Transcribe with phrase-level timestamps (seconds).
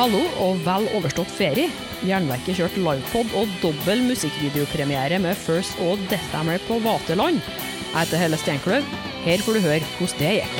[0.00, 1.68] Hallo og vel overstått ferie.
[2.08, 7.42] Jernverket kjørte livepod og dobbel musikkvideopremiere med First og Deathhammer på Vaterland.
[7.42, 8.86] Jeg heter Helle Steinkløv.
[9.26, 10.54] Her får du høre hvordan det gikk.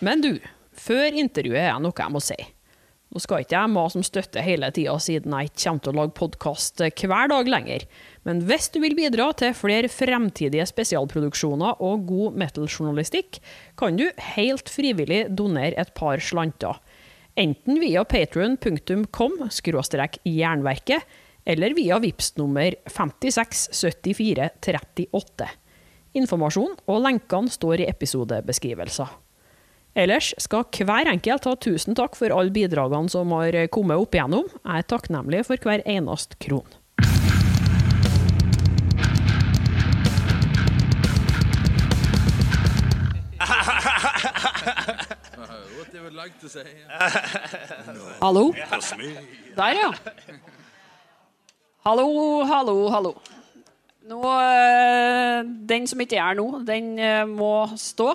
[0.00, 0.32] Men du,
[0.72, 2.40] før intervjuet er noe jeg må si.
[3.12, 5.98] Nå skal ikke jeg mase om støtte hele tida, siden jeg ikke kommer til å
[6.00, 7.84] lage podkast hver dag lenger.
[8.28, 13.38] Men hvis du vil bidra til flere fremtidige spesialproduksjoner og god metal-journalistikk,
[13.80, 16.76] kan du helt frivillig donere et par slanter.
[17.40, 19.32] Enten via patron.com
[20.26, 21.02] jernverket,
[21.48, 25.48] eller via VIPS nummer 567438.
[26.20, 29.08] Informasjon og lenkene står i episodebeskrivelser.
[29.98, 34.46] Ellers skal hver enkelt ha tusen takk for alle bidragene som har kommet opp igjennom.
[34.60, 36.79] Jeg er takknemlig for hver eneste kron.
[44.60, 46.66] What they would like to say.
[48.20, 48.52] Hallo?
[49.56, 49.90] Der, ja.
[51.84, 52.06] Hallo,
[52.44, 53.14] hallo, hallo.
[54.10, 58.14] Nå, eh, den som ikke er nå, den eh, må stå.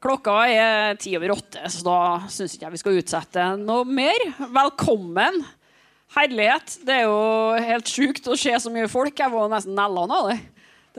[0.00, 1.96] Klokka er ti over åtte, så da
[2.32, 4.22] syns ikke jeg vi skal utsette noe mer.
[4.38, 5.42] Velkommen.
[6.16, 6.78] Herlighet.
[6.86, 7.18] Det er jo
[7.60, 9.12] helt sjukt å se så mye folk.
[9.18, 10.38] Jeg var nesten nellene av det.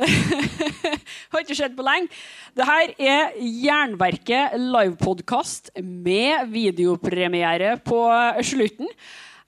[1.31, 2.09] Har ikke skjedd på lenge.
[2.57, 8.01] Det her er Jernverket livepodkast med videopremiere på
[8.45, 8.89] slutten.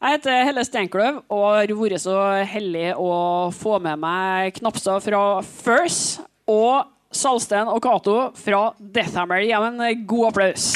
[0.03, 2.17] Jeg heter Helle Steinkløv og har vært så
[2.49, 3.13] heldig å
[3.55, 6.19] få med meg Knapstad fra First
[6.51, 9.45] og Salsten og Cato fra Deathhammer.
[9.45, 10.67] Gi dem en god applaus.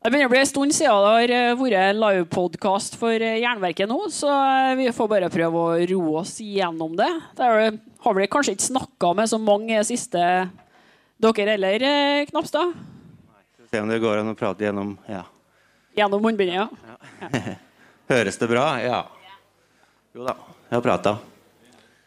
[0.00, 3.90] Det begynner å bli en stund siden det har eh, vært livepodkast for eh, Jernverket
[3.90, 7.08] nå, så eh, vi får bare prøve å roe oss gjennom det.
[7.36, 7.50] Det
[8.06, 10.24] har vi kanskje ikke snakka med så mange siste
[11.20, 11.84] dere heller,
[12.32, 12.72] Knapstad?
[13.68, 15.26] Se om det går an å prate gjennom Ja.
[16.00, 17.28] Gjennom munnbindet, ja.
[18.14, 18.66] Høres det bra?
[18.80, 19.04] Ja.
[20.16, 20.38] Jo da,
[20.70, 21.18] jeg har prata.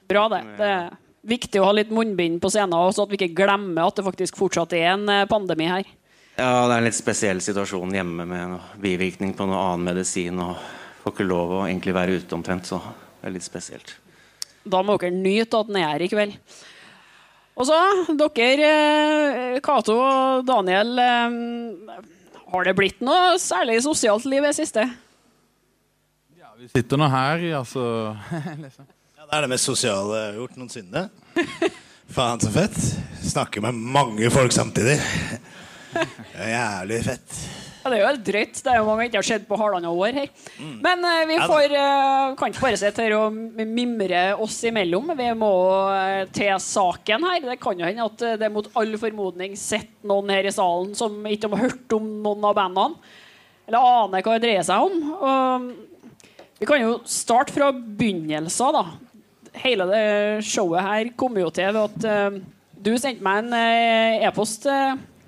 [0.09, 0.45] Bra, det.
[0.57, 0.93] Det er
[1.29, 4.41] viktig å ha litt munnbind på scenen, så at vi ikke glemmer at det faktisk
[4.41, 5.99] fortsatt er en pandemi her.
[6.33, 10.39] Ja, det er en litt spesiell situasjon hjemme med noe bivirkning på noe annen medisin.
[10.41, 10.57] Og
[11.03, 13.94] får ikke lov å egentlig være ute omtrent, så det er litt spesielt.
[14.63, 16.38] Da må dere nyte at den er her i kveld.
[17.53, 17.77] Og så,
[18.17, 20.97] dere, Cato og Daniel,
[22.53, 24.88] har det blitt noe særlig sosialt liv i det siste?
[26.39, 27.85] Ja, vi sitter nå her, altså.
[29.23, 31.01] Ja, det er det mest sosiale jeg har gjort noensinne.
[32.15, 32.75] Faen så fett.
[33.23, 34.97] Snakker med mange folk samtidig.
[35.93, 37.37] Det er jævlig fett.
[37.83, 38.59] Ja, det er jo helt drøyt.
[38.63, 40.29] Det er jo mange ikke har skjedd på halvannet år her.
[40.85, 45.11] Men uh, vi får, uh, kan ikke bare sitte her og mimre oss imellom.
[45.19, 45.51] Vi må
[45.91, 47.43] uh, til saken her.
[47.49, 51.27] Det kan jo hende at det mot all formodning sitter noen her i salen som
[51.27, 53.13] ikke har hørt om noen av bandene.
[53.67, 55.13] Eller aner hva det dreier seg om.
[55.19, 55.69] Og
[56.63, 58.85] vi kan jo starte fra begynnelsen, da.
[59.59, 60.07] Hele det
[60.47, 62.43] showet her kom jo til ved at
[62.83, 64.67] du sendte meg en e-post.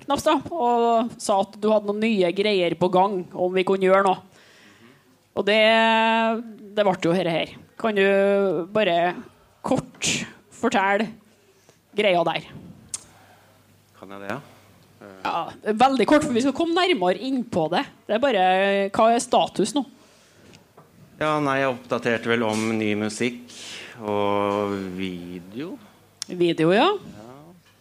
[0.06, 4.06] Knapstad, og sa at du hadde noen nye greier på gang, om vi kunne gjøre
[4.06, 4.20] noe.
[5.36, 5.60] Og det,
[6.76, 7.56] det ble jo dette her.
[7.76, 8.04] Kan du
[8.72, 9.16] bare
[9.66, 10.12] kort
[10.54, 11.10] fortelle
[11.96, 12.46] greia der?
[13.98, 14.38] Kan jeg det, ja?
[15.26, 17.82] Ja, Veldig kort, for vi skal komme nærmere inn på det.
[18.06, 18.46] Det er bare,
[18.94, 19.84] Hva er status nå?
[21.20, 23.52] Ja, nei, jeg oppdaterte vel om ny musikk
[24.04, 25.74] og video.
[26.28, 26.90] Video, ja.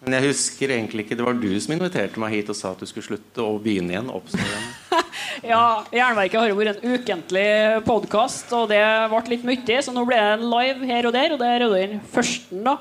[0.06, 2.82] Men jeg husker egentlig ikke Det var du som inviterte meg hit og sa at
[2.82, 4.12] du skulle slutte og begynne igjen.
[5.46, 7.48] Ja, Jernverket har jo vært en ukentlig
[7.86, 8.80] podkast, og det
[9.12, 9.82] ble litt mye.
[9.84, 12.78] Så nå ble det en live her og der, og det er den første da,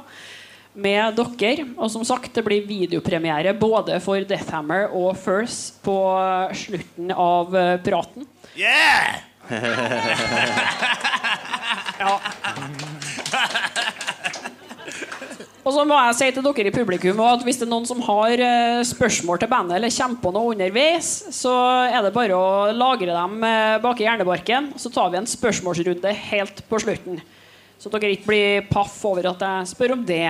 [0.86, 1.66] med dere.
[1.74, 5.98] Og som sagt, det blir videopremiere både for Deathhammer og First på
[6.56, 8.28] slutten av eh, praten.
[8.56, 9.20] Yeah!
[11.94, 12.18] Ja.
[15.64, 18.02] Og så må jeg si til dere i publikum at hvis det er noen som
[18.04, 21.54] har eh, spørsmål til bandet, eller kommer på noe underveis, så
[21.88, 24.74] er det bare å lagre dem eh, bak i hjernebarken.
[24.76, 27.22] Så tar vi en spørsmålsrunde helt på slutten.
[27.80, 30.26] Så dere ikke blir paff over at jeg spør om det.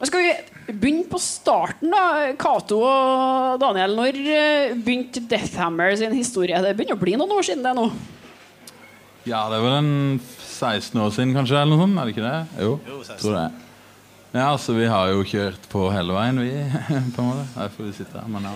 [0.00, 2.30] Men skal vi begynne på starten, da?
[2.38, 3.96] Cato og Daniel.
[3.98, 6.60] Når eh, begynte Deathhammer sin historie?
[6.62, 7.88] Det begynner å bli noen år siden det nå.
[9.26, 9.90] Ja, det er vel en
[10.22, 11.58] 16 år siden, kanskje?
[11.58, 12.62] eller noe sånt, Er det ikke det?
[12.62, 13.18] Jo, Jo, 16.
[13.24, 13.69] tror det.
[14.32, 16.52] Ja, så vi har jo kjørt på hele veien, vi.
[17.16, 17.46] på en måte.
[17.56, 18.28] Her får vi sitte her.
[18.30, 18.52] Men ja,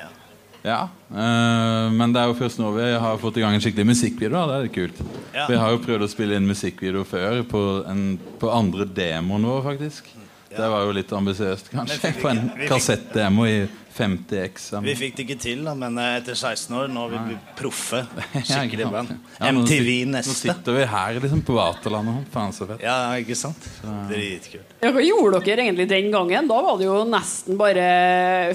[0.70, 0.80] ja.
[1.10, 4.36] eh, men det er jo først nå vi har fått i gang en skikkelig musikkvideo.
[4.36, 4.46] Da.
[4.46, 5.02] Det er litt kult.
[5.34, 5.48] Ja.
[5.50, 8.04] Vi har jo prøvd å spille inn musikkvideo før på, en,
[8.38, 10.12] på andre demoen vår, faktisk.
[10.50, 12.00] Det var jo litt ambisiøst, kanskje.
[12.02, 13.60] Fikk På en kassettdemo i
[13.96, 14.70] 50X.
[14.82, 18.02] Vi fikk det ikke til, da, men eh, etter 16 år Nå er vi proffe.
[18.48, 19.12] Skikkelig ikke band.
[19.36, 20.32] Ja, MTV neste.
[20.32, 22.28] Nå sitter vi her liksom på Vaterlandet.
[22.34, 22.82] Faen så fett.
[22.86, 23.66] Ja, ikke sant?
[24.10, 24.74] Dritkult.
[24.80, 26.50] Ja, hva gjorde dere egentlig den gangen?
[26.50, 27.86] Da var det jo nesten bare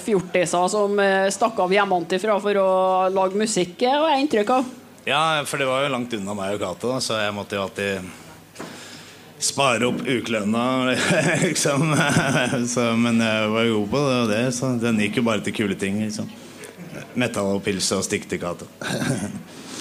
[0.03, 2.69] fjortiser som eh, stakk av hjemmefra for å
[3.13, 4.75] lage musikk, har jeg inntrykk av.
[5.05, 8.13] Ja, for det var jo langt unna meg og Cato, så jeg måtte jo alltid
[9.39, 10.95] spare opp ukelønna,
[11.45, 11.91] liksom.
[12.71, 15.55] Så, men jeg var god på det, og det, så den gikk jo bare til
[15.57, 16.29] kule ting, liksom.
[17.19, 18.67] Metall og pils og stikk til Cato.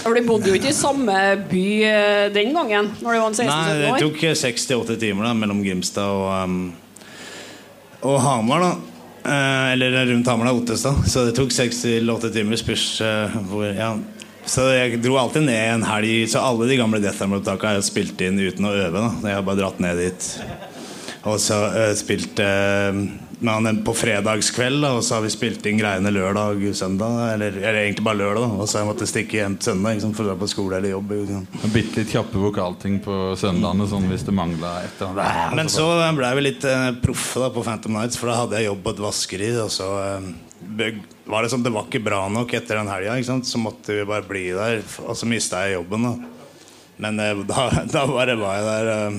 [0.05, 1.19] For de bodde jo ikke i samme
[1.49, 2.91] by eh, den gangen.
[3.01, 6.59] Når de var 16-17 Nei, det tok 6-8 timer da mellom Grimstad og, um,
[8.05, 8.67] og Hamar.
[8.67, 8.75] da
[9.25, 10.95] Eh, Eller rundt Hamar, da, Ottestad.
[11.09, 12.57] Så det tok 6-8 timer.
[12.61, 13.95] Spørs Uh, hvor ja.
[14.47, 16.29] Så jeg dro alltid ned en helg.
[16.31, 19.01] Så alle de gamle Death Arm-opptakene har jeg spilt inn uten å øve.
[19.01, 20.31] da Jeg har bare dratt ned dit.
[21.25, 22.93] Og så uh, spilt uh,
[23.45, 27.17] man på fredagskveld, da, og så har vi spilt inn greiene lørdag søndag.
[27.35, 28.59] Eller, eller egentlig bare lørdag, da.
[28.61, 30.79] og så har jeg måttet stikke hjem til søndag liksom, for å dra på skole
[30.79, 31.17] eller jobb.
[31.17, 31.73] Liksom.
[31.75, 35.59] Bitte litt kjappe vokalting på søndagene sånn hvis det mangla et eller annet.
[35.61, 35.89] Men så
[36.21, 38.97] ble vi litt uh, proffe da på Phantom Nights, for da hadde jeg jobb på
[38.97, 39.53] et vaskeri.
[39.65, 40.33] Og så eh,
[40.79, 44.07] bøg- var det sånn, det var ikke bra nok etter den helga, så måtte vi
[44.09, 44.83] bare bli der.
[45.07, 46.09] Og så mista jeg jobben.
[46.11, 46.34] da
[46.97, 49.17] Men eh, da, da bare var jeg der eh,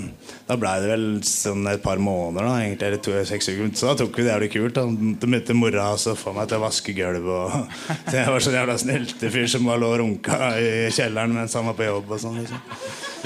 [0.48, 3.72] Da blei det vel sånn et par måneder, da egentlig, eller to, seks uker.
[3.76, 4.78] Så da tok vi det jævlig kult.
[4.78, 7.26] da møtte mora og så få meg til å vaske gulv.
[7.26, 7.58] Og,
[8.10, 11.68] så jeg var sånn jævla snyltefyr som bare lå og runka i kjelleren mens han
[11.72, 12.16] var på jobb.
[12.16, 12.62] og sånn liksom.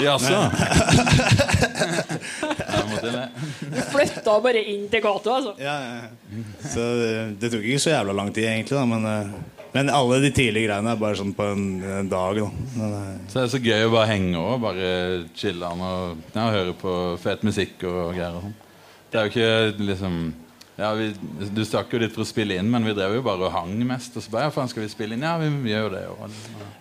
[0.00, 0.36] Jaså?
[3.60, 5.54] Du flytta bare inn til gata, altså.
[5.60, 6.44] Ja, ja, ja.
[6.64, 7.12] Så det,
[7.42, 8.78] det tok ikke så jævla lang tid, egentlig.
[8.78, 11.64] Da, men, eh, men alle de tidlige greiene er bare sånn på en,
[12.00, 12.40] en dag.
[12.40, 12.48] Da.
[12.86, 14.90] Eh, Så det er så gøy å bare henge og bare
[15.38, 18.34] chille og ja, høre på fet musikk og greier.
[18.40, 18.56] og sånn.
[19.10, 20.18] Det er jo ikke liksom
[20.80, 21.12] ja, vi,
[21.54, 23.76] Du stakk jo litt for å spille inn, men vi drev jo bare og hang
[23.88, 24.16] mest.
[24.16, 25.26] Og så bare, ja, faen, skal vi spille inn?
[25.26, 26.04] Ja, vi, vi gjør jo det.
[26.10, 26.38] Og,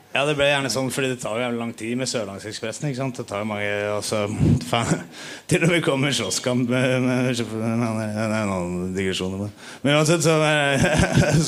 [0.10, 2.88] ja, det ble gjerne sånn, fordi det tar jo jævlig lang tid med Sørlandsekspressen.
[2.90, 3.19] ikke sant?
[3.19, 4.24] Det tar jo mange, altså,
[4.72, 5.04] faen,
[5.50, 7.44] Til og med kommer slåsskamp med, med, med,
[7.84, 9.38] med Det er en annen digresjon.
[9.44, 9.54] Men,
[9.84, 10.40] men uansett, så,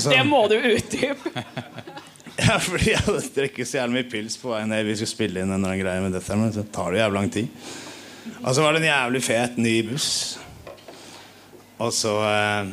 [0.03, 1.33] så Det må du utdype.
[2.41, 4.85] Ja, fordi jeg hadde drukket så jævlig mye pils på vei ned.
[4.87, 7.19] Vi skulle spille inn en eller annen greie med dette, men så tar det jævlig
[7.19, 7.67] lang tid.
[8.41, 10.07] Og så var det en jævlig fet ny buss.
[11.81, 12.71] Og så eh,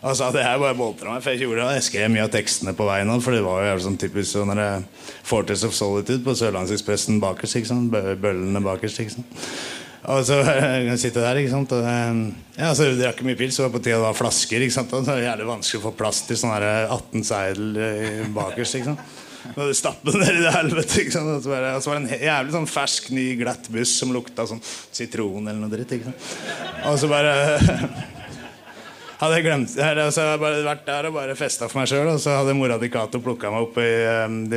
[0.00, 1.80] Og så hadde jeg bare boltra meg, for jeg gjorde det.
[1.80, 4.62] Jeg skrev mye av tekstene på veien òg, for det var jo sånn typisk sånn
[5.28, 7.60] Fortress of Solitude på Sørlandsekspressen bakerst.
[7.60, 7.92] ikke sant?
[7.92, 9.02] Bøllene bakerst.
[9.04, 9.44] ikke sant?
[10.08, 11.74] Og så kan sitter jeg der, ikke sant.
[11.76, 14.64] Og, eh, ja, så drakk jeg mye pils, så det på tide å ha flasker.
[14.64, 14.94] ikke sant?
[14.96, 18.80] Og det var jævlig vanskelig å få plass til sånn 18 seidel eh, bakerst.
[18.80, 19.19] ikke sant?
[19.54, 21.02] Og stappet ned i det helvete.
[21.02, 21.30] ikke sant?
[21.32, 24.62] Og så var det, og en jævlig sånn fersk, ny, glatt buss som lukta sånn
[24.64, 25.94] sitron eller noe dritt.
[25.96, 26.26] ikke sant?
[26.90, 27.34] Og så bare
[29.20, 31.90] hadde jeg glemt her, Så hadde jeg bare vært der og bare festa for meg
[31.90, 32.12] sjøl.
[32.12, 33.90] Og så hadde mora til Cato plukka meg opp i,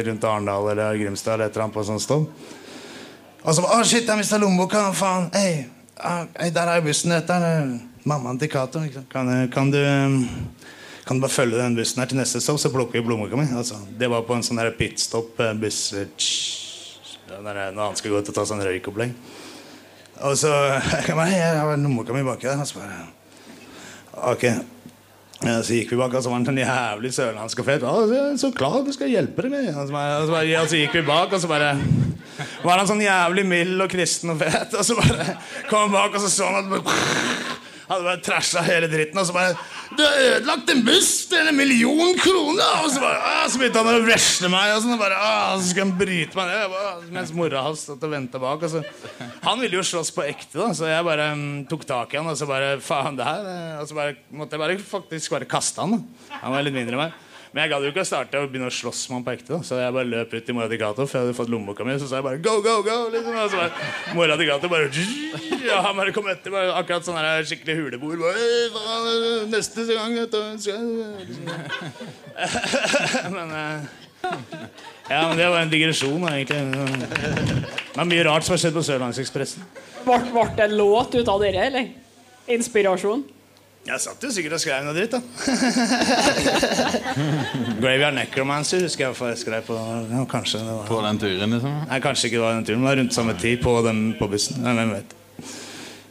[0.10, 2.28] rundt Arendal eller Grimstad eller et eller annet på sånn stål.
[3.44, 4.90] Og så bare, å shit, jeg mista lommeboka.
[4.96, 5.30] Faen.
[5.36, 5.66] Hei,
[6.00, 7.16] hey, der er jo bussen.
[7.16, 7.74] Dette er
[8.08, 8.84] mammaen til Cato.
[9.12, 10.22] Kan, kan du um,
[11.06, 13.48] kan du bare følge den bussen her til neste stopp, så plukker vi lommeboka mi?
[13.58, 15.82] Altså, det var på en sånn pitstop-buss.
[17.44, 19.12] Når han skal gå ut og ta sånn røykopplegg.
[20.24, 20.52] Og så
[21.08, 22.62] jeg bare, jeg har lommeboka mi baki der.
[22.64, 23.02] Og så bare
[24.34, 24.46] Ok.
[25.44, 27.82] Så gikk vi bak, og så var han sånn jævlig sørlandsk og fet.
[27.84, 29.76] «Ja, så- Så klar, du skal hjelpe deg med.
[29.76, 31.74] Og så, bare, og så, bare, ja, så gikk vi bak, og så bare
[32.64, 34.74] var han sånn jævlig mild og kristen og fet.
[34.78, 35.36] Og så bare
[35.70, 36.84] kom han bak, og så så han at
[37.94, 39.20] hadde bare trasha hele dritten.
[39.22, 39.56] Og så bare
[39.94, 44.02] 'Du har ødelagt en buss til en million kroner!' Og så, bare, så begynte han
[44.02, 45.18] å vesle meg, og, sånn, og bare,
[45.60, 47.12] så skulle han bryte meg ned.
[47.14, 48.64] Mens mora hans satt og venta bak.
[48.64, 48.84] Og så,
[49.44, 52.28] han ville jo slåss på ekte, da, så jeg bare um, tok tak i han
[52.28, 55.50] og så bare Faen, det her eh», Og så bare, måtte jeg bare faktisk bare
[55.50, 56.00] kaste han.
[56.00, 57.23] da Han var litt mindre enn meg.
[57.54, 59.52] Men jeg gadd jo ikke å starte å begynne å slåss med han på ekte.
[59.54, 61.86] da Så jeg bare løp ut til mora til Cato, for jeg hadde fått lommeboka
[61.86, 61.94] mi.
[62.02, 63.12] Så sa jeg bare 'go, go, go'.
[63.14, 63.36] Liksom.
[63.38, 63.72] Og så bare,
[64.18, 64.90] mora til Cato bare
[65.62, 66.50] Ja, han bare kom etter.
[66.50, 68.18] Bare, akkurat sånn her skikkelig huleboer.
[68.74, 70.58] Bare, neste gang liksom.
[73.38, 73.80] Men eh,
[75.10, 76.58] Ja, men Det var en digresjon, da, egentlig.
[77.94, 79.66] Det er mye rart som har skjedd på Sørlandsekspressen.
[80.08, 81.90] Ble det en låt ut av dere, eller?
[82.48, 83.24] Inspirasjon?
[83.84, 85.20] Jeg satt jo sikkert og skrev noe dritt, da.
[87.82, 89.76] Graveyard Necromancer husker jeg jeg skrev på.
[90.08, 91.74] Ja, kanskje det var På den turen, liksom.
[91.90, 94.00] Nei, kanskje ikke det var den turen, men det var rundt samme tid på, den,
[94.16, 94.56] på bussen.
[94.64, 95.10] Nei, hvem vet.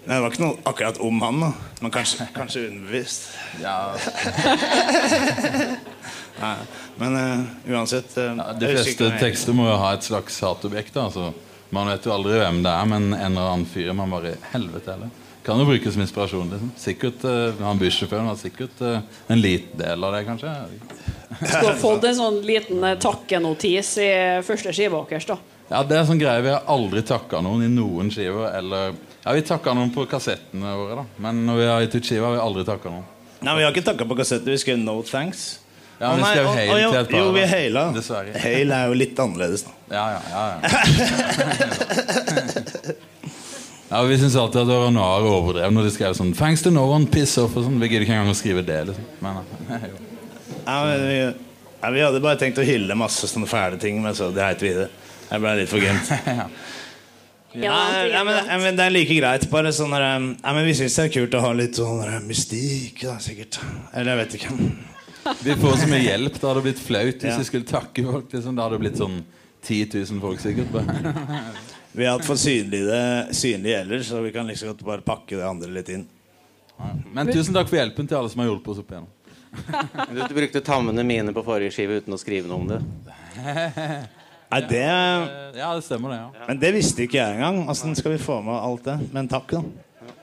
[0.02, 1.50] Nei, det var ikke noe akkurat om han, da.
[1.80, 3.22] Men kanskje, kanskje underbevist.
[3.64, 3.76] Ja,
[6.42, 6.56] Nei,
[6.98, 7.40] men uh,
[7.72, 10.96] uansett uh, ja, De fleste tekster må jo ha et slags hatobjekt.
[11.00, 11.32] Altså.
[11.72, 14.96] Man vet jo aldri hvem det er, men en eller annen fyr man bare Helvete
[14.96, 15.10] heller.
[15.42, 16.50] Kan jo brukes som inspirasjon.
[16.50, 16.70] liksom.
[16.78, 20.52] Sikkert uh, Han bussjåføren har sikkert uh, en liten del av det, kanskje.
[21.42, 24.11] Skulle ha fått en sånn liten uh, takkenotis i
[24.46, 25.38] første skiva deres, da.
[25.72, 28.52] Ja, det er sånn greie Vi har aldri takka noen i noen skiver.
[28.54, 28.94] Eller
[29.25, 31.04] Ja, vi takka noen på kassettene våre, da.
[31.26, 33.08] Men når vi har gitt ut skiva, har vi aldri takka noen.
[33.42, 34.50] Nei, Vi har ikke takka på kassetter.
[34.54, 35.58] Vi skrev No Thanks.
[35.99, 37.82] Ja, men vi skrev Hail til et par, Jo, vi haila.
[37.94, 38.34] Dessverre.
[38.42, 39.72] Hail er jo litt annerledes, da.
[39.90, 40.42] Ja, ja, ja,
[42.82, 42.94] ja.
[43.92, 47.06] ja Vi syns alltid at Oranar overdrev når de skrev sånn 'Thanks to no one,
[47.06, 47.78] piss off' og sånn.
[47.80, 48.80] Vi gidder ikke engang å skrive det.
[48.88, 49.37] liksom Men
[49.92, 49.96] jo.
[50.66, 51.16] Ja, men vi,
[51.82, 54.70] ja, vi hadde bare tenkt å hylle masse sånne fæle ting, men så dreit vi
[54.72, 54.88] i det.
[55.30, 56.12] Jeg ble litt for gømt.
[57.52, 59.42] Ja, Ja, ja, men, det er like greit.
[59.52, 60.00] Bare sånn der,
[60.40, 63.58] ja, men Vi syns det er kult å ha litt sånn der mystikk, da, sikkert.
[63.92, 64.56] Eller jeg vet ikke.
[65.44, 66.38] Vi får så mye hjelp.
[66.40, 67.37] Det hadde blitt flaut hvis Ja.
[67.38, 68.32] vi skulle takke folk.
[68.32, 68.56] Liksom.
[68.56, 69.18] Det hadde blitt sånn
[69.68, 70.72] 10 000 folk sikkert.
[71.92, 75.68] Vi er synlig det synlig ellers, så vi kan liksom godt bare pakke det andre
[75.75, 76.06] litt inn.
[77.12, 79.11] Men tusen takk for hjelpen til alle som har hjulpet oss opp igjennom.
[80.08, 82.80] Du, du brukte tammene mine på forrige skive uten å skrive noe om det.
[84.52, 86.18] Nei, det Ja, det stemmer, det.
[86.18, 87.62] ja Men det visste ikke jeg engang.
[87.72, 88.99] Åssen skal vi få med alt det?
[89.12, 89.62] Men takk, da.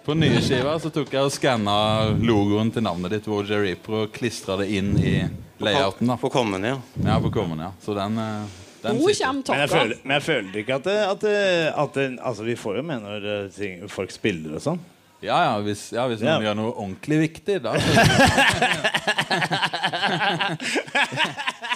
[0.05, 1.75] På nye skiva så tok jeg og skanna
[2.17, 5.13] logoen til navnet ditt, Roger Reaper, og klistra det inn i
[5.61, 6.09] layouten.
[6.09, 6.81] da På kommende, ja.
[7.05, 7.71] Ja, på kommende, ja.
[7.83, 9.25] Så den, eh, den Nå sitter.
[9.27, 11.35] kommer Men jeg føler, men jeg føler ikke at, det, at, det,
[11.83, 14.79] at det, Altså, vi får jo med når eh, ting, folk spiller og sånn.
[15.19, 16.37] Ja, ja, hvis, ja, hvis Ja.
[16.37, 17.71] noen gjør noe ordentlig viktig, da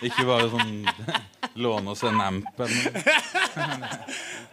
[0.03, 0.86] Ikke bare sånn
[1.60, 3.01] låne oss en amp eller noe.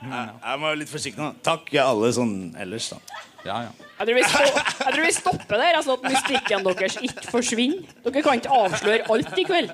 [0.10, 1.30] Jeg må være litt forsiktig nå.
[1.44, 2.98] Takk ja, alle sånn ellers, da.
[3.46, 3.70] Ja, ja.
[4.00, 7.94] Jeg tror, vi jeg tror vi stopper der, sånn at mystikken deres ikke forsvinner.
[8.04, 9.72] Dere kan ikke avsløre alt i kveld.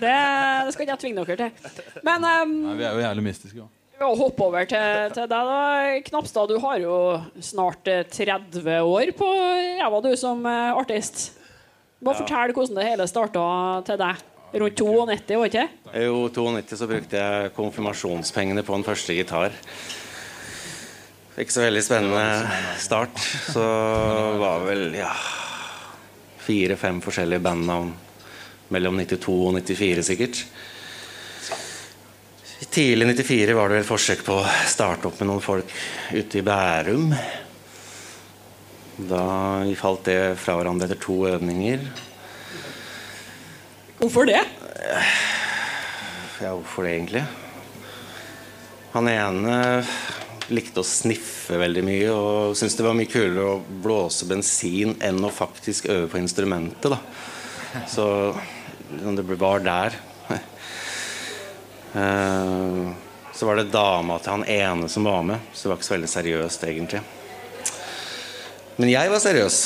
[0.00, 0.16] Det,
[0.66, 1.78] det skal ikke jeg tvinge dere til.
[2.04, 3.62] Men um, Nei, vi er jo jævlig mystiske.
[3.64, 3.68] da.
[3.96, 5.60] vi må hoppe over til, til deg, da.
[6.08, 6.96] Knapstad, du har jo
[7.44, 9.30] snart eh, 30 år på
[9.80, 11.30] ræva, du, som eh, artist.
[12.02, 13.46] Bare fortell hvordan det hele starta
[13.86, 14.28] til deg.
[14.52, 15.66] Rundt 92, var ikke?
[16.02, 19.54] Jo, 92 så brukte jeg konfirmasjonspengene på en første gitar.
[21.40, 22.24] Ikke så veldig spennende
[22.82, 23.16] start.
[23.54, 23.62] Så
[24.40, 25.12] var vel ja
[26.42, 27.92] fire-fem forskjellige bandnavn
[28.74, 30.42] mellom 92 og 94 sikkert.
[32.72, 35.72] Tidlig 94 var det vel forsøk på å starte opp med noen folk
[36.12, 37.10] ute i Bærum.
[38.96, 39.24] Da
[39.76, 41.84] falt det fra hverandre etter to øvninger.
[44.00, 44.40] Hvorfor det?
[46.42, 47.24] Ja, hvorfor det egentlig?
[48.92, 49.56] Han ene
[50.54, 55.20] likte å sniffe veldig mye og syntes det var mye kulere å blåse bensin enn
[55.24, 56.92] å faktisk øve på instrumentet.
[56.92, 56.98] da.
[57.88, 58.06] Så
[58.92, 59.96] det var der.
[61.92, 62.92] Eh,
[63.32, 65.94] Så var det dama til han ene som var med, så det var ikke så
[65.94, 67.00] veldig seriøst, egentlig.
[68.76, 69.56] Men jeg var seriøs.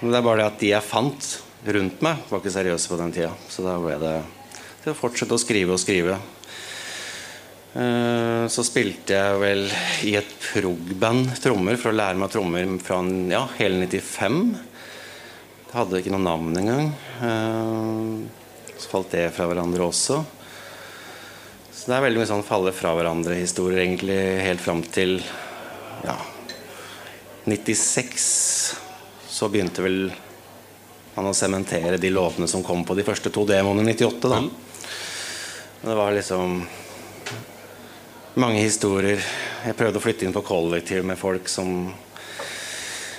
[0.00, 1.28] Men det er bare det at de jeg fant
[1.66, 3.32] rundt meg, var ikke seriøse på den tida.
[3.50, 4.14] Så da ble det
[4.84, 6.20] til å fortsette å skrive og skrive.
[7.76, 9.66] Eh, Så spilte jeg vel
[10.08, 14.40] i et prog-band trommer for å lære meg trommer fra ja, hele 95.
[15.68, 16.92] Jeg hadde ikke noe navn engang.
[17.20, 20.22] Eh, Så falt det fra hverandre også.
[21.74, 25.18] Så det er veldig mye sånn falle fra hverandre-historier egentlig helt fram til
[26.04, 26.16] ja,
[27.48, 28.76] 96.
[29.28, 30.08] Så begynte vel
[31.14, 34.28] han å sementere de låtene som kom på de første to demoene i 98.
[34.30, 34.40] da.
[34.40, 36.60] Men Det var liksom
[38.38, 39.20] mange historier.
[39.64, 41.90] Jeg prøvde å flytte inn på kollektiv med folk som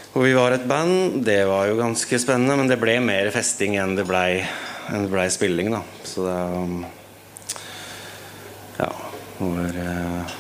[0.10, 1.20] Hvor vi var et band.
[1.26, 4.42] Det var jo ganske spennende, men det ble mer festing enn det blei
[4.90, 5.84] ble spilling, da.
[6.04, 6.86] Så det um,
[8.80, 8.92] Ja.
[9.40, 10.38] Hvor eh,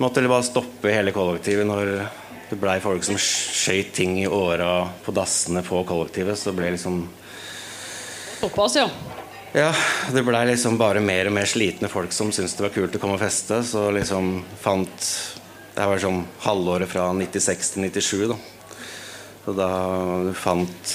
[0.00, 1.90] Måtte bare stoppe hele kollektivet når
[2.50, 6.38] det blei folk som skøyt ting i åra på dassene på kollektivet.
[6.38, 7.02] Så det ble liksom
[8.40, 8.88] Såpass, ja.
[9.52, 9.74] Ja,
[10.14, 13.00] det blei liksom bare mer og mer slitne folk som syntes det var kult å
[13.02, 13.62] komme og feste.
[13.66, 15.06] Så liksom fant
[15.74, 18.36] Det var sånn halvåret fra 96 til 97, da.
[19.44, 19.70] Så da
[20.36, 20.94] fant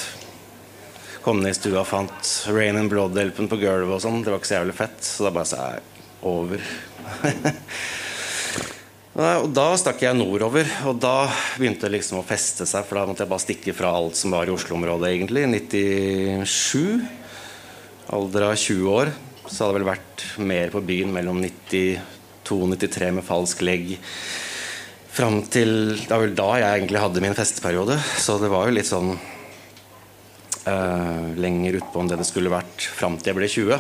[1.26, 4.22] kom ned i stua og fant Rain and Blood-hjelpen på gulvet og sånn.
[4.22, 5.00] Det var ikke så jævlig fett.
[5.02, 5.82] Så da bare sa jeg
[6.30, 6.62] over.
[9.42, 11.26] og da stakk jeg nordover, og da
[11.58, 12.86] begynte det liksom å feste seg.
[12.86, 15.48] For da måtte jeg bare stikke fra alt som var i Oslo-området, egentlig.
[16.46, 17.25] 97.
[18.16, 19.10] Alder av 20 år.
[19.46, 23.98] Så hadde det vel vært mer på byen mellom 92-93 med falsk legg.
[25.16, 27.98] Fram til Det var vel da jeg egentlig hadde min festeperiode.
[28.22, 33.20] Så det var jo litt sånn uh, lenger utpå enn det det skulle vært fram
[33.20, 33.80] til jeg ble 20.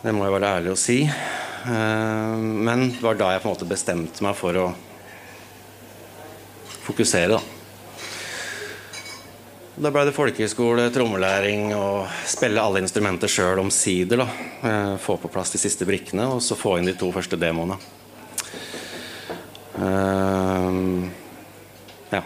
[0.00, 0.98] Det må jeg være ærlig å si.
[1.06, 4.66] Uh, men det var da jeg på en måte bestemte meg for å
[6.90, 7.38] fokusere.
[7.38, 7.59] da
[9.80, 14.22] da ble det folkehøyskole, trommelæring og spille alle instrumenter sjøl omsider.
[14.60, 17.78] Uh, få på plass de siste brikkene og så få inn de to første demoene.
[19.80, 21.08] Uh,
[22.12, 22.22] ja.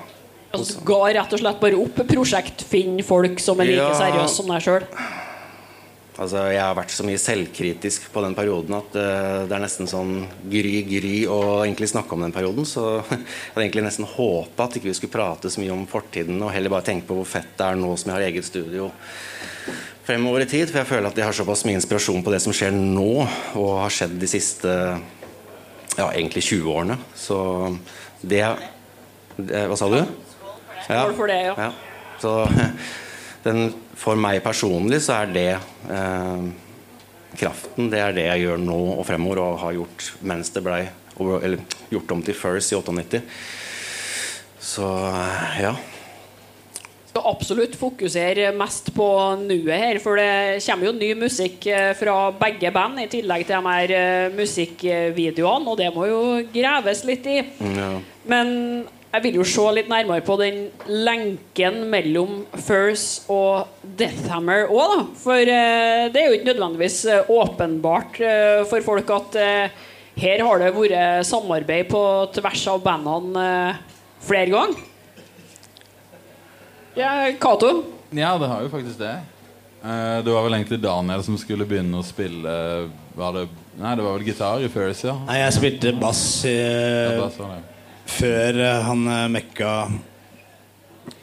[0.55, 3.95] Altså, du ga rett og slett bare opp prosjekt, finn folk som er like Ja.
[4.03, 4.89] seriøse som deg sjøl?
[6.15, 9.89] Altså, jeg har vært så mye selvkritisk på den perioden at uh, det er nesten
[9.91, 10.13] sånn
[10.47, 12.69] gry-gry å egentlig snakke om den perioden.
[12.69, 16.39] Så jeg hadde egentlig nesten håpa at ikke vi skulle prate så mye om fortiden,
[16.39, 18.93] og heller bare tenke på hvor fett det er nå som jeg har eget studio
[20.05, 20.69] fremover i tid.
[20.71, 23.11] For jeg føler at jeg har såpass mye inspirasjon på det som skjer nå,
[23.59, 24.71] og har skjedd de siste
[25.99, 26.99] ja, egentlig 20 årene.
[27.19, 27.39] Så
[28.23, 28.45] det,
[29.37, 29.99] det Hva sa du?
[29.99, 31.01] Ja.
[31.09, 31.73] Skål for det, ja.
[32.23, 32.37] Så
[33.45, 36.45] den, for meg personlig så er det eh,
[37.39, 37.91] kraften.
[37.93, 40.85] Det er det jeg gjør nå og fremover, og har gjort mens det blei
[41.15, 41.61] Eller
[41.93, 43.21] gjort om til First i 98.
[44.59, 44.87] Så
[45.61, 45.75] ja.
[45.77, 49.07] Du skal absolutt fokusere mest på
[49.45, 53.55] nuet her, for det kommer jo ny musikk eh, fra begge band, i tillegg til
[53.61, 56.25] de her eh, musikkvideoene, og det må jo
[56.57, 57.39] graves litt i.
[57.77, 57.93] ja.
[58.25, 58.49] Men
[59.15, 60.57] jeg vil jo se litt nærmere på den
[60.91, 63.69] lenken mellom First og
[63.99, 65.01] Deathhammer òg, da.
[65.23, 69.85] For eh, det er jo ikke nødvendigvis eh, åpenbart eh, for folk at eh,
[70.19, 72.01] her har det vært samarbeid på
[72.35, 73.79] tvers av bandene eh,
[74.25, 74.83] flere ganger.
[76.99, 77.71] Ja, Cato.
[78.15, 79.13] Ja, det har jo faktisk det.
[79.85, 82.57] Eh, det var vel egentlig Daniel som skulle begynne å spille
[83.15, 83.47] var det,
[83.79, 85.15] Nei, det var vel gitar i First, ja.
[85.27, 87.74] Nei, jeg spilte bass i, Ja, bass var det.
[88.07, 89.75] Før eh, han eh, mekka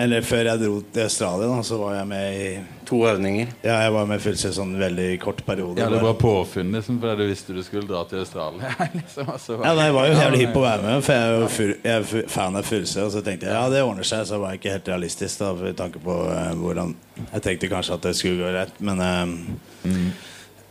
[0.01, 2.51] Eller før jeg dro til Australia, da, så var jeg med i
[2.91, 3.47] To øvninger.
[3.63, 5.79] Ja, jeg var med i Fullse sånn veldig kort periode.
[5.79, 8.73] Ja, det var påfunn liksom, fordi du visste du skulle dra til Australia.
[8.99, 11.15] liksom, altså, var- Ja, nei, Jeg var jo jævlig hypp på å være med, for
[11.15, 13.05] jeg er jo full, jeg er fan av Fullse.
[13.05, 14.25] Og så tenkte jeg ja, det ordner seg.
[14.27, 16.91] Så var jeg ikke helt realistisk da, I tanke på uh, hvordan
[17.21, 19.95] Jeg tenkte kanskje at det skulle gå rett, men eh,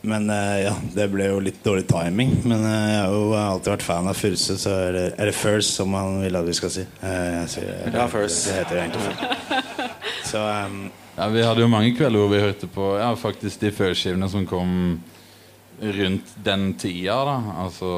[0.02, 2.30] Men eh, ja, det ble jo litt dårlig timing.
[2.48, 5.36] Men eh, jeg har jo alltid vært fan av Furse, så er det, er det
[5.36, 6.86] First, som han vil at vi skal si.
[7.04, 8.48] Eh, jeg sier, Ja, First.
[8.48, 10.26] Det heter jo egentlig First.
[10.30, 10.80] Så um,
[11.18, 14.46] Ja, Vi hadde jo mange kvelder hvor vi hørte på ja, faktisk de førskivene som
[14.48, 14.70] kom
[15.80, 17.16] rundt den tida.
[17.24, 17.34] da
[17.64, 17.90] Altså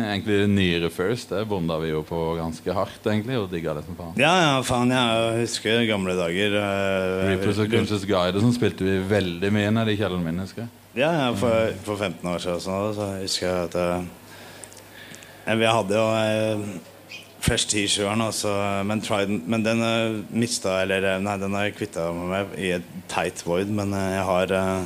[0.00, 3.86] Egentlig det nyere First Det bonda vi jo på ganske hardt, egentlig, og digga det
[3.88, 4.14] som faen.
[4.20, 6.56] ja, ja, faen, jeg husker gamle dager.
[6.60, 10.44] Uh, Reapers of Conscious Guide som spilte vi veldig mye nede i kjelleren min.
[10.44, 14.02] husker jeg Ja, for, for 15 år siden sånn, så husker jeg at eh,
[15.46, 16.80] eh, Vi hadde jo jeg,
[17.42, 22.10] Fresh T-skjorten men, Trident, men den uh, mista Eller eh, nei, den har jeg kvitta
[22.12, 24.84] meg med i et tight void, men eh, jeg har eh,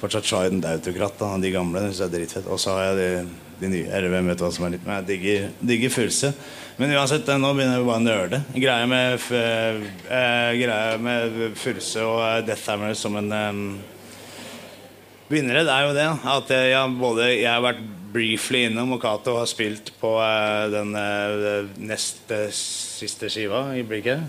[0.00, 1.88] fortsatt Trident Autokrat, da, de gamle.
[1.90, 2.46] Det er dritfett.
[2.48, 3.90] Og så har jeg de, de nye.
[3.92, 5.02] Eller hvem vet hva som er litt mer.
[5.02, 6.30] Jeg digger, digger Fullse.
[6.78, 8.44] Men uansett, eh, nå begynner jeg bare å nøle.
[8.54, 13.64] Greia med, eh, greia med Fullse og Death Hammer som en eh,
[15.30, 16.06] Vinnere, det er jo det.
[16.26, 20.94] At jeg, både, jeg har vært briefly innom, og Cato har spilt på eh, den
[20.98, 24.24] eh, nest eh, siste skiva i blikket.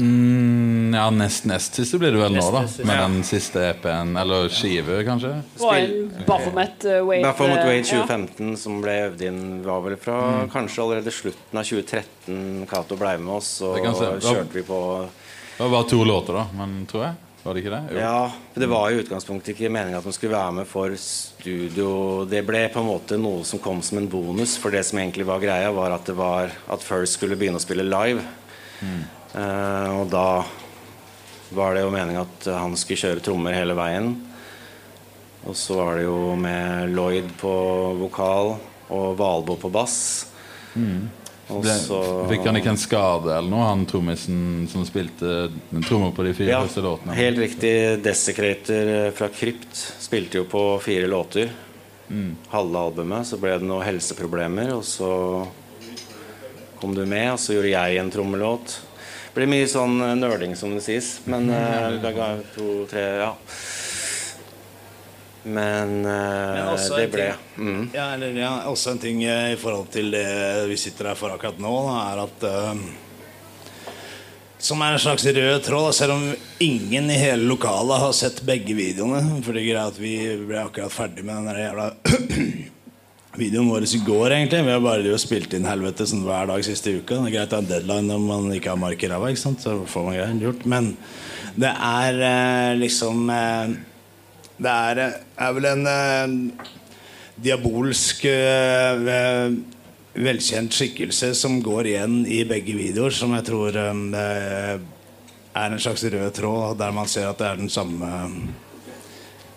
[0.00, 2.62] Mm, ja, nest nest siste blir det vel nå, da.
[2.64, 2.80] nest.
[2.82, 3.02] Med Ja.
[3.06, 4.16] den siste EP-en.
[4.18, 5.32] Eller skive, kanskje.
[5.60, 7.22] var en Baphomet uh, Wade.
[7.22, 8.02] Baphomet eh, Wade ja.
[8.02, 10.50] 2015, som ble øvd inn, var vel fra Mm.
[10.50, 12.66] kanskje allerede slutten av 2013.
[12.70, 14.80] Cato ble med oss, og kjørte vi på
[15.58, 16.46] Det var bare to låter, da.
[16.56, 17.14] Men tror jeg.
[17.42, 17.82] Var det ikke det?
[17.90, 17.98] Jo.
[17.98, 18.18] Ja,
[18.54, 22.22] det var i utgangspunktet ikke meningen at de skulle være med for studio.
[22.30, 25.26] Det ble på en måte noe som kom som en bonus, for det som egentlig
[25.26, 28.22] var greia, var at det var at First skulle begynne å spille live.
[29.34, 30.44] Eh, og da
[31.52, 34.12] var det jo meningen at han skulle kjøre trommer hele veien.
[35.42, 37.52] Og så var det jo med Lloyd på
[37.98, 38.54] vokal
[38.94, 39.98] og Valbo på bass.
[40.78, 41.21] Og
[41.60, 41.74] Ble,
[42.30, 45.50] fikk han ikke en skade eller noe, han trommisen som spilte
[45.84, 47.16] trommer på de fire Ja, første låtene?
[47.18, 47.74] helt riktig.
[48.04, 51.52] Desecrator fra Krypt spilte jo på fire låter.
[52.52, 53.26] Halve albumet.
[53.26, 55.10] Så ble det noen helseproblemer, og så
[56.80, 58.80] kom du med, og så gjorde jeg en trommelåt.
[59.32, 61.14] Det blir mye sånn eh, nerding, som det sies.
[61.30, 63.30] Men uh, det ga to, tre, ja.
[65.42, 67.24] Men, uh, Men også det ble
[67.58, 67.86] mm.
[67.90, 70.26] Ja, eller, ja, også en ting eh, i forhold til det
[70.70, 72.84] vi sitter her for akkurat nå, er at uh,
[74.62, 76.28] Som er en slags rød tråd, selv om
[76.62, 79.40] ingen i hele lokalet har sett begge videoene.
[79.42, 80.14] For det er greit at vi
[80.46, 81.88] ble akkurat ferdig med den der jævla
[83.42, 84.62] videoen vår i går, egentlig.
[84.62, 87.18] Vi har bare spilt inn helvete sånn hver dag siste uka.
[87.24, 89.80] Det er greit å ha en deadline når man ikke har mark i ræva, så
[89.82, 90.66] får man greier gjort.
[90.70, 90.92] Men
[91.58, 93.74] det er eh, liksom eh,
[94.58, 96.66] Det er, eh, er vel en eh,
[97.42, 99.54] diabolsk eh, eh,
[100.12, 104.76] velkjent skikkelse som går igjen i begge videoer, som jeg tror er
[105.56, 108.10] en slags rød tråd, der man ser at det er den samme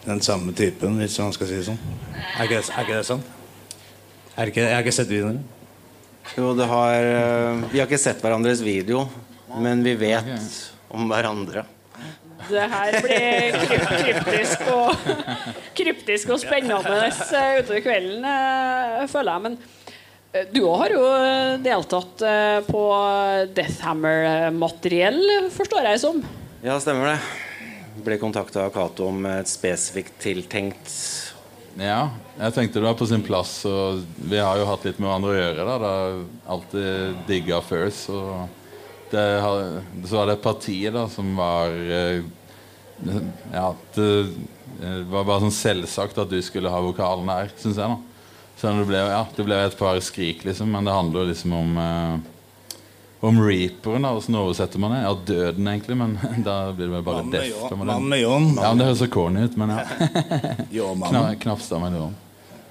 [0.05, 1.79] den samme typen, hvis man skal si det sånn.
[2.37, 3.23] Er ikke det, er ikke det sånn?
[4.37, 5.43] Er ikke, jeg har ikke sett videoene.
[6.37, 7.07] Jo, det har
[7.71, 9.07] Vi har ikke sett hverandres video,
[9.59, 10.29] men vi vet
[10.93, 11.65] om hverandre.
[12.49, 15.07] Det her blir kryptisk og,
[15.77, 16.77] kryptisk og spennende
[17.07, 19.43] eh, utover kvelden, eh, føler jeg.
[19.45, 19.57] Men
[20.33, 21.03] eh, du har jo
[21.65, 22.25] deltatt
[22.67, 22.83] på
[23.57, 25.21] Deathhammer-materiell,
[25.55, 26.21] forstår jeg som.
[26.65, 27.19] Ja, stemmer det.
[28.05, 30.91] Ble kontakta av Cato om et spesifikt tiltenkt
[31.79, 33.61] Ja, jeg tenkte det var på sin plass.
[33.69, 35.65] Og vi har jo hatt litt med hverandre å gjøre.
[35.65, 36.21] da Det er
[36.55, 38.09] alltid digga First.
[38.11, 38.64] Og
[39.15, 42.21] det så var det et parti da som var eh,
[43.53, 44.09] Ja, det,
[44.79, 47.95] det var bare sånn selvsagt at du skulle ha vokalen her, syns jeg.
[47.95, 51.55] da Så det ble, ja, det ble et par skrik, liksom, men det handler liksom
[51.57, 52.31] om eh,
[53.25, 54.99] om reaperen, da, hvordan oversetter man det?
[55.01, 57.73] Ja, døden, egentlig, men da blir det vel bare death.
[57.73, 58.21] Mannen med.
[58.21, 59.81] Ja, men Det høres så corny ut, men ja.
[60.77, 61.63] Jo, Kna,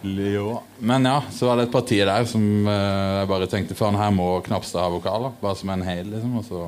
[0.04, 0.60] Ljå.
[0.84, 4.10] Men ja, så var det et parti der som eh, jeg bare tenkte Faen, her
[4.12, 5.32] må Knapstad ha vokaler.
[5.40, 6.34] Bare som en hel, liksom.
[6.40, 6.64] Og så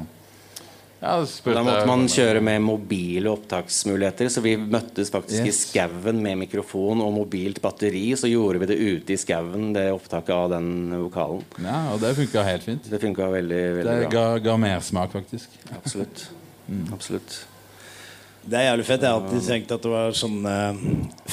[0.97, 5.59] ja, Da måtte man kjøre med mobile opptaksmuligheter, så vi møttes faktisk i Yes.
[5.69, 8.07] skauen med mikrofon og mobilt batteri.
[8.17, 10.71] Så gjorde vi det ute i skauen, det opptaket av den
[11.05, 11.45] vokalen.
[11.61, 12.89] Ja, og det funka helt fint.
[12.91, 14.15] Det funka veldig, Det veldig bra.
[14.17, 15.53] ga, ga mersmak, faktisk.
[15.77, 16.25] Absolutt.
[16.97, 17.43] Absolutt.
[18.47, 19.03] Det er jævlig fett.
[19.03, 20.77] Jeg har alltid tenkt at det var sånn eh,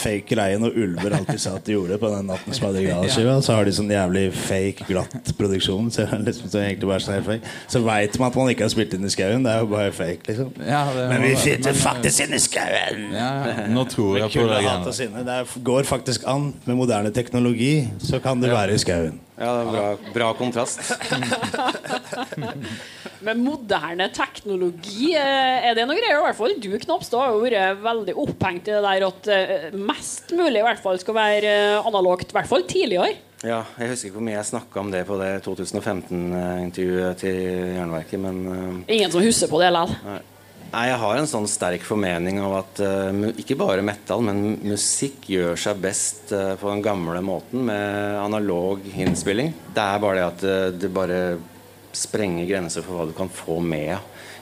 [0.02, 2.82] fake greie når Ulver alltid sa at de gjorde det på den natten som hadde
[2.88, 3.36] Gala-skiva.
[3.46, 5.92] Så har de sånn jævlig fake, glatt produksjon.
[5.94, 7.54] Så, det liksom, så, egentlig bare sånn helt fake.
[7.70, 9.46] så veit man at man ikke har spilt inn i skauen.
[9.46, 10.50] Det er jo bare fake, liksom.
[10.66, 13.06] Ja, Men vi sitter faktisk inne i skauen!
[13.14, 13.68] Ja, ja.
[13.70, 14.64] Nå tror jeg på det.
[14.66, 15.26] greiene.
[15.30, 16.50] Det går faktisk an.
[16.66, 19.22] Med moderne teknologi så kan du være i skauen.
[19.38, 20.82] Ja, det er bra, bra kontrast.
[23.24, 26.18] Med moderne teknologi, eh, er det noe greier?
[26.20, 29.78] I hvert fall du, Knapstad, har jo vært veldig opphengt i det der at eh,
[29.78, 32.34] mest mulig i hvert fall skal være eh, analogt.
[32.34, 33.16] I hvert fall tidligere.
[33.44, 37.40] Ja, jeg husker ikke hvor mye jeg snakka om det på det 2015-intervjuet til
[37.78, 40.30] Jernverket, men Ingen som husker på det likevel.
[40.74, 45.28] Nei, jeg har en sånn sterk formening av at uh, ikke bare metal, men musikk
[45.30, 49.52] gjør seg best uh, på den gamle måten med analog innspilling.
[49.76, 51.20] Det er bare det at uh, det bare
[51.94, 53.98] sprenger grenser for hva du kan få med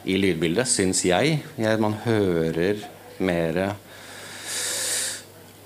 [0.07, 1.39] i lydbildet, syns jeg.
[1.59, 1.81] jeg.
[1.81, 2.81] Man hører
[3.21, 3.61] mer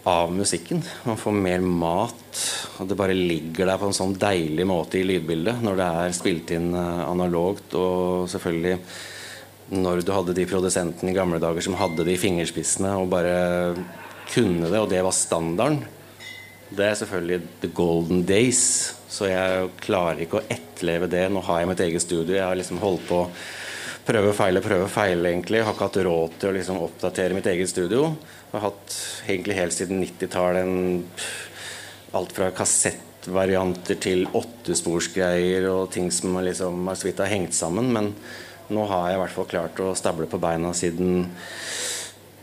[0.06, 0.84] av musikken.
[1.06, 2.44] Man får mer mat.
[2.80, 6.16] Og det bare ligger der på en sånn deilig måte i lydbildet når det er
[6.18, 7.74] spilt inn eh, analogt.
[7.80, 8.80] Og selvfølgelig
[9.76, 13.38] når du hadde de produsentene i gamle dager som hadde de fingerspissene og bare
[14.30, 15.82] kunne det, og det var standarden.
[16.70, 18.96] Det er selvfølgelig the golden days.
[19.10, 21.28] Så jeg klarer ikke å etterleve det.
[21.32, 22.36] Nå har jeg mitt eget studio.
[22.36, 23.22] Jeg har liksom holdt på
[24.06, 25.60] prøve og feile, prøve og feile, egentlig.
[25.62, 28.08] Jeg har ikke hatt råd til å liksom oppdatere mitt eget studio.
[28.50, 28.98] Jeg har hatt
[29.28, 31.26] egentlig helt siden 90-tallet
[32.16, 37.92] alt fra kassettvarianter til åttesporsgreier og ting som liksom har så vidt har hengt sammen.
[37.96, 38.12] Men
[38.74, 41.26] nå har jeg i hvert fall klart å stable på beina siden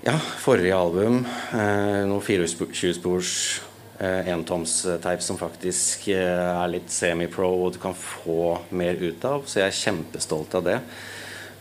[0.02, 1.22] ja, forrige album.
[1.54, 3.71] Eh, noen 24-spors eh,
[4.02, 9.44] entomsteip som faktisk eh, er litt semi-pro, og du kan få mer ut av.
[9.46, 10.78] Så jeg er kjempestolt av det.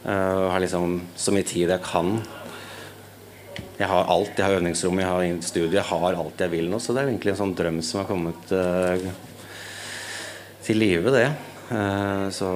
[0.02, 2.16] Jeg har liksom så mye tid jeg kan.
[3.78, 4.34] Jeg har alt.
[4.34, 6.80] Jeg har øvingsrom, jeg har studio, jeg har alt jeg vil nå.
[6.82, 9.06] Så det er egentlig en sånn drøm som har kommet uh,
[10.66, 11.28] til live, det.
[11.70, 12.50] Uh, så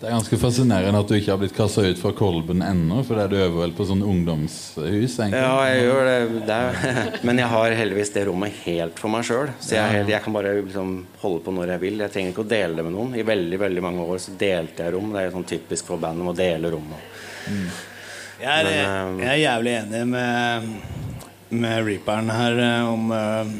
[0.00, 3.26] Det er ganske fascinerende at du ikke har blitt kasta ut fra Kolben ennå, er
[3.28, 5.18] du øver vel på sånn ungdomshus?
[5.20, 6.44] egentlig Ja, jeg gjør det.
[6.48, 9.50] det er, men jeg har heldigvis det rommet helt for meg sjøl.
[9.60, 11.98] Så jeg, helt- jeg kan bare liksom holde på når jeg vil.
[12.00, 13.12] Jeg trenger ikke å dele det med noen.
[13.20, 15.10] I veldig veldig mange år så delte jeg rom.
[15.12, 16.94] Det er jo sånn typisk for band om å dele rom.
[18.40, 20.70] Jeg er, Men, eh, jeg er jævlig enig med,
[21.60, 23.52] med Reaperen her eh, om eh,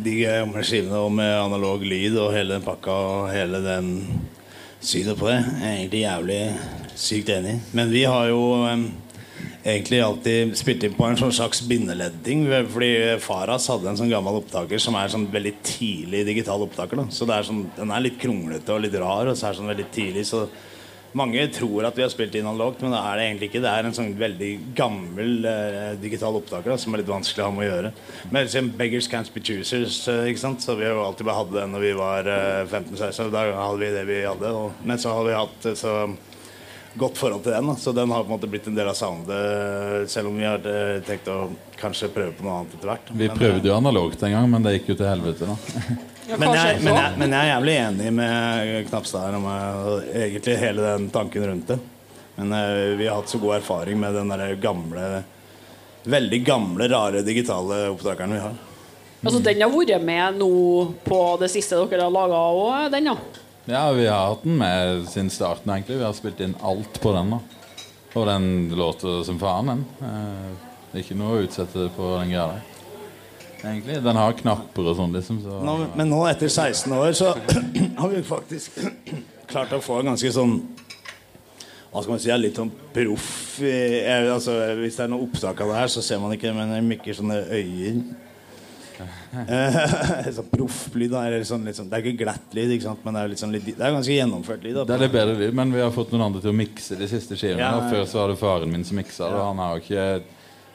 [0.00, 3.92] de gamle skivene og med analog lyd og hele den pakka og hele den
[4.86, 5.40] si det på det.
[5.42, 6.40] Jeg er egentlig jævlig
[6.94, 7.56] sykt enig.
[7.74, 8.84] Men vi har jo um,
[9.66, 12.44] egentlig alltid spilt inn på en sånn slags bindeledding.
[12.70, 12.90] Fordi
[13.22, 17.02] Faras hadde en sånn gammel opptaker som er sånn veldig tidlig digital opptaker.
[17.02, 17.08] Da.
[17.10, 19.72] Så er sånn, Den er litt kronglete og litt rar, og så er det sånn
[19.74, 20.26] veldig tidlig.
[20.30, 20.44] Så
[21.16, 23.62] mange tror at vi har spilt inn analogt, men det er det egentlig ikke.
[23.64, 27.48] Det er en sånn veldig gammel eh, digital opptaker da, som er litt vanskelig å
[27.48, 27.92] ha med å gjøre.
[28.30, 30.64] Men liksom, Beggars Can't Be Choosers, eh, ikke sant?
[30.64, 33.30] så vi har jo alltid bare hatt den når vi var eh, 15-16.
[33.34, 34.54] Da hadde vi det vi hadde.
[34.56, 35.94] Og, men så har vi hatt eh, så
[36.96, 37.70] godt forhold til den.
[37.70, 37.76] Da.
[37.80, 40.68] Så den har på en måte blitt en del av soundet, selv om vi har
[40.72, 41.46] eh, tenkt å
[41.80, 43.14] kanskje prøve på noe annet etter hvert.
[43.14, 45.48] Vi Men, prøvde jo analogt en gang, men det gikk jo til helvete.
[45.48, 45.96] da
[46.28, 50.24] Ja, men jeg, men, jeg, men jeg er jævlig enig med Knapstad her om eh,
[50.24, 51.78] egentlig hele den tanken rundt det.
[52.36, 55.22] Men uh, vi har hatt så god erfaring med den der gamle
[56.06, 58.52] Veldig gamle, rare digitale opptakeren vi har.
[59.24, 60.50] Altså, den har vært med nå
[61.02, 63.16] på det siste dere har laga òg, den, ja.
[63.66, 65.96] Ja, vi har hatt den med siden starten, egentlig.
[65.98, 67.34] Vi har spilt inn alt på den.
[67.34, 67.40] da
[68.14, 68.46] Og den
[68.78, 69.84] låter som faen, den.
[69.98, 72.75] Eh, det er ikke noe å utsette på den greia der.
[73.62, 74.00] Egentlig.
[74.04, 75.40] Den har knapper og sånn, liksom.
[75.44, 77.32] Så, Nå, men nå etter 16 år så
[78.00, 78.76] har vi faktisk
[79.50, 80.58] klart å få en ganske sånn
[81.92, 82.30] Hva skal man si?
[82.36, 86.36] Litt sånn proff altså, Hvis det er noe opptak av det her, så ser man
[86.36, 88.00] ikke, men det er mye sånne øyer.
[88.96, 91.14] Eh, sånn Profflyd.
[91.46, 93.94] Sånn, sånn, det er ikke glatt lyd, ikke men det er, sånn, litt, det er
[93.96, 94.78] ganske gjennomført lyd.
[94.78, 94.86] Da.
[94.88, 97.08] Det er litt bedre lyd, men vi har fått noen andre til å mikse de
[97.10, 97.62] siste skivene.
[97.62, 97.90] Ja, ja, ja.
[97.92, 99.40] Før så var det faren min som miksa det.
[99.40, 100.06] og Han, har jo ikke,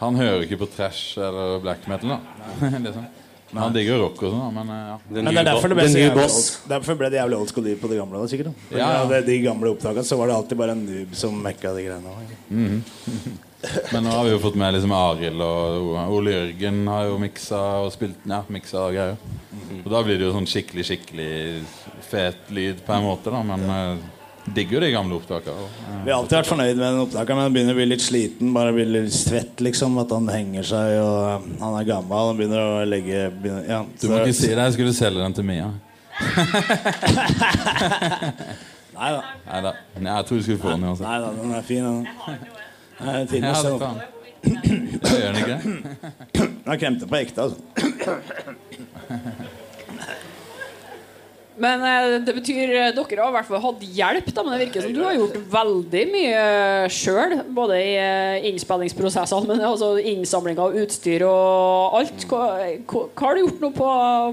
[0.01, 2.15] han hører ikke på trash eller black metal.
[2.17, 3.05] da liksom.
[3.51, 4.93] Men Han digger rock og sånn, men eh, ja.
[5.11, 7.65] Men det er derfor det ble, så jævlig old, derfor ble det jævlig old school
[7.81, 8.21] på det gamle.
[8.21, 8.77] Da, sikkert da.
[8.79, 9.01] Ja, ja.
[9.11, 12.13] det- De gamle opptakene så var det alltid bare en noob som mekka de greiene.
[12.15, 13.41] også.
[13.93, 17.59] Men nå har vi jo fått med liksom Arild og Ole Jørgen har jo miksa
[17.83, 19.19] og spilt ja, miksa og greier.
[19.83, 21.29] Og da blir det jo sånn skikkelig, skikkelig
[22.07, 23.43] fet lyd på en måte, da.
[23.51, 24.07] Men eh,
[24.55, 25.67] digger jo de gamle opptakene.
[26.05, 28.53] Vi har alltid vært fornøyd med den opptakeren, men han begynner å bli litt sliten.
[28.55, 29.97] Bare bli litt svett, liksom.
[30.01, 32.31] At han henger seg, og han er gammel.
[32.31, 34.57] Han begynner å legge begynner, ja, Du må ikke si det.
[34.59, 35.69] Jeg skulle selge den til Mia.
[39.01, 39.21] Nei da.
[39.47, 39.73] Nei.
[40.05, 41.07] Jeg tror du skulle få den uansett.
[41.07, 42.05] Nei da, den er fin, den.
[43.01, 43.69] Det er Ja, å se
[45.21, 45.61] gjør den ikke det?
[46.69, 47.59] Han kremte på ekte, altså.
[51.61, 54.63] Men eh, det betyr eh, dere har i hvert fall hatt hjelp, da, men det
[54.65, 56.45] virker som du har gjort veldig mye
[56.93, 57.35] sjøl.
[57.53, 62.25] Både i eh, innspillingsprosessene, men altså innsamling av utstyr og alt.
[62.31, 62.47] Hva,
[62.89, 63.89] hva, har du gjort nå på,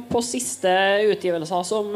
[0.09, 0.73] på siste
[1.11, 1.93] utgivelser som,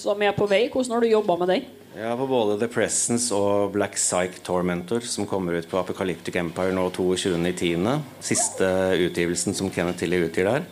[0.00, 0.62] som er på vei?
[0.72, 1.68] Hvordan har du jobba med den?
[1.98, 6.72] Ja, på både The Presence og Black Psych Tormentor, som kommer ut på Apocalyptic Empire
[6.72, 7.90] nå 22.10.
[8.24, 8.72] Siste
[9.08, 10.64] utgivelsen som Kenneth Tilly utgir der.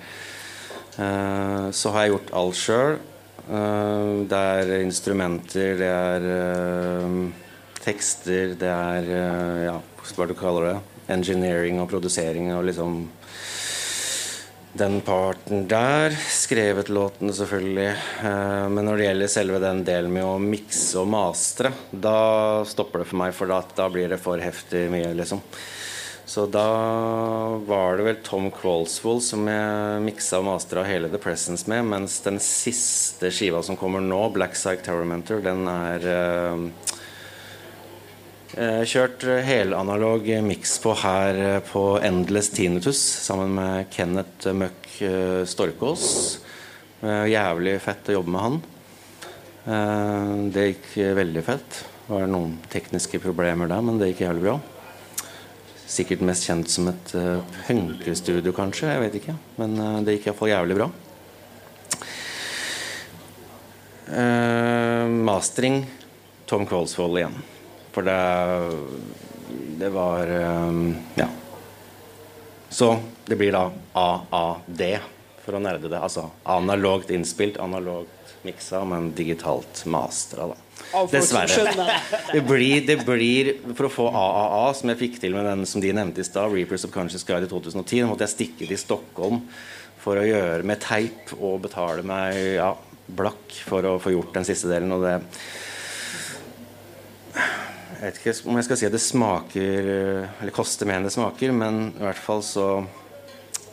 [1.75, 3.01] Så har jeg gjort alt sjøl.
[3.49, 7.13] Det er instrumenter, det er eh,
[7.81, 9.77] tekster, det er eh, Ja,
[10.13, 10.75] hva du kaller det?
[11.15, 13.07] Engineering og produsering og liksom
[14.79, 16.13] den parten der.
[16.13, 17.89] Skrevet låtene, selvfølgelig.
[18.29, 23.03] Eh, Men når det gjelder selve den delen med å mikse og mastre, da stopper
[23.03, 25.41] det for meg, for da blir det for heftig mye, liksom.
[26.29, 26.69] Så da
[27.65, 32.19] var det vel Tom Qualsvold som jeg miksa og mastra hele The Presence med, mens
[32.27, 36.67] den siste skiva som kommer nå, Black Psych Terramentor, den er eh,
[38.59, 45.45] Eh, Kjørt helanalog miks på her eh, på Endless Tinnitus sammen med Kenneth Møck eh,
[45.47, 46.07] Storkås.
[46.99, 48.57] Jævlig fett å jobbe med han.
[50.51, 51.77] Det gikk veldig fett.
[52.01, 54.57] Det var noen tekniske problemer der, men det gikk jævlig bra.
[55.89, 58.91] Sikkert mest kjent som et uh, punkestudio, kanskje.
[58.93, 59.37] Jeg vet ikke.
[59.57, 60.89] Men uh, det gikk iallfall jævlig bra.
[64.09, 65.83] Uh, mastering
[66.49, 67.39] Tom Kvalsvold igjen.
[67.93, 68.21] For det
[69.79, 70.73] Det var eh,
[71.15, 71.29] Ja.
[72.69, 74.83] Så det blir da AAD,
[75.45, 76.01] for å nerde det.
[76.01, 80.57] Altså analogt innspilt, analogt miksa, men digitalt mastra, da.
[81.53, 81.91] Skjønner
[82.33, 82.43] det.
[82.49, 85.93] Blir, det blir For å få AAA, som jeg fikk til med den som de
[85.95, 89.43] nevnte i stad, Reapers of Conscious Guide i 2010, da måtte jeg stikke til Stockholm
[89.99, 92.71] for å gjøre med teip og betale meg ja,
[93.09, 94.93] blakk for å få gjort den siste delen.
[94.95, 95.17] Og det
[97.99, 99.89] Jeg vet ikke om jeg skal si at det smaker
[100.39, 102.69] Eller koster mer enn det smaker, men i hvert fall så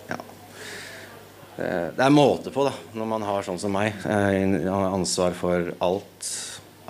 [0.09, 0.17] Ja.
[1.55, 3.93] Det er måte på, da, når man har sånn som meg.
[4.03, 6.31] Jeg har ansvar for alt.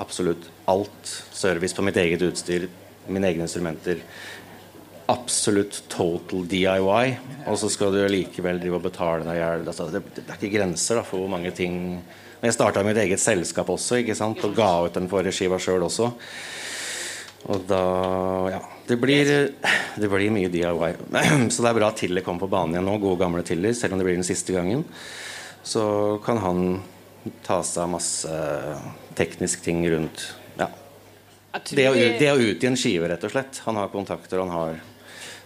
[0.01, 1.11] Absolutt alt.
[1.31, 2.67] Service på mitt eget utstyr,
[3.07, 4.01] mine egne instrumenter.
[5.11, 7.15] Absolutt total DIY.
[7.45, 9.65] Og så skal du likevel drive og betale deg i hjel.
[9.69, 11.79] Det, det er ikke grenser da, for hvor mange ting
[12.41, 14.43] Men jeg starta mitt eget selskap også, ikke sant?
[14.43, 16.11] og ga ut den forrige skiva sjøl også.
[17.49, 17.83] Og da
[18.51, 18.61] Ja.
[18.85, 19.25] Det blir,
[19.97, 20.91] det blir mye DIY.
[21.49, 22.99] Så det er bra at Tiller kommer på banen igjen nå.
[23.01, 24.83] Gode, gamle Tiller, selv om det blir den siste gangen.
[25.65, 25.85] Så
[26.25, 26.59] kan han
[27.45, 28.33] ta seg av masse
[29.17, 30.25] teknisk ting rundt
[30.59, 30.67] ja.
[31.69, 33.61] Det, å, ut- det å utgi en skive, rett og slett.
[33.65, 34.79] Han har kontakter, han har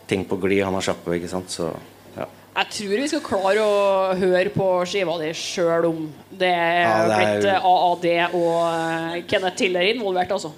[0.10, 1.52] ting på glid, han har sjappe, ikke sant.
[1.54, 1.68] Så
[2.18, 2.26] ja.
[2.58, 6.00] Jeg tror vi skal klare å høre på skiva di sjøl om
[6.32, 10.52] det er, Ja, det er- blitt AAD og eh, Kenneth Tiller involvert, altså.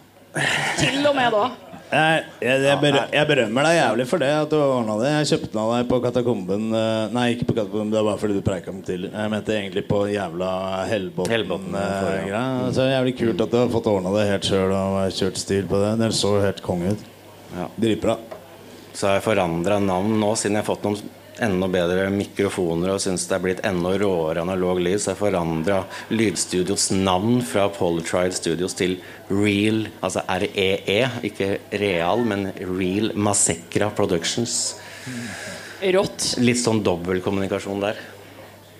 [0.80, 1.50] Til og med da.
[1.92, 4.30] Jeg, jeg, jeg, berø- jeg berømmer deg jævlig for det.
[4.46, 5.10] At du ordna det.
[5.12, 6.68] Jeg kjøpte den av deg på Katakomben.
[6.80, 9.10] eh, Nei, ikke på Katakomben, det var bare fordi du preika den til.
[9.12, 10.52] Jeg mente egentlig på jævla
[10.88, 12.26] Hellbotn, Hellbotn-greia.
[12.32, 12.44] ja.
[12.72, 15.82] Så jævlig kult at du har fått ordna det helt sjøl og kjørt stil på
[15.84, 15.92] det.
[16.00, 17.04] Det så helt konge ut.
[17.58, 17.68] Ja.
[17.76, 18.16] Dritbra.
[18.96, 21.00] Så har jeg forandra navn nå, siden jeg har fått noen
[21.42, 25.00] enda bedre mikrofoner og syns det er blitt enda råere analog lyd.
[25.02, 25.82] Så jeg forandra
[26.14, 28.98] Lydstudios navn fra Polytride Studios til
[29.30, 31.52] Real, altså REE, ikke
[31.82, 34.78] Real, men Real Massekra Productions.
[35.82, 36.36] Rått.
[36.44, 38.00] Litt sånn dobbeltkommunikasjon der.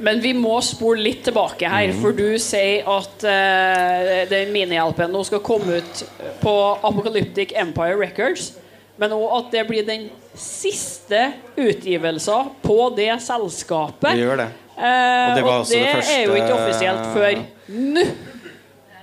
[0.02, 2.02] Men vi må spole litt tilbake her, Mhm.
[2.02, 6.04] for du sier at uh, den minihjelpen nå skal komme ut
[6.42, 8.54] på Apocalyptic Empire Records.
[9.02, 11.24] Men òg at det blir den siste
[11.58, 14.12] utgivelsen på det selskapet.
[14.14, 14.50] Det gjør det.
[14.78, 18.06] Eh, Og det var og det det første- er jo ikke offisielt før nå.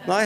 [0.08, 0.22] Nei,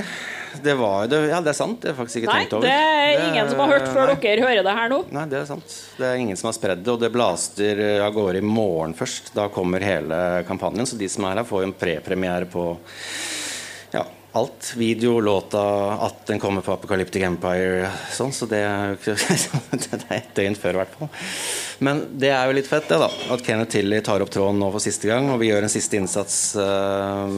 [0.62, 1.80] det var det, Ja, det er sant.
[1.80, 2.66] Det har jeg faktisk ikke Nei, tenkt over.
[2.68, 4.14] det er ingen som har hørt før nei.
[4.22, 4.98] dere hører det her nå.
[5.11, 5.74] Nei, det er sant.
[5.98, 9.32] Det er ingen som har spredd det, og det blaster av gårde i morgen først.
[9.35, 12.76] Da kommer hele kampanjen, så de som er her, får jo en prepremiere på
[13.96, 14.72] ja, alt.
[14.76, 19.16] Video, låta, at den kommer på Apocalyptic Empire, sånn, så det er jo ikke
[19.82, 21.10] Det er ett døgn før, i hvert fall.
[21.84, 23.10] Men det er jo litt fett, det, da.
[23.34, 25.98] At Kenneth Tilly tar opp tråden nå for siste gang, og vi gjør en siste
[26.00, 27.28] innsats uh,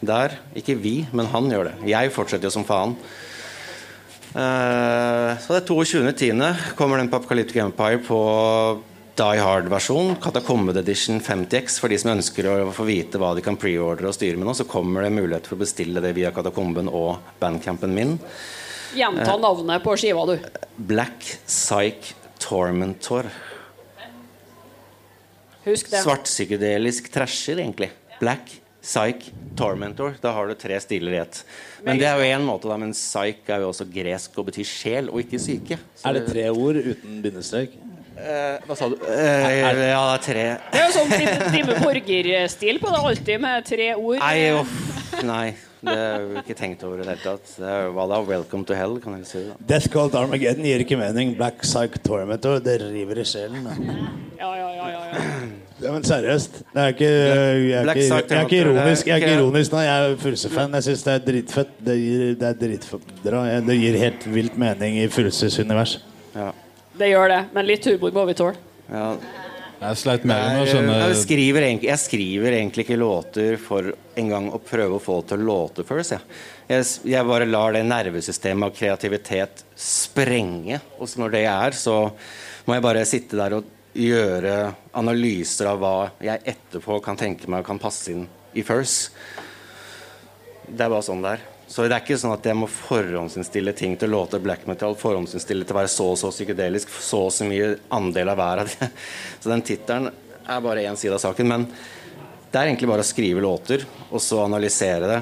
[0.00, 0.36] der.
[0.58, 1.78] Ikke vi, men han gjør det.
[1.90, 2.94] Jeg fortsetter jo som faen.
[4.28, 6.74] Uh, så det er 22.10.
[6.78, 8.20] kommer den på Apocalyptic Empire på
[9.18, 10.16] Die Hard-versjon.
[10.22, 11.80] Katakombe Edition 50X.
[11.82, 14.54] For de som ønsker å få vite hva de kan preordre og styre med nå,
[14.54, 18.14] så kommer det mulighet for å bestille det via Katakomben og bandcampen min.
[18.94, 19.40] Gjenta Eh.
[19.42, 20.38] navnet på skiva, du.
[20.78, 23.26] Black Psych Tormentor.
[25.66, 26.04] Husk det.
[26.04, 27.90] Svartpsykedelisk trasher, egentlig.
[28.20, 30.14] Black Psych Tormentor.
[30.22, 31.42] Da har du tre stiler i ett.
[31.84, 32.76] Men det er jo én måte, da.
[32.76, 35.78] Men psych er jo også gresk og betyr sjel, og ikke syke.
[35.96, 37.74] Så Er det tre ord uten bindestrek?
[38.18, 38.96] Eh, hva sa du?
[39.06, 43.66] Eh, ja, det er tre Det er jo sånn Time Borger-stil på det, alltid med
[43.68, 44.18] tre ord.
[44.18, 44.76] Nei, uff.
[45.22, 45.46] Nei.
[45.78, 47.52] Det har jeg ikke tenkt over i det hele tatt.
[47.54, 48.16] Det er, hva da?
[48.26, 49.42] Welcome to hell, kan jeg si.
[49.46, 51.36] da Death Called Armageddon gir ikke mening.
[51.38, 53.62] Black Psych Tormentor, det river i sjelen.
[53.68, 53.76] Da.
[54.40, 55.24] Ja, ja, ja, ja, ja.
[55.78, 56.58] Ja, men seriøst.
[56.74, 59.72] Det er ikke, jeg, er ikke, jeg er ikke ironisk Jeg er er ikke- ironisk
[59.76, 59.82] nå.
[59.86, 60.74] Jeg er Furuse-fan.
[60.74, 61.70] Jeg syns det er dritfett.
[61.86, 63.12] Det gir, det er dritfett.
[63.22, 66.00] Det gir helt vilt mening i Furuses univers.
[66.34, 66.50] Ja.
[66.98, 68.58] Det gjør det, men litt humor må vi tåle.
[68.88, 69.12] Ja.
[69.78, 73.58] Jeg sleit mer med å Jeg, skjønne jeg, skriver egentlig, jeg skriver egentlig ikke låter
[73.62, 76.16] for en gang å prøve å få det til å låte først.
[76.16, 76.38] Jeg.
[76.66, 80.80] Jeg, jeg bare lar det nervesystemet av kreativitet sprenge.
[80.98, 81.94] Og når det er, så
[82.66, 84.56] må jeg bare sitte der og gjøre
[84.98, 85.94] analyser av hva
[86.26, 88.26] jeg etterpå kan tenke meg kan passe inn
[88.58, 89.12] i first.
[90.66, 91.46] Det er bare sånn det er.
[91.68, 94.96] Så det er ikke sånn at jeg må forhåndsinnstille ting til låter black metal.
[94.96, 96.94] Forhåndsinnstille til å være så og så psykedelisk.
[97.04, 98.88] Så og så mye andel av hver av det.
[99.42, 100.08] Så den tittelen
[100.48, 101.50] er bare én side av saken.
[101.52, 101.66] Men
[102.48, 105.18] det er egentlig bare å skrive låter, og så analysere det.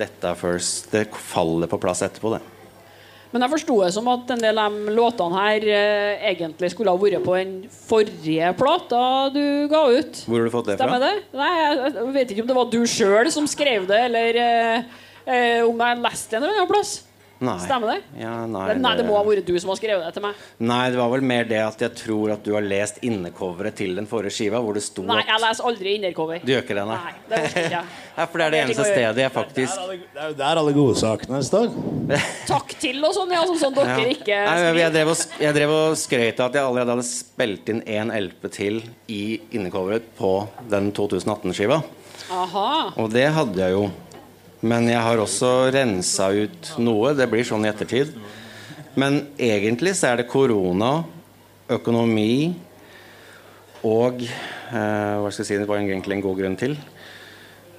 [0.00, 0.90] Dette er first.
[0.90, 2.59] Det faller på plass etterpå, det.
[3.30, 6.90] Men jeg forsto det som at en del av de låtene her eh, egentlig skulle
[6.90, 9.02] ha vært på den forrige plata
[9.34, 10.24] du ga ut.
[10.26, 10.98] Hvor har du fått det fra?
[10.98, 11.12] Det?
[11.38, 14.98] Nei, jeg jeg vet ikke om det var du sjøl som skrev det, eller eh,
[15.30, 16.96] eh, om jeg leste det en eller annen plass.
[17.40, 17.54] Nei.
[17.64, 18.20] Stemmer det?
[18.20, 20.40] Ja, nei, Det, nei, det må ha vært du som har skrevet det til meg.
[20.60, 23.94] Nei, det var vel mer det at jeg tror at du har lest innecoveret til
[23.96, 26.42] den forrige skiva, hvor det sto Nei, jeg leser aldri innercover.
[26.44, 26.98] Du gjør ikke det, nei?
[27.00, 27.80] Nei, det ikke.
[28.18, 31.40] Ja, for det er det eneste stedet jeg faktisk Det er jo der alle godsakene
[31.48, 31.72] står.
[32.52, 33.40] Takk til og sånn, ja.
[33.48, 34.12] Sånn som dere Ja.
[34.12, 37.72] ikke Nei, jeg, drev og, jeg drev og skrøt av at jeg allerede hadde spilt
[37.72, 39.22] inn én LP til i
[39.56, 40.34] innecoveret på
[40.68, 41.80] den 2018-skiva.
[43.00, 43.88] Og det hadde jeg jo.
[44.60, 47.14] Men jeg har også rensa ut noe.
[47.16, 48.12] Det blir sånn i ettertid.
[49.00, 51.00] Men egentlig så er det korona,
[51.70, 52.52] økonomi
[53.86, 56.74] og eh, Hva skal jeg si, det var egentlig en god grunn til.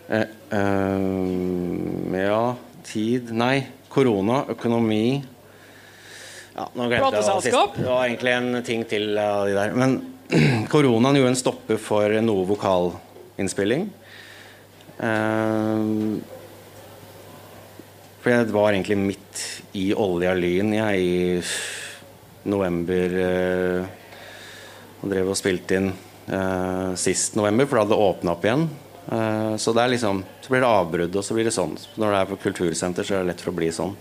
[0.10, 0.26] Eh,
[0.58, 2.42] eh, ja
[2.88, 3.58] Tid Nei.
[3.92, 5.22] Korona, økonomi
[6.52, 7.62] ja, nå glemte jeg det.
[7.78, 9.72] Det var egentlig en ting til av de der.
[9.78, 9.96] Men
[10.74, 13.88] koronaen gjorde en stopper for noe vokalinnspilling.
[15.00, 15.86] Eh,
[18.22, 19.42] for jeg var egentlig midt
[19.78, 23.98] i olja lyn jeg, i november eh,
[25.02, 28.68] og drev og spilte inn eh, sist november, for da hadde det åpna opp igjen.
[29.08, 31.74] Eh, så det er liksom Så blir det avbrudd, og så blir det sånn.
[31.98, 33.96] Når det er på kultursenter, så er det lett for å bli sånn.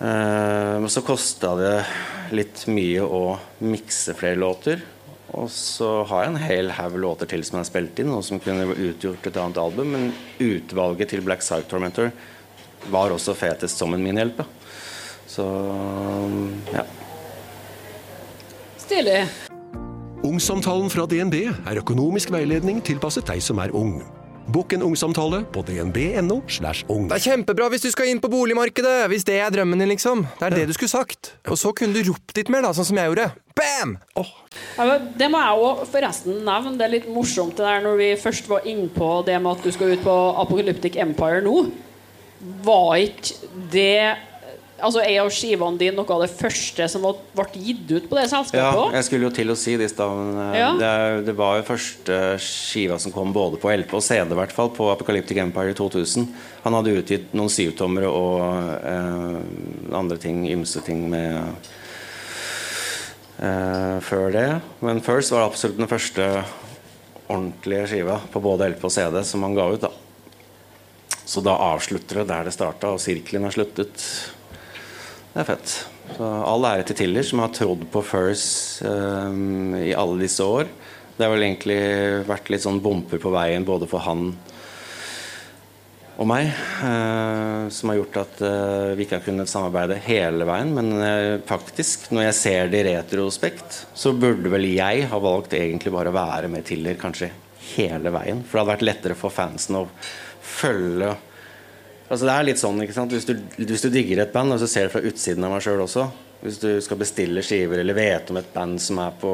[0.00, 1.76] Eh, Men så kosta det
[2.36, 4.84] litt mye å mikse flere låter.
[5.38, 8.40] Og så har jeg en hel haug låter til som er spilt inn, og som
[8.42, 9.94] kunne utgjort et annet album.
[9.94, 10.08] Men
[10.42, 12.10] utvalget til Black Side Tormentor
[12.90, 14.40] var også fetest som en minihjelp.
[14.40, 14.46] da.
[15.30, 15.46] Så
[16.74, 16.84] ja.
[18.78, 19.20] Stilig.
[20.26, 24.02] Ungsamtalen fra DNB er økonomisk veiledning tilpasset deg som er ung.
[24.50, 26.40] Bokk en ungsamtale på dnb.no.
[26.50, 27.04] slash ung.
[27.10, 30.24] Det er kjempebra hvis du skal inn på boligmarkedet, hvis det er drømmen din, liksom.
[30.40, 31.34] Det er det du skulle sagt.
[31.46, 33.28] Og så kunne du ropt litt mer, da, sånn som jeg gjorde.
[33.54, 33.94] Bam!
[34.18, 34.32] Oh.
[34.74, 36.74] Ja, det må jeg òg forresten nevne.
[36.80, 39.70] Det er litt morsomt det der når vi først var innpå det med at du
[39.76, 41.54] skal ut på Apocalyptic Empire nå.
[42.66, 44.29] Var ikke det
[44.82, 47.02] Altså, Er jo skivene dine noe av det første som
[47.36, 49.92] ble gitt ut på det selskapet Ja, jeg skulle jo til å si det i
[49.92, 50.30] stad.
[50.44, 50.70] eh, Ja.
[50.80, 54.52] Det, det var jo første skiva som kom både på LP og CD, i hvert
[54.56, 56.26] fall, på Apocalyptic Empire i 2000.
[56.64, 58.40] Han hadde utgitt noen syvtommere og
[58.84, 61.38] eh, andre ting, ymse ting med
[63.40, 64.48] eh, før det.
[64.84, 66.28] Men First var absolutt den første
[67.30, 69.84] ordentlige skiva på både LP og CD som han ga ut.
[69.86, 69.90] da
[71.30, 74.02] Så da avslutter det der det starta, og sirkelen har sluttet.
[75.30, 75.74] Det er fett.
[76.16, 80.70] Så all ære til Tiller, som har trodd på First um, i alle disse år.
[81.16, 81.80] Det har vel egentlig
[82.26, 84.32] vært litt sånn bomper på veien både for han
[86.20, 86.50] og meg,
[86.84, 90.74] eh, som har gjort at eh, vi ikke har kunnet samarbeide hele veien.
[90.76, 95.56] Men eh, faktisk, når jeg ser det i retrospekt, så burde vel jeg ha valgt
[95.56, 97.30] egentlig bare å være med Tiller kanskje
[97.70, 98.42] hele veien.
[98.44, 99.86] For det hadde vært lettere for fansen å
[100.44, 101.14] følge
[102.10, 103.14] Altså Det er litt sånn, ikke sant?
[103.14, 105.62] Hvis du, hvis du digger et band, og så ser det fra utsiden av meg
[105.62, 106.08] sjøl også
[106.42, 109.32] Hvis du skal bestille skiver eller vet om et band som er på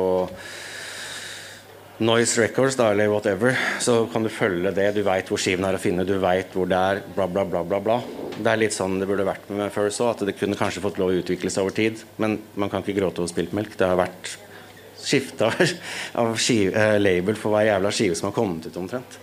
[2.04, 4.90] Noise Records da, eller whatever, så kan du følge det.
[4.92, 7.62] Du veit hvor skiven er å finne, du veit hvor det er, bla, bla, bla.
[7.64, 7.96] bla, bla.
[8.36, 11.00] Det er litt sånn det burde vært med First òg, at det kunne kanskje fått
[11.00, 12.02] lov å utvikle seg over tid.
[12.20, 13.78] Men man kan ikke gråte over spilt melk.
[13.80, 14.34] Det har vært
[15.00, 15.48] skifta
[16.20, 19.16] av skive, eh, label for hver jævla skive som har kommet ut, omtrent.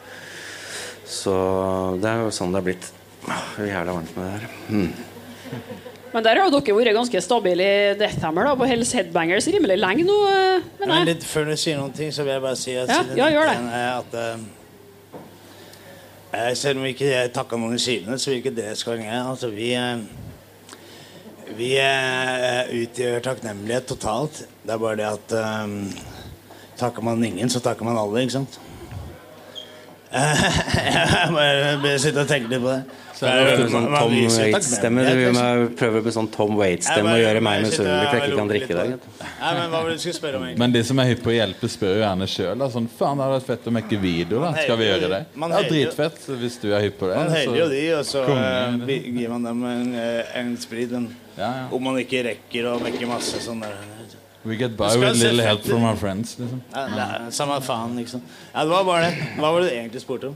[1.06, 1.38] Så
[2.02, 2.92] det er jo sånn det har blitt.
[3.28, 4.48] Jeg er jævla varmt med det her.
[4.70, 4.94] Mm.
[6.14, 9.78] Men der har jo dere vært ganske stabile i Deathhammer da, på Hells Headbangers rimelig
[9.82, 10.18] lenge nå.
[10.30, 11.08] eh, Men jeg.
[11.10, 13.30] litt før du sier noen ting, så vil jeg bare si at Ja, siden ja,
[13.34, 13.56] gjør det.
[13.80, 14.38] er at eh,
[16.58, 19.50] Selv om vi ikke takka noen i skivene, så vil ikke det skal være Altså,
[19.54, 19.98] vi uh,
[21.58, 24.44] Vi uh, utgjør takknemlighet totalt.
[24.64, 25.68] Det er bare det at eh,
[26.80, 28.60] Takker man ingen, så takker man alle, ikke sant?
[30.14, 32.84] jeg bare sitter og tenker litt på det.
[33.14, 35.04] Så er det ofte sånn Tom Waits-stemme.
[35.06, 38.52] Du vil prøve med sånn Tom Waits-stemme og gjøre meg misunnelig for jeg ikke kan
[38.52, 38.86] drikke det.
[39.22, 40.46] Nei, men hva var du skulle spørre om?
[40.48, 40.62] egentlig?
[40.64, 42.66] Men de som er hypp på å hjelpe, spør jo gjerne sjøl.
[42.74, 44.42] Sånn, faen, det hadde vært fett å mekke video.
[44.42, 45.22] da Skal vi gjøre det?
[45.36, 47.18] Man er Dritfett hvis du er hypp på det.
[47.22, 50.90] Man heller jo de, og så eh, vi- gir man dem en, eh, en sprit.
[50.92, 51.68] Men Ja, ja.
[51.72, 53.74] om man ikke rekker å mekke masse sånn der
[54.46, 56.36] We get by with little help from our friends.
[56.38, 56.62] Liksom.
[56.76, 58.22] ja, det er, Samme faen, liksom.
[58.54, 59.28] Ja, det var bare det.
[59.38, 60.36] Hva var det du egentlig spurte om?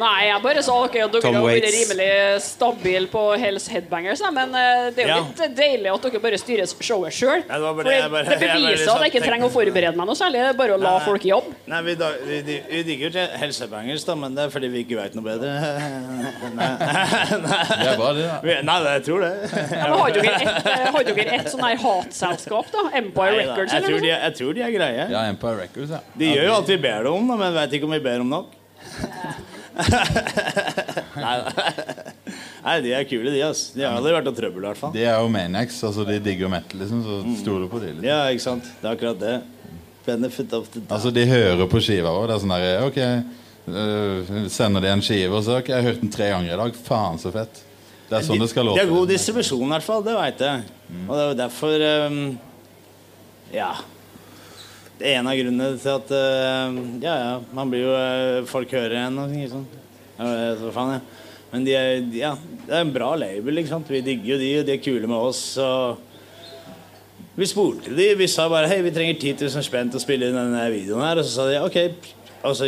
[0.00, 2.08] Nei, jeg bare sa ok, at dere har vært rimelig
[2.44, 4.20] stabile på Hells Headbangers.
[4.32, 5.24] Men eh, det er jo Ja.
[5.26, 7.42] litt deilig at dere bare styrer showet sjøl.
[7.48, 10.40] Ja, det beviser at jeg ikke trenger å forberede meg noe særlig.
[10.44, 11.04] Det er bare å la Nei.
[11.04, 11.54] folk jobbe.
[11.72, 14.70] Nei, Vi, da, vi, vi, vi digger jo Hells Headbangers, da, men det er fordi
[14.72, 15.50] vi ikke veit noe bedre.
[16.60, 18.28] Nei, Det er bare det.
[18.30, 19.32] da Vi- Nei, jeg tror det.
[19.50, 22.86] Ja, men har dere et, eh, har dere et sånn her hatselskap, da?
[23.00, 23.52] Empire Nei, da.
[23.54, 25.10] Records, jeg, tror de, jeg tror de er greie.
[25.10, 26.00] Ja, Empire Records, ja.
[26.16, 28.20] De gjør jo alt vi ber dem om, da, men veit ikke om vi ber
[28.24, 28.56] om nok.
[31.20, 31.36] Nei.
[32.64, 33.40] Nei, de er kule, de.
[33.46, 34.92] ass De har aldri vært noe trøbbel, i hvert fall.
[34.94, 35.78] De er jo Maniacs.
[35.88, 37.92] Altså, de digger metal, liksom, så stoler på de.
[37.96, 38.08] Liksom.
[38.10, 38.68] Ja, ikke sant?
[38.80, 39.34] Det er akkurat det.
[40.06, 40.82] Benefit of the.
[40.88, 42.26] Altså, de hører på skiva òg.
[42.30, 43.00] Det er sånn der Ok,
[43.70, 46.60] øh, sender de en skive, og så Ok, jeg har hørt den tre ganger i
[46.64, 46.78] dag.
[46.88, 47.62] Faen, så fett.
[48.10, 48.82] Det er sånn det skal De låte.
[48.82, 50.02] har god distribusjon, i hvert fall.
[50.06, 50.62] Det veit jeg.
[51.06, 52.20] Og det er jo derfor um,
[53.54, 53.72] Ja.
[55.00, 58.72] Det er en av grunnene til at ehm, Ja, ja, man blir jo eh, Folk
[58.76, 59.32] hører en og.
[59.48, 59.64] Sånn.
[60.18, 61.26] Ja, jeg faen, ja.
[61.50, 62.34] Men de er, ja,
[62.66, 63.58] det er en bra label.
[63.58, 63.88] Ikke sant?
[63.90, 65.40] Vi digger jo de, og de er kule med oss.
[65.58, 65.96] Og
[67.40, 68.10] vi spurte de.
[68.20, 71.06] Vi sa bare Hei, vi trenger 10 000 spenn til å spille inn denne videoen
[71.08, 71.22] her.
[71.22, 71.80] Og så sa de ok.
[72.40, 72.64] Altså,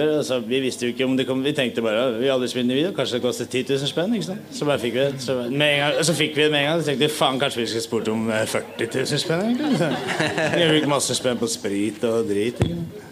[0.00, 2.92] altså, vi visste jo ikke om det kom Vi tenkte bare Vi aldri spiller video.
[2.96, 4.14] Kanskje det koster 10 000 spenn?
[4.16, 4.46] Ikke sant?
[4.56, 5.20] Så bare fikk vi det.
[5.20, 6.80] Så, gang, så fikk vi det med en gang.
[6.80, 9.60] Så tenkte vi faen, kanskje vi skulle spurt om eh, 40 000 spenn?
[9.60, 12.64] Vi har brukt masse spenn på sprit og drit.
[12.64, 13.06] Ikke?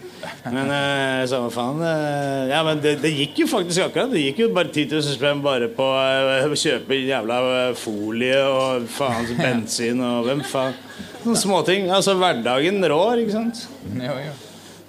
[0.49, 1.85] Men eh, samme faen.
[1.85, 4.09] eh, ja, men det, det gikk jo faktisk akkurat.
[4.09, 8.41] Det gikk jo bare 10 000 spenn bare på eh, å kjøpe jævla eh, folie
[8.49, 10.73] og faens bensin og hvem faen.
[11.21, 11.89] Sånne småting.
[11.93, 13.67] Altså hverdagen rår, ikke sant.
[13.93, 14.37] Jo, jo.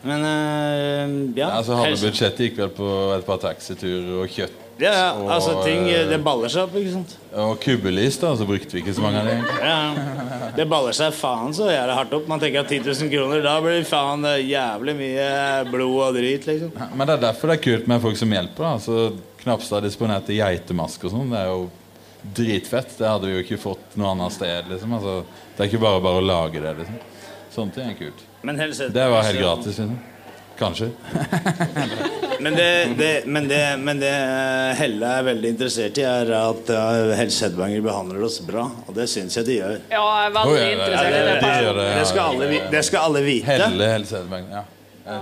[0.03, 1.51] Men eh, ja.
[1.59, 2.88] Altså, halve budsjettet gikk vel på
[3.18, 4.55] et par taxiturer og kjøtt.
[4.80, 7.16] ja, ja, og, altså ting eh, Det baller seg opp, ikke sant.
[7.36, 9.42] Og kubbelys, da, så brukte vi ikke så mange av dem.
[9.61, 12.30] Ja, Det baller seg faen så jævlig hardt opp.
[12.32, 15.26] Man tenker at 10 000 kroner, da blir faen eh, jævlig mye
[15.68, 16.72] blod og drit, liksom.
[16.94, 18.70] Men det er derfor det er kult med folk som hjelper.
[18.70, 19.03] da Så
[19.44, 21.30] Knapstad disponerte geitemask og sånn.
[21.32, 21.68] Det er jo
[22.40, 22.96] dritfett.
[22.96, 24.72] Det hadde vi jo ikke fått noe annet sted.
[24.72, 25.20] liksom altså,
[25.57, 26.74] Det er ikke bare bare å lage det.
[26.80, 27.07] liksom
[27.53, 28.26] Sånne ting er kult.
[28.95, 29.80] Det var helt gratis.
[30.59, 30.91] Kanskje.
[32.41, 36.70] Men det, det, men det, men det eh, Helle er veldig interessert i, er at
[36.72, 38.62] uh, Helse Hedvanger behandler oss bra.
[38.88, 39.74] Og det syns jeg de gjør.
[39.93, 41.84] Ja, jeg er veldig interessert i det.
[41.99, 43.59] det, skal alle, vi- det skal alle vite.
[43.61, 44.49] Helle Helse Hedberg.
[44.57, 44.62] Ja.
[45.05, 45.18] Ja.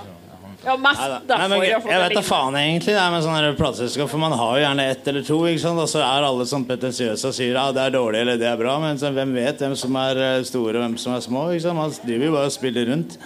[0.68, 1.18] Ja, mest Neida.
[1.32, 4.34] Nei, men, jeg jeg, vet da faen egentlig det er med sånne plateselskap, For man
[4.36, 5.80] har jo gjerne ett eller to, ikke sant?
[5.80, 8.60] og så er alle sånn pretensiøse og sier ja, det er dårlig eller det er
[8.60, 8.76] bra.
[8.82, 11.46] Men så, hvem vet hvem som er eh, store og hvem som er små?
[11.56, 11.80] Ikke sant?
[11.80, 13.16] Man driver jo bare og spiller rundt.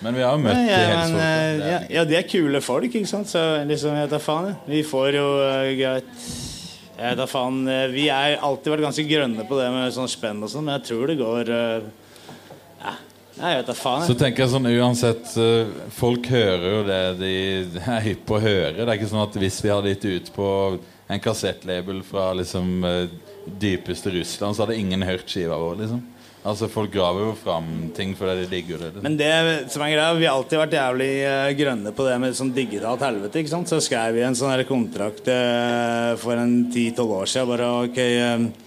[0.00, 2.24] Men vi har jo møtt Ja, de ja, men, eh, er ja, ja, de er
[2.24, 3.28] kule folk, ikke sant?
[3.28, 4.46] Så liksom, jeg vet da faen.
[4.48, 4.56] jeg.
[4.72, 6.14] Vi får jo uh, greit
[6.96, 7.58] Jeg vet da faen.
[7.68, 10.78] eh, Vi har alltid vært ganske grønne på det med sånn spenn og sånn, men
[10.78, 11.99] jeg tror det går eh, Ja,
[13.38, 14.06] jeg vet da faen.
[14.08, 17.34] Så tenker jeg sånn uansett eh, Folk hører jo det de
[17.96, 18.78] er hypp på å høre.
[18.78, 20.48] Det er ikke sånn at hvis vi hadde gitt ut på
[21.10, 23.12] en kassettlabel fra liksom eh,
[23.60, 25.84] dypeste Russland, så hadde ingen hørt skiva vår.
[25.84, 26.06] liksom
[26.40, 28.94] Altså Folk graver jo fram ting fordi de digger det.
[28.94, 29.04] Liksom.
[29.04, 29.34] Men det
[29.74, 33.04] som er greia, vi har alltid vært jævlig eh, grønne på det med sånn digitalt
[33.04, 33.42] helvete.
[33.42, 33.68] ikke sant?
[33.68, 35.28] Så skrev vi en sånn her kontrakt
[36.22, 37.52] for en ti-tolv år siden.
[37.52, 38.66] Bare ok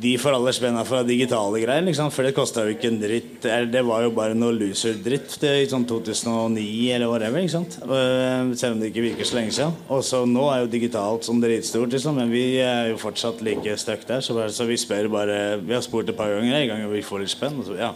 [0.00, 3.42] De får alle spenna fra digitale greier, liksom, for det kosta jo ikke en dritt.
[3.68, 7.42] Det var jo bare noe loser-dritt i sånn 2009 eller whatever.
[7.42, 7.76] ikke sant?
[7.84, 9.74] Eh, Selv om det ikke virker så lenge siden.
[9.92, 13.74] Og så nå er jo digitalt som dritstort, liksom, men vi er jo fortsatt like
[13.76, 14.22] stuck der.
[14.24, 17.02] Så, bare, så vi spør bare Vi har spurt et par ganger en gang, vi
[17.04, 17.60] får litt spenn.
[17.66, 17.92] Så, ja.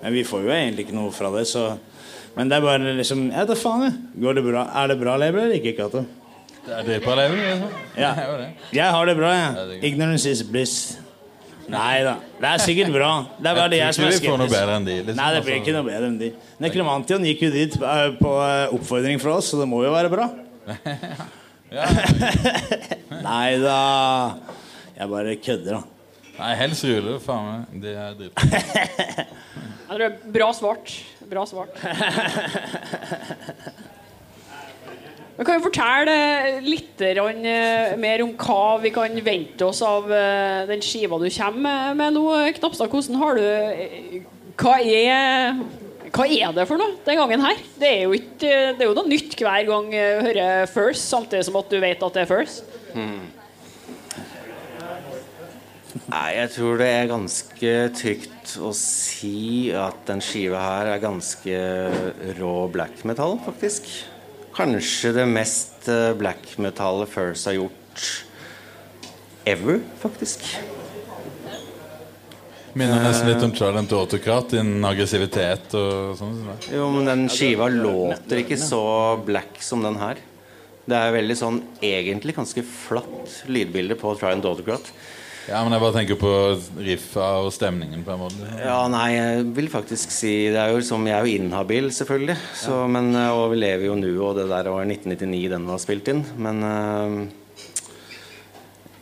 [0.00, 1.74] Men vi får jo egentlig ikke noe fra det, så
[2.36, 4.22] Men det er bare liksom Ja, da faen, jeg.
[4.24, 4.64] Går det bra?
[4.72, 6.06] Er det bra label eller ikke, Cato?
[6.64, 7.38] Det er dritbra label.
[7.40, 7.70] Liksom.
[7.96, 8.10] Ja.
[8.14, 8.48] Det.
[8.76, 9.54] Jeg har det bra, jeg.
[9.56, 9.78] Ja.
[9.88, 10.74] Ignorance is bliss.
[11.70, 12.14] Nei da.
[12.40, 13.10] Det er sikkert bra.
[13.38, 14.60] Det er bare det jeg som tror er ikke vi får noe skeptisk.
[14.60, 14.96] bedre enn de.
[15.00, 15.18] Liksom.
[15.20, 16.30] Nei, det blir ikke noe bedre enn de.
[16.64, 20.10] Nekromantion gikk jo dit eh, på eh, oppfordring fra oss, så det må jo være
[20.12, 20.26] bra.
[23.30, 23.78] Nei da.
[24.98, 25.82] Jeg bare kødder, da.
[26.40, 27.18] Nei, helst ruller.
[27.22, 27.80] Faen meg.
[27.84, 28.10] Det er.
[29.90, 30.92] Det er Bra svart.
[31.30, 31.74] Bra svart.
[35.40, 36.14] Men kan vi fortelle
[36.60, 41.94] litt eh, mer om hva vi kan vente oss av eh, den skiva du kommer
[41.96, 42.24] med nå,
[42.58, 42.92] Knapstad?
[42.92, 44.18] Hvordan har du eh,
[44.60, 45.62] Hva er
[46.10, 47.64] hva er det for noe den gangen her?
[47.80, 51.48] Det er jo, ikke, det er jo noe nytt hver gang jeg hører First, samtidig
[51.48, 52.68] som at du vet at det er First.
[56.10, 61.66] Nei, jeg tror det er ganske trygt å si at den skiva her er ganske
[62.36, 63.88] rå black metal, faktisk.
[64.56, 68.04] Kanskje det mest eh, black metalet First har gjort
[69.44, 70.44] ever, faktisk.
[72.72, 76.36] Minner nesten litt om Trident Autocrat, din aggressivitet og sånn.
[76.46, 76.66] sånn.
[76.76, 78.82] Jo, men den skiva låter ikke så
[79.26, 80.20] black som den her.
[80.86, 84.92] Det er veldig sånn egentlig ganske flatt lydbilde på and Autocrat.
[85.48, 86.30] Ja, men jeg bare tenker på
[86.84, 88.48] riffa og stemningen på en måte.
[88.60, 92.36] Ja, nei, jeg vil faktisk si Det er jo som Jeg er jo inhabil, selvfølgelig.
[92.60, 95.80] Så, men, eh, og vi lever jo nå, og det der var 1999 den var
[95.82, 96.22] spilt inn.
[96.36, 97.18] Men eh,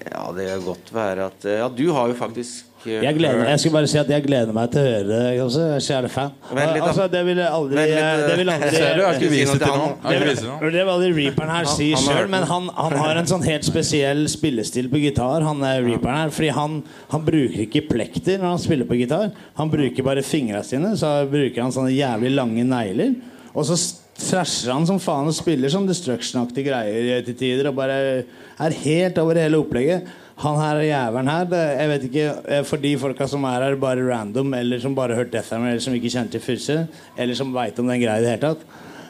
[0.09, 3.61] Ja, det kan godt være at Ja, du har jo faktisk eh, Jeg, gleder, jeg
[3.61, 6.35] skal bare si at jeg gleder meg til å høre det også, kjære fan.
[6.47, 6.91] Vent litt, da.
[6.93, 9.74] altså, det ville aldri Det vil aldri Ser du, jeg har ikke vist det til
[9.74, 9.95] noen.
[9.99, 10.70] Jeg har ikke vist det.
[10.76, 14.22] Det vil aldri Reaperen her si sjøl, men han, han har en sånn helt spesiell
[14.31, 15.47] spillestil på gitar.
[15.49, 16.79] Han er Reaperen her Fordi han,
[17.11, 19.33] han bruker ikke plekter når han spiller på gitar.
[19.59, 20.95] Han bruker bare fingra sine.
[21.01, 23.16] Så bruker han sånne jævlig lange negler.
[23.55, 23.79] Og så
[24.18, 27.70] thrasher han som faen og spiller som Destruction-aktige greier til tider.
[27.70, 30.07] Og bare er helt over hele opplegget.
[30.39, 33.78] Han her jævelen her det, Jeg vet ikke eh, For de folka som er her
[33.80, 36.76] bare random, eller som bare har hørt Death Hammer, eller som ikke kjenner til Fyrse,
[37.18, 38.68] eller som veit om den greia i det hele tatt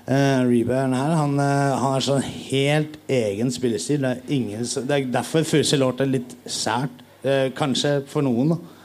[0.09, 4.01] Uh, Reaperen her, han, eh, han har sånn helt egen spillestil.
[4.01, 7.03] Det er, ingen, det er derfor Furse låter litt sært.
[7.21, 8.78] Uh, kanskje for noen, da.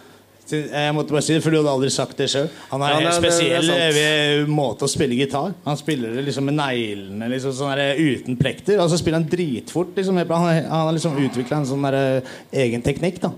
[0.53, 2.49] Så Jeg måtte bare si det, for du hadde aldri sagt det sjøl.
[2.69, 3.97] Han har en helt det- det- det spesiell sant.
[3.97, 5.53] eh, måte å spille gitar.
[5.65, 8.79] Han spiller det liksom med neglene liksom sånn der, uten plekter.
[8.79, 9.95] Og så spiller han dritfort.
[9.95, 10.15] Liksom.
[10.17, 12.21] Han har han har liksom utvikla en sånn der,
[12.53, 13.19] egen teknikk.
[13.19, 13.31] da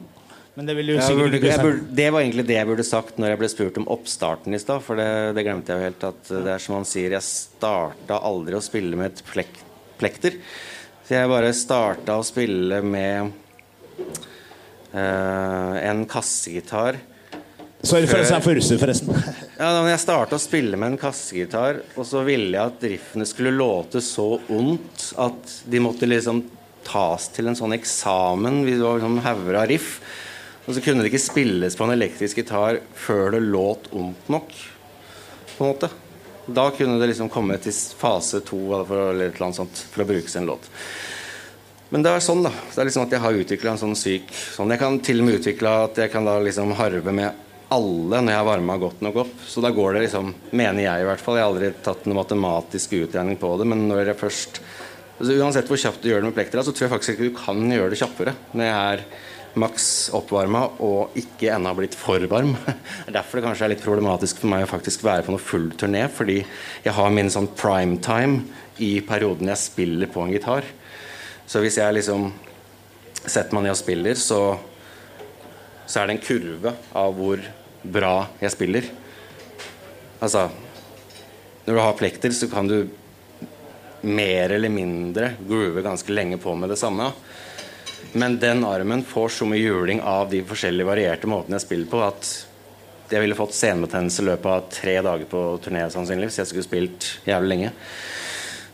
[0.58, 3.18] Men det ville jo sikkert burde, ikke burde, det var egentlig det jeg burde sagt
[3.18, 4.82] når jeg ble spurt om oppstarten i stad.
[4.82, 6.04] For det, det glemte jeg jo helt.
[6.04, 9.48] At det er som han sier, jeg starta aldri å spille med et plek,
[10.00, 10.34] plekter.
[11.06, 13.32] Så jeg bare starta å spille med
[14.00, 14.04] eh,
[14.96, 17.00] en kassegitar.
[17.86, 19.18] Sorry for at jeg er for russe, forresten.
[19.56, 23.28] Ja, da jeg starta å spille med en kassegitar, og så ville jeg at riffene
[23.30, 26.42] skulle låte så ondt at de måtte liksom
[26.86, 28.64] tas til en sånn eksamen.
[28.68, 30.00] Vi var sånn hauger av riff.
[30.66, 34.54] Og så kunne det ikke spilles på en elektrisk gitar før det låt ondt nok.
[35.56, 35.92] På en måte.
[36.46, 40.10] Da kunne det liksom komme til fase to eller, et eller annet sånt, for å
[40.10, 40.68] brukes en låt.
[41.94, 42.52] Men det er sånn, da.
[42.52, 44.72] Det er liksom at jeg har utvikla en sånn syk sånn.
[44.74, 48.34] Jeg kan til og med utvikle at jeg kan da liksom harve med alle når
[48.34, 49.36] jeg har varma godt nok opp.
[49.46, 51.38] Så da går det liksom, mener jeg i hvert fall.
[51.38, 54.62] Jeg har aldri tatt noen matematisk utregning på det, men når jeg først
[55.16, 57.38] altså Uansett hvor kjapt du gjør det med plektra, så tror jeg faktisk ikke du
[57.38, 59.06] kan gjøre det kjappere når jeg er
[59.56, 59.86] maks
[60.18, 62.58] oppvarma og ikke ennå blitt for varm.
[62.66, 65.40] Det er derfor det kanskje er litt problematisk for meg å faktisk være på noe
[65.40, 66.42] full turné, fordi
[66.84, 68.44] jeg har min sånn primetime
[68.84, 70.68] i perioden jeg spiller på en gitar.
[71.46, 72.30] Så hvis jeg liksom
[73.26, 74.40] setter meg ned og spiller, så,
[75.86, 77.42] så er det en kurve av hvor
[77.86, 78.88] bra jeg spiller.
[80.20, 80.48] Altså
[81.66, 82.80] Når du har plekter, så kan du
[84.06, 87.10] mer eller mindre groove ganske lenge på med det samme.
[88.14, 92.04] Men den armen får så mye juling av de forskjellige varierte måtene jeg spiller på,
[92.06, 92.30] at
[93.10, 96.40] jeg ville fått senebetennelse i løpet av tre dager på turné sannsynligvis.
[96.42, 97.74] Jeg skulle spilt jævlig lenge.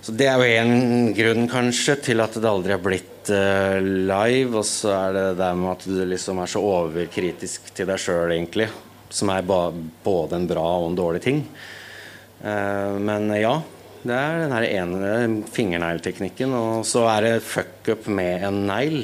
[0.01, 4.55] Så det er jo en grunn kanskje til at det aldri har blitt uh, live.
[4.57, 8.33] Og så er det det med at du liksom er så overkritisk til deg sjøl,
[8.33, 8.65] egentlig.
[9.13, 11.43] Som er både en bra og en dårlig ting.
[12.41, 13.59] Uh, men ja,
[14.01, 16.55] det er den her ene fingerneglteknikken.
[16.57, 19.03] Og så er det fuck up med en negl.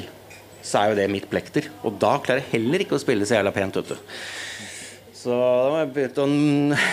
[0.66, 1.68] Så er jo det mitt plekter.
[1.86, 4.18] Og da klarer jeg heller ikke å spille så jævla pent, vet du.
[5.14, 6.82] Så da må jeg begynne å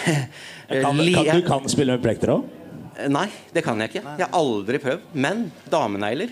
[0.66, 2.65] Kan, kan, du kan spille med plekter òg?
[3.12, 4.04] Nei, det kan jeg ikke.
[4.16, 5.08] Jeg har aldri prøvd.
[5.14, 6.32] Men damenegler.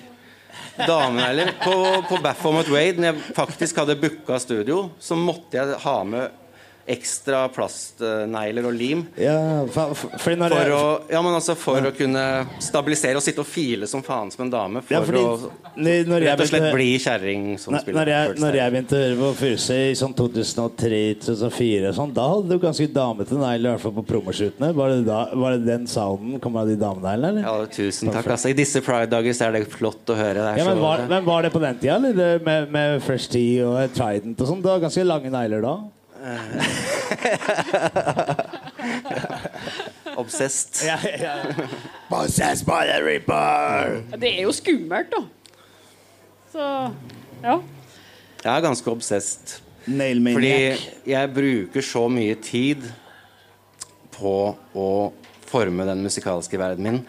[0.77, 1.75] Damenegler På,
[2.09, 6.39] på Baphomet Wade, når jeg faktisk hadde booka studio, så måtte jeg ha med
[6.89, 9.05] ekstra plastnegler og lim.
[9.19, 10.81] Ja, for, for, for, når For å,
[11.13, 12.23] ja, men altså for å kunne
[12.63, 14.81] stabilisere og sitte og file som faen som en dame.
[14.83, 15.37] For Ja, fordi å
[16.25, 17.99] rett og slett bli kjerring som Når, spiller.
[17.99, 22.51] når, jeg, når jeg begynte å høre på Furuse i sånn 2003-2004, sånn, da hadde
[22.51, 24.73] du ganske damete negler, i hvert fall på promoshootene.
[24.75, 27.47] Var, det var det den sounden kom av de dameneglene, eller?
[27.47, 28.27] ja, tusen takk.
[28.35, 30.43] Altså, I disse pride-dager er det flott å høre.
[30.43, 32.43] Det Ja, men, var, men var det på den tida, eller?
[32.43, 34.63] Med, med Fresh Tea og Trident og sånn?
[34.63, 35.77] Du har ganske lange negler da?
[40.15, 40.85] Obsessed.
[40.87, 41.43] Ja, ja.
[42.09, 44.03] Possessed by the Reaper!
[44.17, 45.17] Det er jo skummelt, da.
[46.53, 46.91] Så
[47.43, 47.57] ja.
[48.43, 49.59] Jeg er ganske obsessed.
[49.83, 50.79] Fordi
[51.11, 52.87] jeg bruker så mye tid
[54.15, 55.11] på å
[55.49, 57.01] forme den musikalske verden min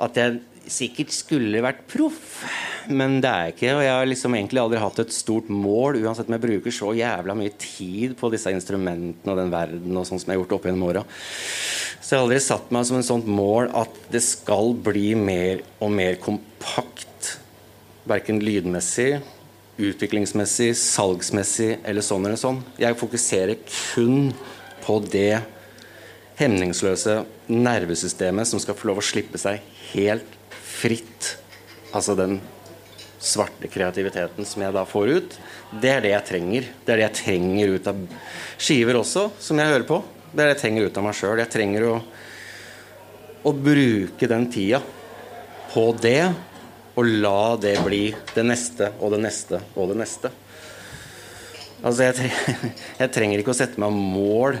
[0.00, 0.40] at jeg
[0.72, 2.40] sikkert skulle vært proff.
[2.90, 3.72] Men det er jeg ikke.
[3.76, 6.94] Og jeg har liksom egentlig aldri hatt et stort mål, uansett om jeg bruker så
[6.96, 10.56] jævla mye tid på disse instrumentene og den verden og sånn som jeg har gjort
[10.58, 11.04] opp gjennom åra.
[12.00, 15.60] Så jeg har aldri satt meg som en sånt mål at det skal bli mer
[15.78, 17.36] og mer kompakt.
[18.10, 19.20] Verken lydmessig,
[19.80, 22.62] utviklingsmessig, salgsmessig eller sånn eller sånn.
[22.80, 24.32] Jeg fokuserer kun
[24.82, 25.42] på det
[26.40, 27.20] hemningsløse
[27.52, 29.60] nervesystemet som skal få lov å slippe seg
[29.92, 30.39] helt
[30.80, 31.34] fritt.
[31.92, 32.38] Altså den
[33.20, 35.36] svarte kreativiteten som jeg da får ut.
[35.82, 36.68] Det er det jeg trenger.
[36.84, 38.00] Det er det jeg trenger ut av
[38.60, 40.00] skiver også, som jeg hører på.
[40.30, 41.42] Det er det jeg trenger ut av meg sjøl.
[41.42, 41.96] Jeg trenger å,
[43.44, 44.80] å bruke den tida
[45.70, 46.22] på det,
[46.98, 50.32] og la det bli det neste og det neste og det neste.
[51.80, 52.30] Altså, jeg, tre
[53.02, 54.58] jeg trenger ikke å sette meg mål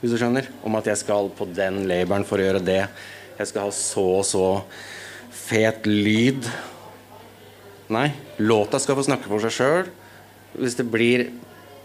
[0.00, 2.84] hvis du skjønner, om at jeg skal på den laboren for å gjøre det.
[3.40, 4.46] Jeg skal ha så og så
[5.32, 6.44] fet lyd.
[7.88, 9.86] Nei, låta skal få snakke for seg sjøl.
[10.60, 11.30] Hvis det blir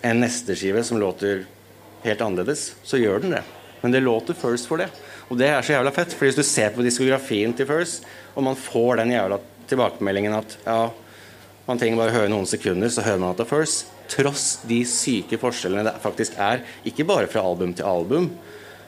[0.05, 1.45] en nesteskive som låter
[2.03, 3.41] helt annerledes, så gjør den det.
[3.81, 4.89] Men det låter First for det.
[5.29, 6.11] Og det er så jævla fett.
[6.11, 8.03] For hvis du ser på diskografien til First,
[8.35, 9.39] og man får den jævla
[9.69, 10.79] tilbakemeldingen at ja,
[11.69, 13.93] man trenger bare høre noen sekunder, så hører man at det er First.
[14.11, 18.27] Tross de syke forskjellene det faktisk er, ikke bare fra album til album,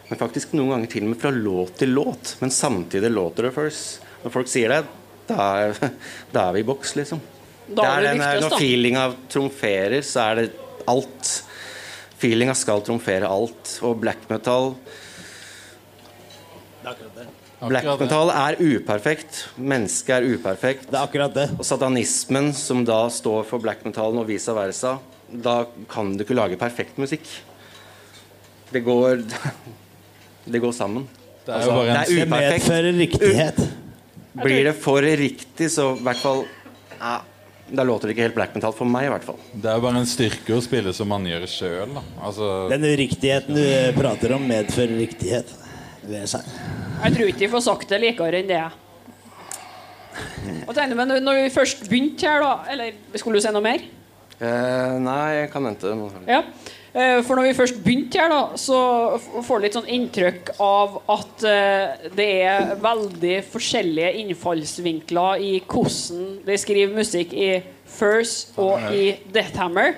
[0.08, 2.36] men faktisk noen ganger til og med fra låt til låt.
[2.39, 4.03] Men samtidig låter det First.
[4.24, 4.84] Når folk sier det,
[5.28, 5.76] da er,
[6.34, 7.20] da er vi i boks, liksom.
[7.68, 9.03] Da Det er er det den, viktigst, når feelinga
[9.34, 10.45] trumferer, så er det
[10.88, 11.34] alt.
[12.18, 13.74] Feelinga skal trumfere alt.
[13.84, 14.74] Og black metal
[16.82, 17.28] Det er Akkurat det.
[17.68, 19.41] Black metal er uperfekt.
[19.58, 20.88] Mennesket er uperfekt.
[20.91, 21.47] Det er akkurat det.
[21.58, 24.95] Og satanismen, som da står for black metalen og vice versa,
[25.28, 27.26] da kan du ikke lage perfekt musikk.
[28.72, 29.26] Det går
[30.48, 31.08] Det går sammen.
[31.45, 33.60] Det er jo bare en- det er Det medfører riktighet.
[34.38, 36.45] Blir det for riktig, så i hvert fall
[37.00, 37.20] ja,
[37.74, 39.36] Da låter det ikke helt black metal for meg, i hvert fall.
[39.54, 41.98] Det er jo bare en styrke å spille som man gjør sjøl.
[42.24, 45.52] Altså, Den uriktigheten du prater om, medfører riktighet.
[46.08, 46.41] ved seg.
[47.04, 48.62] Jeg tror ikke vi får sagt det likere enn det.
[50.68, 53.84] Og tenkte, men når vi først begynte her, da Eller skulle du si noe mer?
[54.39, 55.91] Eh, nei, jeg kan vente.
[56.30, 56.41] Ja.
[56.98, 58.80] Eh, For når vi først begynte her, da, så
[59.45, 66.39] får du litt sånn inntrykk av at eh, det er veldig forskjellige innfallsvinkler i hvordan
[66.48, 67.52] de skriver musikk i
[67.88, 69.93] First og i Deathhammer.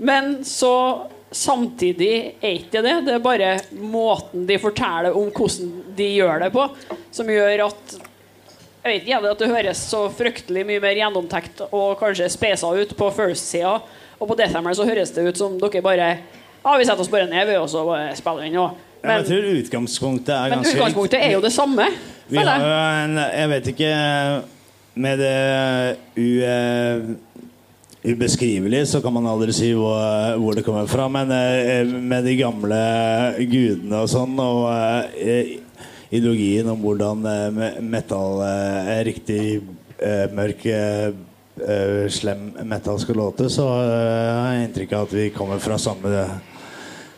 [0.00, 0.72] Men så
[1.30, 2.96] samtidig er ikke det.
[3.06, 6.64] Det er bare måten de forteller om hvordan de gjør det på,
[7.14, 7.98] som gjør at
[8.80, 12.94] jeg vet ikke, at det høres så fryktelig mye mer gjennomtenkt og kanskje speisa ut
[12.96, 13.74] på First-sida.
[14.20, 16.12] Og på Deathhammer så høres det ut som dere bare
[16.60, 17.82] Ja, vi setter oss bare ned, vi, og så
[18.18, 18.68] spiller vi inn nå.
[19.00, 21.86] Men, jeg tror utgangspunktet er men utgangspunktet er jo det samme.
[22.28, 22.74] Vi har jo
[23.06, 23.92] en Jeg vet ikke
[25.00, 27.06] Med det u, eh,
[28.04, 31.06] ubeskrivelige så kan man aldri si hvor, hvor det kommer fra.
[31.08, 32.80] Men eh, med de gamle
[33.38, 34.66] gudene og sånn, og
[35.16, 35.56] eh,
[36.10, 39.60] ideologien om hvordan metall metal er riktig
[40.34, 40.64] mørk
[41.68, 45.78] eh, slem metal skal låte, så uh, har jeg inntrykk av at vi kommer fra
[45.78, 46.24] samme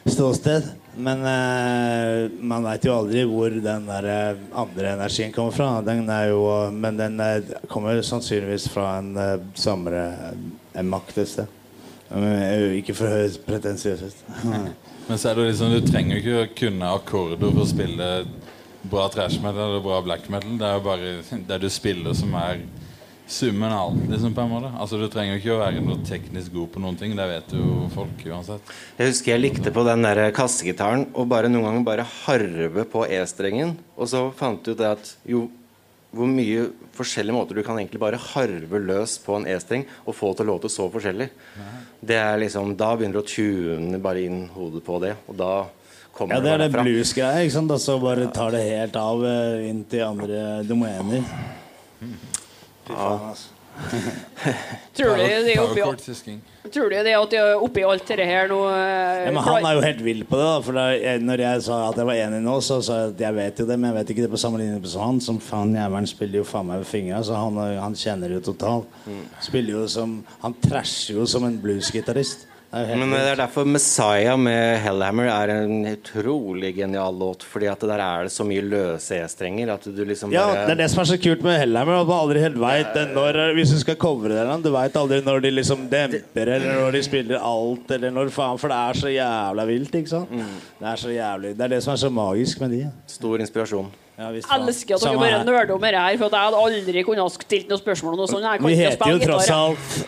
[0.04, 0.70] ståsted.
[0.96, 5.70] Men uh, man veit jo aldri hvor den der andre energien kommer fra.
[5.86, 7.20] Den jo, men den
[7.70, 10.06] kommer sannsynligvis fra en uh, samme
[10.72, 11.58] en makt et sted.
[12.76, 14.24] Ikke for høyt pretensiøst.
[15.08, 18.08] Men så er det liksom, du trenger jo ikke å kunne akkorder for å spille
[18.82, 20.58] bra trash metal eller bra black metal.
[20.58, 22.62] Det er jo bare det du spiller som er
[23.32, 24.04] summen av alt.
[24.10, 26.82] liksom på en måte Altså Du trenger jo ikke å være noe teknisk god på
[26.84, 27.16] noen ting.
[27.16, 28.74] Det vet jo folk uansett.
[28.98, 33.06] Jeg husker jeg likte på den der kassegitaren og bare noen ganger bare harve på
[33.08, 33.76] E-strengen.
[33.96, 35.48] Og så fant du ut det at jo
[36.12, 40.34] hvor mye forskjellige måter du kan egentlig bare harve løs på en E-streng og få
[40.36, 41.30] til å låte så forskjellig.
[42.04, 45.52] Det er liksom, Da begynner du å tune bare inn hodet på det, og da
[46.12, 47.40] kommer Ja, det er det blues-greia.
[47.40, 47.72] ikke sant?
[47.72, 51.24] Og så bare tar det helt av eh, inn til andre domener.
[52.90, 53.48] Altså.
[54.96, 55.80] Tror du det oppi,
[56.72, 59.78] tror du det at de oppi alt dette her nå eh, Ja, men han er
[59.78, 60.44] jo helt vill på det.
[60.44, 63.14] da For da, jeg, Når jeg sa at jeg var enig nå, så sa jeg
[63.14, 65.20] at jeg vet jo det, men jeg vet ikke det på samme linje som han.
[65.24, 68.46] Som faen jævelen spiller jo faen meg ved fingra, så han, han kjenner det jo
[68.52, 69.02] totalt.
[69.42, 72.46] Spiller jo som Han trasher jo som en bluesgitarist.
[72.72, 77.42] Men det er derfor Messiah med Hellhammer er en utrolig genial låt.
[77.44, 80.76] Fordi at der er det så mye løse E-strenger at du liksom Ja, bare det
[80.78, 81.98] er det som er så kult med Hellhammer.
[82.00, 85.44] At man aldri helt vet når Hvis du skal covre det, du veit aldri når
[85.44, 89.12] de liksom demper, eller når de spiller alt, eller når faen For det er så
[89.12, 90.32] jævla vilt, ikke sant?
[90.32, 92.86] Det er så jævlig Det er det som er så magisk med de.
[93.06, 93.92] Stor inspirasjon.
[94.16, 95.44] Ja, visst Jeg elsker at dere bare her.
[95.44, 98.32] nerder om dette her, for at jeg hadde aldri kunnet stilt noe spørsmål om noe
[98.32, 98.48] sånt.
[98.48, 100.02] Jeg kan Vi heter jo tross alt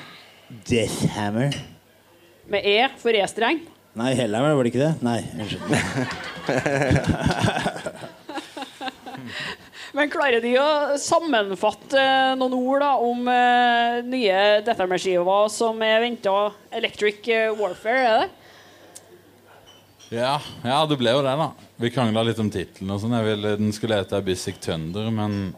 [0.65, 1.74] Deathhammer.
[2.51, 3.63] Med E for E-streng.
[3.95, 4.95] Nei, heller, var det ikke det?
[5.07, 5.63] Nei, unnskyld.
[9.95, 16.51] Men klarer de å sammenfatte noen ord da om uh, nye Deathhammer-skiver som er venta?
[16.75, 18.29] Electric eh, Warfare, er det?
[20.15, 21.49] Ja, ja, det ble jo det, da.
[21.81, 22.91] Vi krangla litt om tittelen.
[22.91, 23.15] og sånn.
[23.45, 25.55] Den skulle hete Abyssic Thunder, men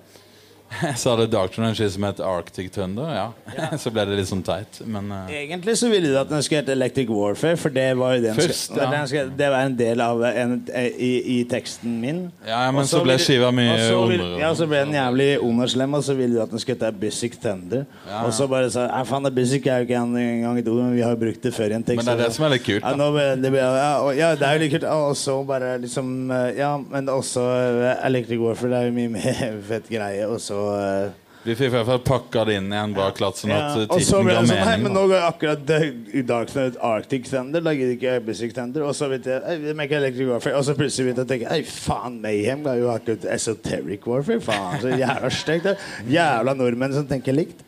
[1.01, 3.11] så hadde Doctrine en ski som het Arctic Thunder.
[3.15, 3.27] Ja.
[3.83, 4.81] så ble det litt sånn teit.
[4.85, 5.31] Men uh...
[5.33, 8.37] Egentlig så ville du at den skulle hete Electric Warfare, for det var jo den
[8.39, 8.89] Først, ja.
[8.93, 10.57] den skulle, Det var en del av en,
[10.97, 12.23] i, i teksten min.
[12.47, 14.31] Ja, ja, men Og så ble skiva mye ondere.
[14.43, 16.79] Ja, så ble den jævlig ond og slem, og så ville du at den skulle
[16.79, 17.87] hete Abyssic Thunder.
[18.09, 20.83] Ja, Og så bare sa jeg faen, Abyssic er jo ikke en gang et ord,
[20.85, 22.03] men vi har jo brukt det før i en tekst.
[22.03, 23.09] Men det er det som er litt kult, Ja, da.
[23.17, 24.89] ble- det, ble, ja, og, ja, det er jo litt kult.
[24.97, 29.13] Og så bare liksom eh, Ja, men også eh, Electric Warfare, det er jo mye
[29.17, 31.15] mer fett greie, og så eh,
[31.47, 33.93] vi fikk i hvert fall pakka det inn i en bra klatt, sånn ja, at
[33.95, 38.17] og så ble det sånn, nei, men nå går akkurat Knight Arctic Thunder lager ikke
[38.19, 38.83] Abyssic Thunder.
[38.89, 41.63] Og så vet jeg, make Electric Warfare Og så plutselig begynte jeg å tenke Ei,
[41.63, 44.43] faen, Mayhem er jo akkurat Esoteric Warfare.
[44.43, 45.69] Faen, så jævla stygt.
[46.11, 47.63] Jævla nordmenn som tenker likt.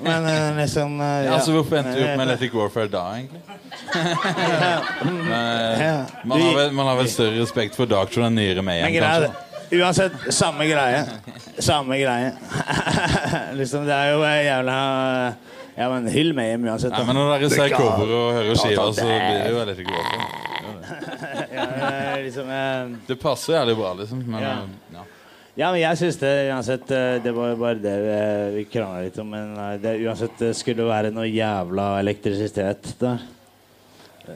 [0.00, 1.10] Men eh, liksom ja.
[1.26, 3.44] Ja, altså, hvorfor endte vi opp med Electric Warfare da, egentlig?
[5.04, 8.96] Men, eh, man, har vel, man har vel større respekt for Doctrine enn nyere Mayhem,
[8.96, 9.47] kanskje?
[9.70, 9.78] Det.
[9.80, 11.04] Uansett, samme greie.
[11.58, 12.32] Samme greie.
[13.60, 14.76] liksom, det er jo eh, jævla
[15.78, 16.92] Ja, men hyll meg hjem uansett.
[16.96, 20.02] Ja, men når dere ser cover og hører skiva, så blir det jo veldig gode.
[21.54, 24.24] ja, eh, liksom, eh, Det passer jævlig bra, liksom.
[24.26, 24.50] Men Ja.
[24.50, 25.04] eh, ja.
[25.58, 29.00] Ja, men jeg syns det uansett eh, Det var jo bare det vi- vi krangla
[29.02, 29.30] litt om.
[29.30, 33.18] Men eh, det uansett det skulle være noe jævla elektrisitet der.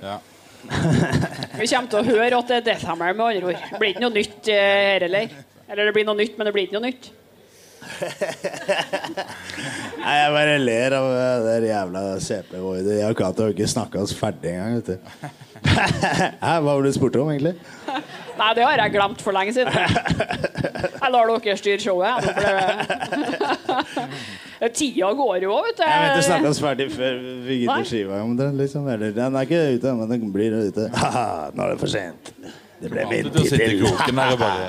[0.02, 0.18] Ja.
[0.62, 3.60] Vi kommer til å høre at det er Deathhammer, med andre ord.
[3.72, 5.26] Det blir ikke noe nytt eh, her heller.
[5.72, 7.04] Eller det blir noe nytt, men det blir ikke noe nytt.
[10.02, 12.98] Nei, jeg bare ler av eh, det jævla CP-voidet.
[13.00, 14.96] Jeg og Cato har ikke snakka oss ferdig engang, vet du.
[15.72, 15.76] Hæ,
[16.42, 17.54] hva var det du spurte om, egentlig?
[18.38, 19.72] Nei, det har jeg glemt for lenge siden.
[21.02, 22.08] Jeg lar dere styre showet.
[22.22, 22.28] jeg,
[24.70, 25.82] Tida går jo, vet du.
[25.82, 27.16] Jeg vet snakka oss ferdig før
[27.48, 28.48] vi gidder skiva om det.
[28.60, 28.86] Liksom.
[28.94, 30.86] Eller, den er ikke ute, men den blir ute.
[30.94, 32.32] Haha, nå er det for sent.
[32.82, 33.84] Det ble Vant til min å sitte i tittel.
[33.86, 34.62] kroken der og bare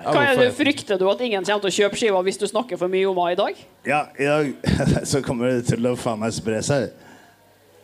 [0.00, 2.46] ja, Hva er det, Frykter du at ingen kommer til å kjøpe skiva hvis du
[2.50, 3.62] snakker for mye om henne i dag?
[3.86, 4.50] Ja, i dag
[5.10, 6.90] så kommer det til å faen meg spre seg.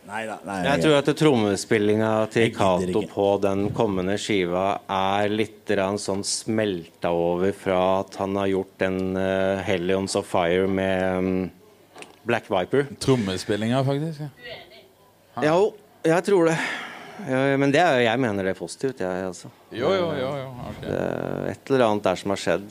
[0.07, 0.37] Nei da.
[0.47, 5.67] Nei, Jeg tror at trommespillinga til Cato på den kommende skiva er litt
[5.99, 11.33] sånn smelta over fra at han har gjort den uh, Hellions of Fire med um,
[12.27, 12.87] Black Viper.
[13.03, 14.27] Trommespillinga, faktisk.
[15.37, 15.47] Ja.
[15.47, 15.71] Jo,
[16.07, 16.57] jeg tror det.
[17.27, 19.49] Ja, men det er, jeg mener det er positivt, jeg, altså.
[19.73, 20.31] Jo, jo, jo.
[20.43, 20.49] jo.
[20.69, 20.81] ok.
[20.83, 22.67] Det er et eller annet der som har skjedd.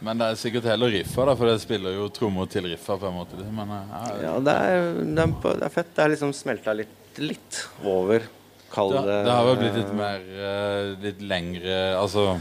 [0.00, 2.96] Men det er sikkert heller riffa, da, for det spiller jo trommer til riffa.
[2.96, 3.60] på en måte liksom.
[3.60, 5.92] Men, ja, Ja, det er, det er, det er fett.
[5.96, 8.24] Det er liksom smelta litt, litt over.
[8.70, 12.36] Kall det, det det har vel blitt litt mer eh, Litt lengre Altså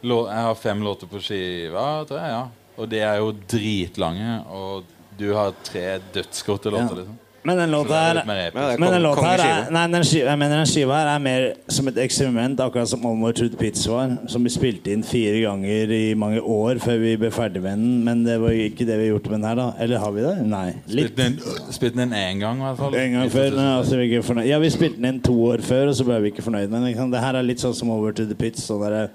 [0.00, 2.30] Jeg har fem låter på skiva, tror jeg.
[2.32, 4.38] ja Og de er jo dritlange.
[4.56, 7.18] Og du har tre dødskorte låter, liksom.
[7.46, 10.38] Men den låta er her er Men den låta her er, nei, den skiva, jeg
[10.40, 13.84] mener den skiva her er mer som et eksperiment, akkurat som Onward to the Pits
[13.86, 14.16] var.
[14.26, 18.02] Som vi spilte inn fire ganger i mange år før vi ble ferdig med den.
[18.08, 19.68] Men det var ikke det vi har gjort med den her, da.
[19.78, 20.34] Eller har vi det?
[20.50, 20.64] Nei.
[20.88, 21.22] Litt.
[21.70, 22.94] Spilte den inn- én gang, i hvert fall.
[22.98, 23.50] En gang før.
[23.54, 23.70] 2000.
[23.76, 24.46] Altså, vi ikke.
[24.50, 26.82] Ja, vi spilte den inn to år før, og så ble vi ikke fornøyd med
[26.96, 27.10] den.
[27.14, 28.66] Det her er litt sånn som Over to the Pits.
[28.66, 29.06] Sånn der,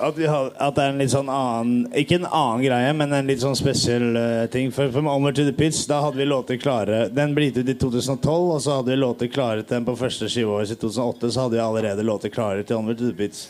[0.00, 3.28] at, har, at det er en litt sånn annen Ikke en annen greie, men en
[3.28, 4.72] litt sånn spesiell uh, ting.
[4.74, 7.02] For, med Over to the Pits Da hadde vi låter klare.
[7.14, 9.96] Den ble gitt ut i 2012, og så hadde vi låter klare til den på
[10.00, 11.30] første skiveåret i 2008.
[11.30, 13.46] Så hadde vi allerede låter klare til Onward to the Pits.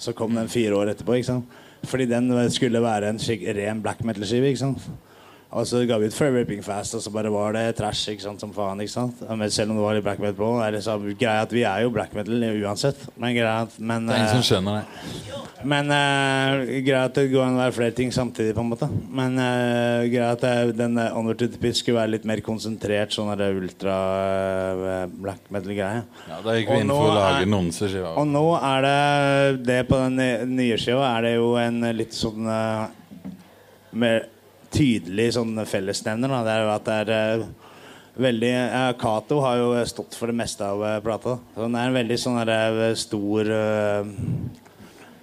[0.00, 1.18] Så kom den fire år etterpå.
[1.18, 1.58] ikke sant?
[1.86, 3.22] Fordi den skulle være en
[3.56, 4.52] ren black metal-skive.
[4.52, 4.90] ikke sant?
[5.52, 8.24] Og så ga vi ut Forever Ripping Fast, og så bare var det trash ikke
[8.24, 8.80] sant, som faen.
[8.80, 9.18] ikke sant?
[9.36, 10.46] Men selv om det var litt black metal på.
[10.64, 12.96] Er det så greia at Vi er jo black metal uansett.
[13.20, 15.40] Men greia at men, Det er ingen eh, som skjønner det.
[15.68, 18.54] men uh, greia at det går an å være flere ting samtidig.
[18.56, 20.46] på en måte Men uh, greia at
[20.80, 23.98] den uh, Onward to the Pit skulle være litt mer konsentrert, sånn der ultra
[24.72, 26.00] uh, black metal-greie.
[26.32, 28.16] Ja, Da gikk vi inn for å lage er- nonseskiva.
[28.16, 32.16] Og nå er det det på den nye- skiva er det jo en eh, litt
[32.16, 33.32] sånn eh,
[33.92, 34.24] mer
[34.72, 36.32] tydelig sånn fellesnevner.
[36.32, 36.40] Da.
[36.46, 37.46] Det er jo at det er eh,
[38.22, 41.38] veldig ja, Cato har jo stått for det meste av eh, plata.
[41.54, 44.12] Så den er en veldig sånn der, eh, stor eh,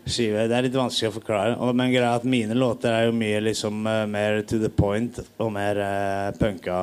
[0.09, 0.47] skive.
[0.49, 1.73] Det er litt vanskelig å forklare.
[1.73, 5.51] Men greia at mine låter er jo mye liksom eh, mer to the point og
[5.55, 6.79] mer uh, punka.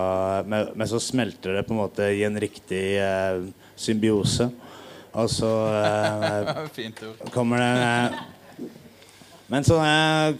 [0.46, 3.42] Men, men så smelter det på en måte i en riktig uh,
[3.78, 4.48] symbiose.
[5.16, 8.24] Og så uh, kommer det eh,
[9.48, 9.76] Men så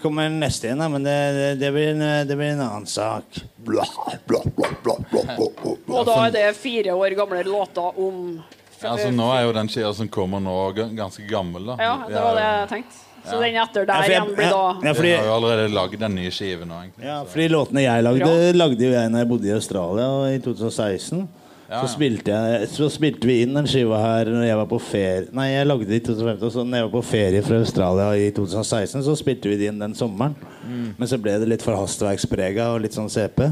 [0.03, 0.89] kommer neste igjen, da.
[0.91, 3.39] Men det, det, det, blir en, det blir en annen sak.
[3.57, 3.85] Bla,
[4.27, 5.49] bla, bla, bla, bla, bla,
[5.87, 5.99] bla.
[5.99, 8.43] Og da er det fire år gamle låter om
[8.83, 10.57] Ja, altså, nå er jo den skia som kommer nå,
[10.99, 11.65] ganske gammel.
[11.71, 13.03] da Ja, det var det jeg tenkte.
[13.27, 15.33] Så den etter Ja, der for jeg- igjen blir da ja, Vi fordi, har jo
[15.35, 17.05] allerede lagd den nye skiven nå, egentlig.
[17.09, 21.29] ja, fordi låtene jeg lagde, lagde jo jeg når jeg bodde i Australia i 2016.
[21.67, 24.79] Ja, Så spilte, jeg, så spilte vi inn den skiva her når jeg var på
[24.79, 26.45] ferie Nei, jeg lagde det i 2015.
[26.47, 29.73] Og så når jeg var på ferie fra Australia i 2016, så spilte vi det
[29.73, 30.37] inn den sommeren.
[30.63, 30.93] Mm.
[31.01, 33.43] Men så ble det litt for hastverksprega og litt sånn CP.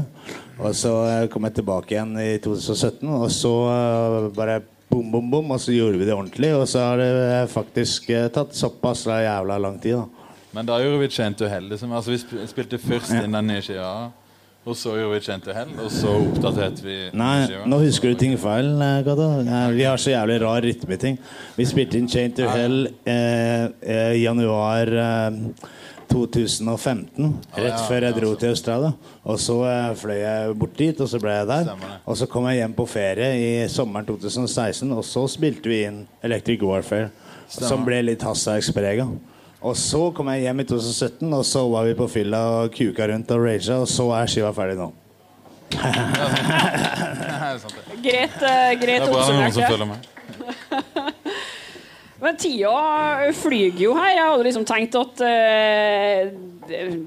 [0.61, 5.27] Og så eh, kom jeg tilbake igjen i 2017, og så eh, bare bom, bom,
[5.33, 6.53] bom, og så gjorde vi det ordentlig.
[6.55, 10.31] Og så har det eh, faktisk tatt såpass jævla lang tid, da.
[10.55, 11.67] Men da gjorde vi Chain to Hell.
[11.67, 11.91] Liksom.
[11.91, 14.13] Altså, vi spilte først inn den nye skiva,
[14.65, 17.65] og så gjorde vi Chain to Hell, og så oppdaterte vi Nei, skiva.
[17.69, 18.71] nå husker du ting feil,
[19.05, 19.27] Gata.
[19.45, 21.17] Eh, Vi har så jævlig rar rytmeting.
[21.57, 25.41] Vi spilte inn Chain to Hell eh, eh, i januar eh,
[26.09, 27.29] 2015.
[27.57, 28.91] Rett før jeg dro til Australia.
[29.25, 31.71] Og så eh, fløy jeg bort dit, og så ble jeg der.
[32.05, 36.03] Og så kom jeg hjem på ferie i sommeren 2016, og så spilte vi inn
[36.25, 37.09] Electric Warfare.
[37.53, 39.05] Som ble litt hastverksprega.
[39.65, 43.07] Og så kom jeg hjem i 2017, og så var vi på fylla og kuka
[43.09, 44.91] rundt og raga, og så er skiva ferdig nå.
[48.05, 48.85] Greit, oppsummert.
[48.85, 49.99] Det er bra det er noen som følger med.
[52.25, 54.13] Men tida flyr jo her.
[54.15, 56.31] Jeg hadde liksom tenkt at eh,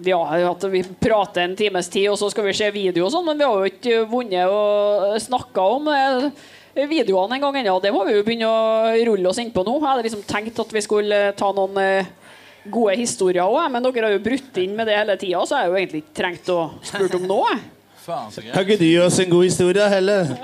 [0.06, 3.26] Ja, at vi prater en times tid, og så skal vi se video og sånn,
[3.26, 6.28] men vi har jo ikke vunnet og snakka om eh,
[6.86, 7.78] videoene en gang ennå.
[7.82, 9.74] Det må vi jo begynne å rulle oss innpå nå.
[9.80, 12.12] Jeg hadde liksom tenkt at vi skulle ta noen eh,
[12.66, 15.66] gode historier òg, men dere har jo brutt inn med det hele tida, så jeg
[15.66, 17.56] har jo egentlig ikke trengt å spurt om noe.
[18.08, 18.54] Faen, så greit.
[18.54, 20.36] Kan ikke du gi oss en god historie, heller?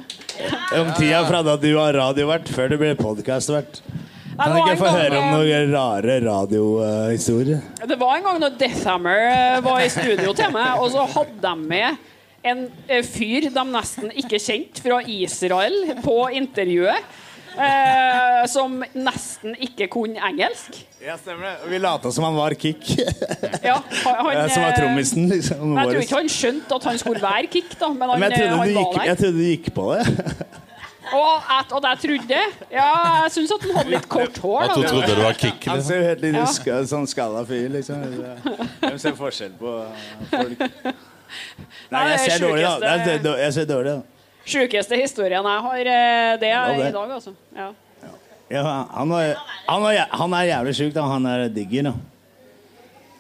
[0.76, 3.80] Om tida fra da du var radiovert, før du ble podkastvert.
[4.34, 7.60] Kan det du ikke få høre om eh, noen rare radiohistorier?
[7.86, 11.38] Det var en gang når Deathhammer eh, var i studio til meg, og så hadde
[11.44, 12.10] de med
[12.44, 17.20] en eh, fyr de nesten ikke kjente fra Israel på intervjuet.
[17.54, 20.80] Eh, som nesten ikke kunne engelsk.
[21.04, 21.70] Ja, stemmer det.
[21.70, 22.82] Vi lata som han var Kick.
[23.62, 25.28] Ja, han, han, som var eh, trommisen.
[25.30, 27.88] Liksom, Men jeg tror ikke han skjønte at han skulle være Kick, da.
[27.94, 30.04] Men han, Men jeg eh, trodde, gikk, jeg trodde du gikk på det.
[31.14, 32.38] Og, at, og jeg trodde
[32.72, 32.86] Ja,
[33.22, 34.62] jeg syns at han hadde litt kort hår.
[34.64, 35.88] At hun trodde du var kick, Han liksom.
[35.90, 36.78] ser jo helt litt Ja.
[36.94, 38.02] sånn skalla fyr, liksom.
[38.80, 39.76] Hvem ser forskjell på
[40.32, 40.64] folk?
[41.92, 43.36] Nei, jeg ser dårlig, da.
[43.44, 44.13] Jeg ser dårlig, da.
[44.44, 47.32] Sjukeste historien jeg har, eh, det er i dag, altså.
[47.56, 47.70] Ja.
[48.52, 51.06] Ja, han, er, han, er, han er jævlig sjuk, da.
[51.08, 51.94] Han er digger, da.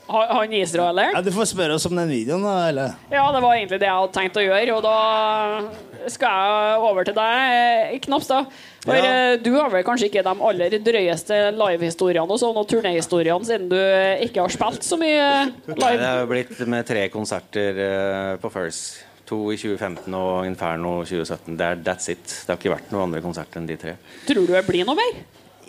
[0.04, 1.14] Han han israeleren?
[1.16, 2.68] Ja, du får spørre oss om den videoen, da.
[2.68, 2.92] Eller?
[3.10, 7.08] Ja, det var egentlig det jeg hadde tenkt å gjøre, og da skal jeg over
[7.08, 8.50] til deg, Knapstad.
[8.84, 9.06] For Ja.
[9.32, 13.70] eh, du har vel kanskje ikke de aller drøyeste livehistoriene og sånn, og turnéhistoriene, siden
[13.72, 13.80] du
[14.28, 16.04] ikke har spilt så mye Nei, det live?
[16.04, 19.00] har blitt med tre konserter eh, på First.
[19.28, 21.56] To i 2015 og Inferno 2017.
[21.56, 22.24] Det er, that's it.
[22.24, 23.96] Det har ikke vært noen andre konserter enn de tre.
[24.28, 25.22] Tror du det blir noe mer?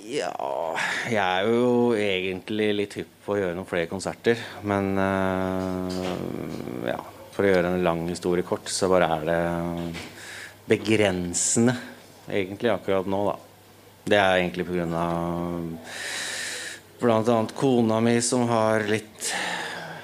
[0.05, 0.29] Ja
[1.09, 4.41] Jeg er jo egentlig litt hypp på å gjøre noen flere konserter.
[4.67, 6.99] Men uh, ja,
[7.33, 9.41] for å gjøre en lang historie kort, så bare er det
[10.69, 11.75] begrensende
[12.29, 13.35] egentlig akkurat nå, da.
[14.05, 14.65] Det er egentlig
[17.01, 19.31] blant annet kona mi som har litt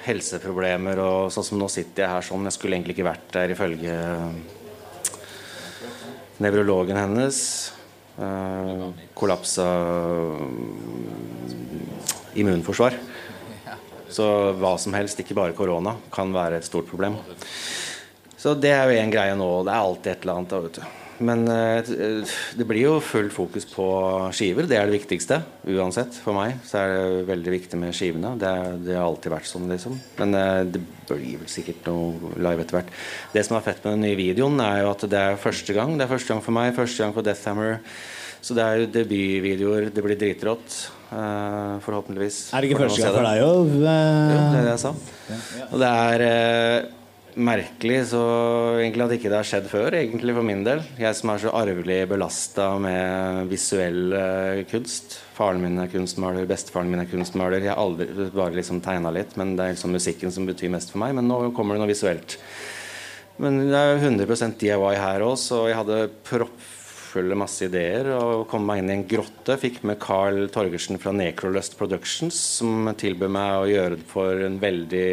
[0.06, 2.48] helseproblemer, og sånn som nå sitter jeg her sånn.
[2.48, 3.96] Jeg skulle egentlig ikke vært der ifølge
[6.42, 7.38] nevrologen hennes.
[8.18, 8.86] Eh,
[9.16, 9.66] kollapsa
[12.34, 12.98] immunforsvar.
[14.12, 14.26] Så
[14.60, 17.16] hva som helst, ikke bare korona, kan være et stort problem.
[18.36, 19.48] Så det er jo en greie nå.
[19.64, 20.50] Det er alltid et eller annet.
[20.50, 21.01] da, vet du.
[21.20, 21.82] Men eh,
[22.56, 23.86] det blir jo fullt fokus på
[24.34, 24.66] skiver.
[24.68, 25.42] Det er det viktigste.
[25.68, 26.16] Uansett.
[26.24, 28.34] For meg så er det veldig viktig med skivene.
[28.40, 28.52] Det,
[28.86, 29.98] det har alltid vært sånn, liksom.
[30.20, 32.96] Men eh, det blir vel sikkert noe live etter hvert.
[33.34, 35.94] Det som er fett med den nye videoen, er jo at det er første gang.
[35.98, 37.78] Det er første gang for meg, første gang for Deathhammer.
[38.42, 39.92] Så det er jo debutvideoer.
[39.94, 40.80] Det blir dritrått.
[41.12, 42.36] Uh, forhåpentligvis.
[42.56, 43.68] Er det ikke første gang for deg òg?
[43.68, 44.92] Jo, det er det jeg sa.
[45.68, 47.01] Og det er eh,
[47.40, 48.22] merkelig så
[48.80, 50.82] egentlig at ikke det har skjedd før, egentlig for min del.
[51.00, 55.18] Jeg som er så arvelig belasta med visuell eh, kunst.
[55.36, 57.62] Faren min er kunstmaler, bestefaren min er kunstmaler.
[57.62, 60.92] Jeg har aldri bare liksom tegna litt, men det er liksom musikken som betyr mest
[60.92, 61.16] for meg.
[61.18, 62.36] Men nå kommer det noe visuelt.
[63.42, 66.04] Men det er 100% DIY her òg, så jeg hadde
[67.12, 69.58] proppfulle masse ideer og kom meg inn i en grotte.
[69.60, 74.56] Fikk med Carl Torgersen fra Necrolust Productions, som tilbød meg å gjøre det for en
[74.62, 75.12] veldig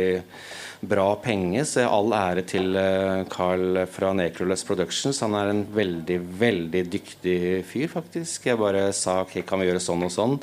[0.88, 1.66] bra penge.
[1.68, 5.20] Så jeg all ære til eh, Carl fra Necrolust Productions.
[5.26, 8.48] Han er en veldig, veldig dyktig fyr, faktisk.
[8.48, 10.38] Jeg bare sa ok, kan vi gjøre sånn og sånn.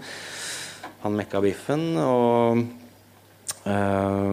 [1.07, 1.95] Han mekka biffen.
[2.03, 2.67] og
[3.67, 4.27] Eh,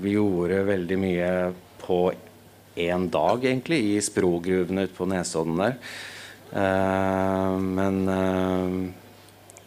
[0.00, 1.32] vi gjorde veldig mye
[1.82, 1.98] på
[2.80, 5.74] én dag, egentlig, i sprogruvene ute på Nesodden der.
[6.52, 8.90] Eh, men uh,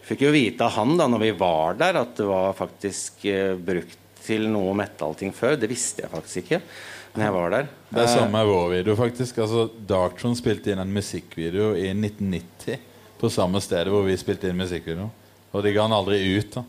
[0.06, 3.56] fikk jo vite av han da når vi var der, at det var faktisk eh,
[3.58, 5.58] brukt til noe metallting før.
[5.58, 6.62] Det visste jeg faktisk ikke
[7.16, 7.72] når jeg var der.
[7.90, 9.42] Det er Eh, samme med vår video, faktisk.
[9.42, 12.80] Altså, Darktron spilte inn en musikkvideo i 1990
[13.22, 15.10] på samme stedet hvor vi spilte inn musikkvideo.
[15.56, 16.58] Og de ga den aldri ut.
[16.58, 16.66] da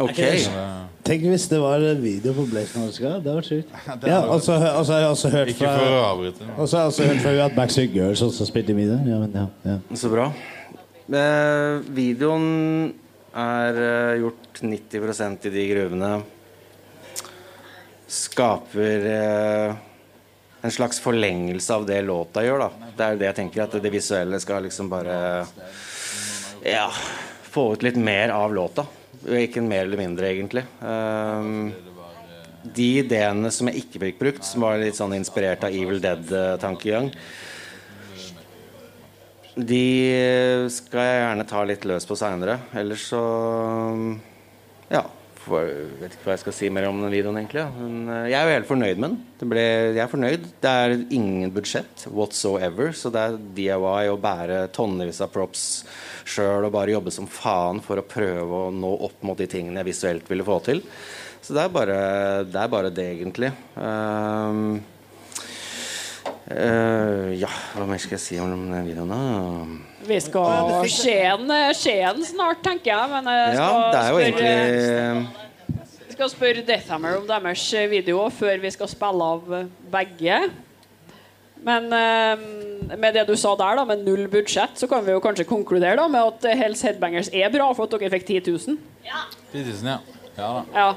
[0.00, 0.22] ok.
[0.44, 0.68] Så
[1.10, 3.16] Tenk hvis det var en video på Blaze Norska.
[3.24, 3.70] Det var sjukt.
[4.06, 6.48] Ja, altså, altså, jeg har også hørt Ikke for å fra avbryte.
[6.56, 8.86] og så har jeg også hørt fra at Backstreet Girls også spilte i.
[8.86, 9.78] Ja, men ja, ja.
[9.96, 10.28] Så bra.
[11.10, 12.92] Eh, videoen
[13.34, 16.12] er eh, gjort 90% i de gruvene.
[18.10, 19.80] Skaper eh,
[20.60, 22.92] en slags forlengelse av det låta gjør, da.
[22.96, 25.18] Det er det jeg tenker, at det visuelle skal liksom bare
[26.66, 26.86] Ja,
[27.50, 28.84] få ut litt mer av låta.
[29.20, 30.64] Ikke mer eller mindre, egentlig.
[30.80, 31.70] Um,
[32.64, 37.10] de ideene som jeg ikke fikk brukt, som var litt sånn inspirert av Evil Dead-tankegang,
[39.60, 39.84] de
[40.72, 42.60] skal jeg gjerne ta litt løs på seinere.
[42.76, 43.22] Ellers så
[44.90, 45.04] Ja.
[45.40, 45.70] For,
[46.02, 47.62] vet ikke hva jeg skal si mer om den videoen, egentlig.
[47.78, 49.48] Men eh, jeg er jo helt fornøyd med den.
[49.50, 49.64] Ble,
[49.96, 50.46] jeg er fornøyd.
[50.60, 55.64] Det er ingen budsjett whatsoever, så det er DIY å bære tonnevis av props
[56.28, 59.80] sjøl og bare jobbe som faen for å prøve å nå opp mot de tingene
[59.80, 60.84] jeg visuelt ville få til.
[61.40, 62.00] Så det er bare
[62.44, 63.48] det, er bare det egentlig.
[63.80, 64.76] Um,
[66.52, 69.89] uh, ja, hva mer skal jeg si om den videoen, da?
[70.10, 73.12] Vi skal Skien, Skien snart, tenker jeg.
[73.14, 75.38] Men jeg Ja, skal det er jo spørre egentlig
[76.20, 80.40] skal spørre Deathhammer om deres eh, video før vi skal spille av eh, begge.
[81.64, 82.42] Men eh,
[83.00, 85.96] med det du sa der, da, med null budsjett, så kan vi jo kanskje konkludere
[85.96, 88.76] da med at eh, Hells Headbangers er bra for at dere fikk 10 000.
[89.54, 89.96] 10 000, ja.
[90.36, 90.66] ja da.
[90.74, 90.90] Ja.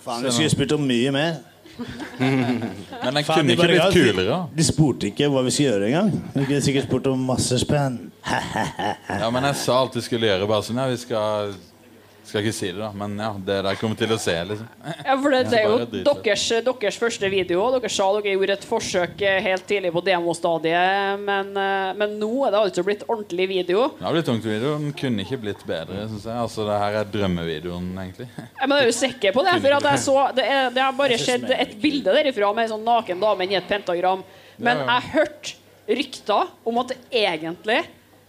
[0.00, 1.38] Faen, vi skulle spurt om mye mer.
[3.04, 4.38] Men den kunne ikke blitt kulere.
[4.56, 6.12] De spurte ikke hva vi skulle gjøre engang.
[6.34, 7.98] De kunne sikkert spurt om masse spenn.
[8.26, 10.48] Ja, men jeg sa alt vi skulle gjøre.
[10.50, 11.54] Bare sånn, ja, vi skal
[12.30, 12.88] Skal ikke si det, da.
[12.94, 14.66] Men ja, det der kommer til å se, liksom.
[15.08, 17.64] Ja, for det, det er jo deres, deres første video.
[17.74, 22.30] Dere sa dere gjorde et forsøk eh, helt tidlig på demostadiet, men, eh, men nå
[22.46, 23.88] er det altså blitt ordentlig video.
[23.98, 24.76] Det har blitt tungt video.
[24.78, 26.38] Den kunne ikke blitt bedre, syns jeg.
[26.46, 28.30] Altså, det her er drømmevideoen, egentlig.
[28.60, 29.56] Ja, Men er jo sikker på det?
[29.64, 32.76] For at jeg så, det, er, det har bare skjedd et bilde derifra med en
[32.76, 34.22] sånn naken dame i et pentagram.
[34.60, 35.56] Men jeg hørte
[35.90, 37.80] rykter om at det egentlig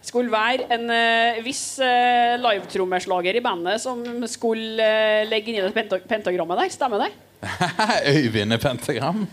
[0.06, 5.66] skulle være en uh, viss uh, livetrommeslager i bandet som skulle uh, legge inn i
[5.66, 6.74] det penta pentagrammet der.
[6.74, 7.12] Stemmer det?
[8.16, 9.28] Øyvind er pentagram.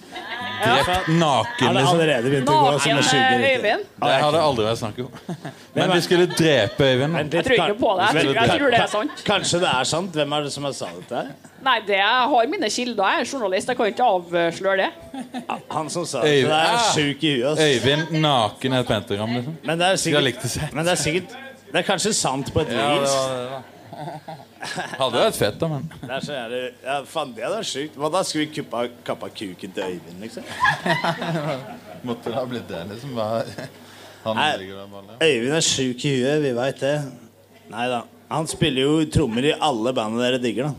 [0.58, 1.88] Drept naken, liksom.
[1.92, 3.58] allerede begynt å gå som Naken en sjuke eh, riktig.
[3.58, 3.84] Øyvind?
[4.02, 5.36] Det har det aldri vært snakk om.
[5.76, 7.18] Men vi skulle drepe Øyvind.
[7.20, 8.08] Jeg tror ikke på det.
[8.08, 9.22] Jeg tror, jeg tror det er sant.
[9.28, 10.18] Kanskje det er sant?
[10.18, 11.22] Hvem er det som har sa dette?
[11.68, 13.04] Nei, det jeg har mine kilder.
[13.12, 13.70] Jeg er journalist.
[13.70, 14.90] Jeg kan ikke avsløre det.
[15.76, 16.90] Han som sa det, Det er Ah!
[16.96, 17.62] sjuk i huet.
[17.68, 19.58] Øyvind naken er et pentagram, liksom.
[19.68, 20.44] Men det er sikkert
[20.74, 21.38] det er sikkert
[21.68, 22.78] Det er kanskje sant på et vis.
[22.78, 24.44] Ja, det var det, da.
[24.98, 27.94] Hadde vært fett, da, men Det er så jævlig Ja, faen, det hadde vært sjukt.
[28.00, 28.22] Hva da?
[28.26, 30.42] Skulle vi kuppa, kappa kuken til Øyvind, liksom?
[32.08, 33.14] måtte det ha blitt det, liksom.
[34.24, 34.48] Han Nei.
[34.64, 35.18] ligger der bare.
[35.22, 36.96] Øyvind er sjuk i huet, vi veit det.
[37.70, 38.02] Nei da.
[38.32, 40.74] Han spiller jo trommer i alle bandene dere digger, da.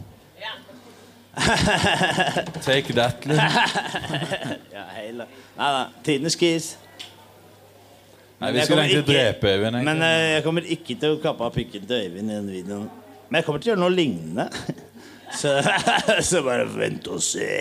[2.66, 3.46] Take that, liksom.
[4.76, 5.26] Ja, hele.
[5.56, 5.84] Nei da.
[6.04, 6.74] Tidenes kiss.
[8.40, 9.76] Nei, vi skulle egentlig ikke- drepe Øyvind.
[9.76, 9.86] egentlig.
[9.94, 12.90] Men eh, jeg kommer ikke til å kappe av pikken til Øyvind i den videoen.
[13.30, 14.50] Men jeg kommer til å gjøre noe lignende.
[15.30, 15.52] Så,
[16.26, 17.60] så bare vent og se.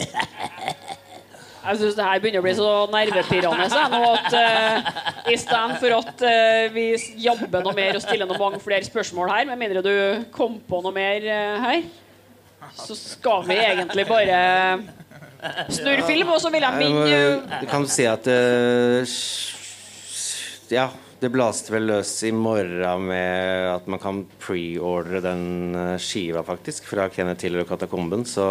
[1.68, 4.88] Jeg syns det her begynner å bli så nervepirrende nå at uh,
[5.28, 6.86] istedenfor at uh, vi
[7.20, 9.92] jobber noe mer og stiller noe mange flere spørsmål her, med mindre du
[10.32, 11.84] kom på noe mer uh, her,
[12.72, 14.40] så skal vi egentlig bare
[15.68, 16.32] snurre film.
[16.32, 19.18] Og så vil jeg minne Du kan si at eh,
[20.72, 20.88] Ja,
[21.18, 26.86] det blaste vel løs i morgen med at man kan preordre den eh, skiva, faktisk,
[26.86, 28.22] fra Kenneth Tiller og Katakomben.
[28.28, 28.44] Så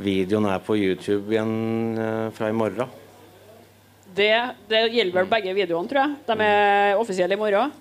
[0.00, 2.88] videoen er på YouTube igjen eh, fra i morgen.
[4.16, 4.32] det,
[4.70, 6.16] det gjelder vel begge videoene, tror jeg.
[6.30, 7.74] De er offisielle i morgen.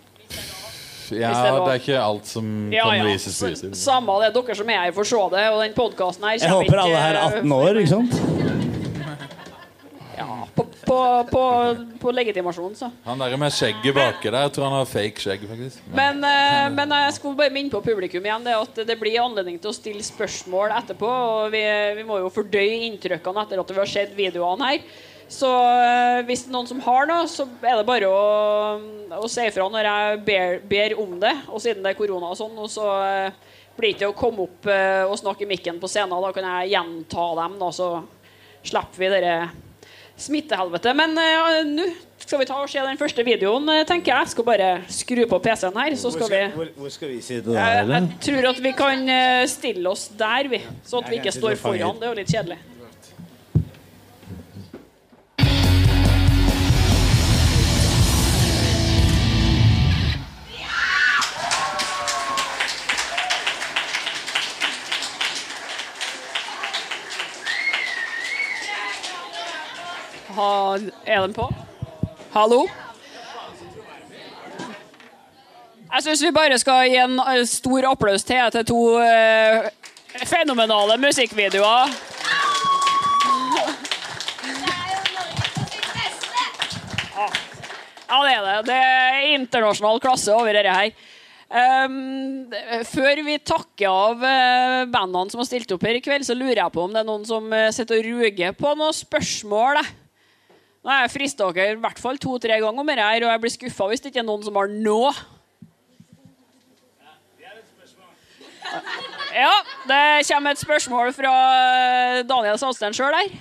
[1.14, 3.04] Ja, det det er ikke alt som Ja, kan ja.
[3.06, 3.76] vises på YouTube.
[3.78, 5.44] Samme det, dere som er her, får se det.
[5.54, 8.55] Og den podkasten her Jeg håper alle her er 18 år, ikke sant?
[10.86, 11.44] På, på,
[12.02, 12.92] på, legitimasjonen, så.
[13.08, 15.82] Han der med skjegget baki der, jeg tror han har fake skjegg, faktisk.
[15.96, 19.58] Men, eh, men jeg skulle bare minne på publikum igjen det at det blir anledning
[19.62, 21.10] til å stille spørsmål etterpå.
[21.10, 21.66] Og vi,
[21.98, 24.88] vi må jo fordøye inntrykkene etter at vi har sett videoene her.
[25.28, 28.26] Så eh, hvis det er noen som har noe, så er det bare å,
[29.18, 31.34] å si ifra når jeg ber, ber om det.
[31.50, 34.46] Og siden det er korona og sånn, og så eh, blir det ikke å komme
[34.46, 36.18] opp eh, og snakke i mikken på scenen.
[36.22, 37.90] Da kan jeg gjenta dem, da, så
[38.66, 39.36] slipper vi dere
[40.18, 40.94] smittehelvete.
[40.98, 41.88] Men uh, nå
[42.26, 44.32] skal vi ta og se den første videoen, eh, tenker jeg.
[44.34, 47.60] Skal bare skru på PC-en her, så skal vi Hvor, hvor skal vi sitte da?
[47.60, 47.96] jeg, eller?
[48.00, 50.62] jeg tror at vi kan eh, stille oss der, vi.
[50.88, 52.00] Sånn at vi ikke står foran.
[52.00, 52.58] Det er jo litt kjedelig.
[70.36, 71.46] Ha, er den på?
[72.34, 72.66] Hallo?
[75.96, 79.70] Jeg syns vi bare skal gi en eh, stor applaus til til to eh,
[80.28, 81.96] fenomenale musikkvideoer.
[88.06, 88.58] Ja, det er det.
[88.68, 90.92] Det er internasjonal klasse over dette her.
[91.46, 92.52] Um,
[92.90, 96.60] før vi takker av eh, bandene som har stilt opp her i kveld, så lurer
[96.60, 99.80] jeg på om det er noen som eh, sitter og ruger på noen spørsmål.
[99.80, 100.05] jeg.
[100.86, 103.54] Nå har jeg frista dere i hvert fall to-tre ganger om dette, og jeg blir
[103.56, 105.00] skuffa hvis det ikke er noen som har nå.
[109.36, 109.52] Ja,
[109.90, 113.34] det kommer et spørsmål fra eh, Daniel Salsten sjøl her.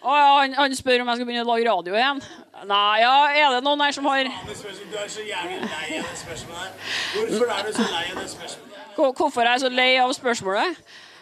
[0.00, 2.22] Og han, han spør om jeg skal begynne å lage radio igjen.
[2.70, 6.16] Nei, ja, er det noen her som har Du er så jævlig lei av det
[6.22, 6.88] spørsmålet.
[7.18, 8.80] Hvorfor er du så lei av det spørsmålet?
[8.96, 10.80] Hvor- Hvorfor er jeg så lei av spørsmålet?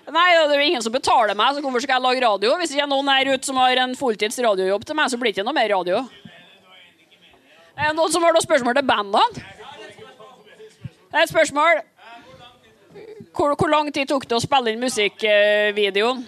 [0.08, 2.54] Nei, det er jo ingen som betaler meg, så hvorfor skal jeg lage radio?
[2.60, 5.32] Hvis det er noen her ute som har en fulltids radiojobb til meg, så blir
[5.32, 6.00] det ikke noe mer radio.
[7.76, 9.44] Er det noen som har noen spørsmål til bandene?
[11.08, 11.82] Det er et spørsmål.
[13.36, 16.24] Hvor, hvor lang tid tok det å spille inn musikkvideoen?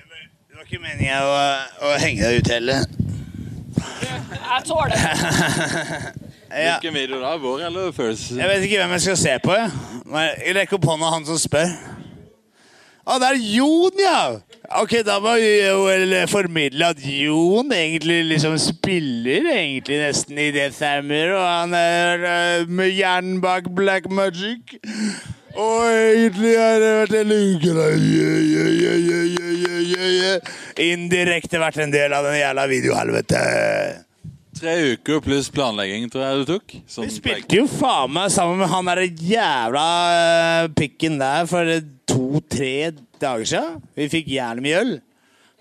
[0.00, 1.36] Det var ikke meninga å,
[1.86, 2.88] å henge deg ut heller.
[4.40, 5.04] Jeg tåler det.
[6.50, 6.80] Ja.
[6.80, 7.36] Hvilken video da?
[7.38, 8.32] Vår eller First?
[8.34, 9.54] Jeg vet ikke hvem jeg skal se på.
[9.54, 11.68] Jeg rekker opp hånda han som spør.
[13.10, 14.38] Å, det er Jon, ja!
[14.78, 15.80] Ok, Da må vi jo
[16.30, 22.68] formidle at Jon egentlig liksom spiller egentlig nesten i Death Hammer, og han er eh,
[22.70, 24.76] med hjernen bak Black Magic.
[25.58, 27.70] Og egentlig har det vært en uke.
[30.86, 33.42] Indirekte vært en del av den jævla videohelvete.
[34.60, 36.72] Tre uker pluss planlegging, tror jeg du tok.
[36.90, 39.84] Sånn Vi spilte jo faen meg sammen med han der jævla
[40.16, 41.70] øh, pikken der for
[42.10, 42.90] to-tre
[43.22, 43.78] dager siden.
[43.96, 44.92] Vi fikk jævlig mye øl.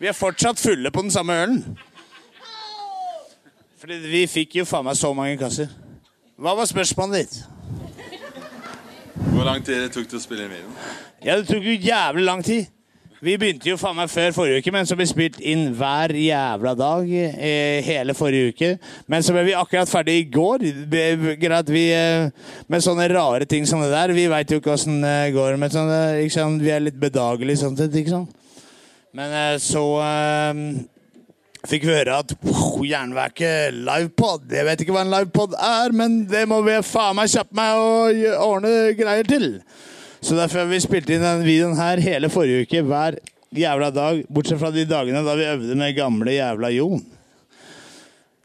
[0.03, 1.61] Vi er fortsatt fulle på den samme ølen.
[3.79, 5.71] Fordi vi fikk jo faen meg så mange kasser.
[6.35, 7.39] Hva var spørsmålet ditt?
[9.31, 10.75] Hvor lang tid det tok til å spille inn videoen?
[11.23, 12.67] Ja, det tok jo jævlig lang tid.
[13.19, 16.13] Vi begynte jo faen meg før forrige uke, men så ble vi spilt inn hver
[16.15, 18.69] jævla dag eh, hele forrige uke.
[19.11, 20.63] Men så ble vi akkurat ferdig i går.
[20.87, 22.29] Vi, eh,
[22.71, 24.15] med sånne rare ting som det der.
[24.15, 25.99] Vi veit jo ikke åssen det går med sånne
[26.31, 26.63] sant?
[26.63, 28.63] Vi er litt bedagelige sånn sett, ikke sant.
[29.11, 30.63] Men eh, så eh,
[31.67, 32.31] fikk vi høre at
[32.87, 34.47] Jernverket livepod.
[34.55, 37.83] Jeg vet ikke hva en livepod er, men det må vi faen meg kjappe meg
[37.83, 39.57] og ordne greier til.
[40.21, 43.19] Så derfor har vi spilt inn denne videoen her hele forrige uke, hver
[43.55, 44.23] jævla dag.
[44.27, 47.05] Bortsett fra de dagene da vi øvde med gamle jævla Jon.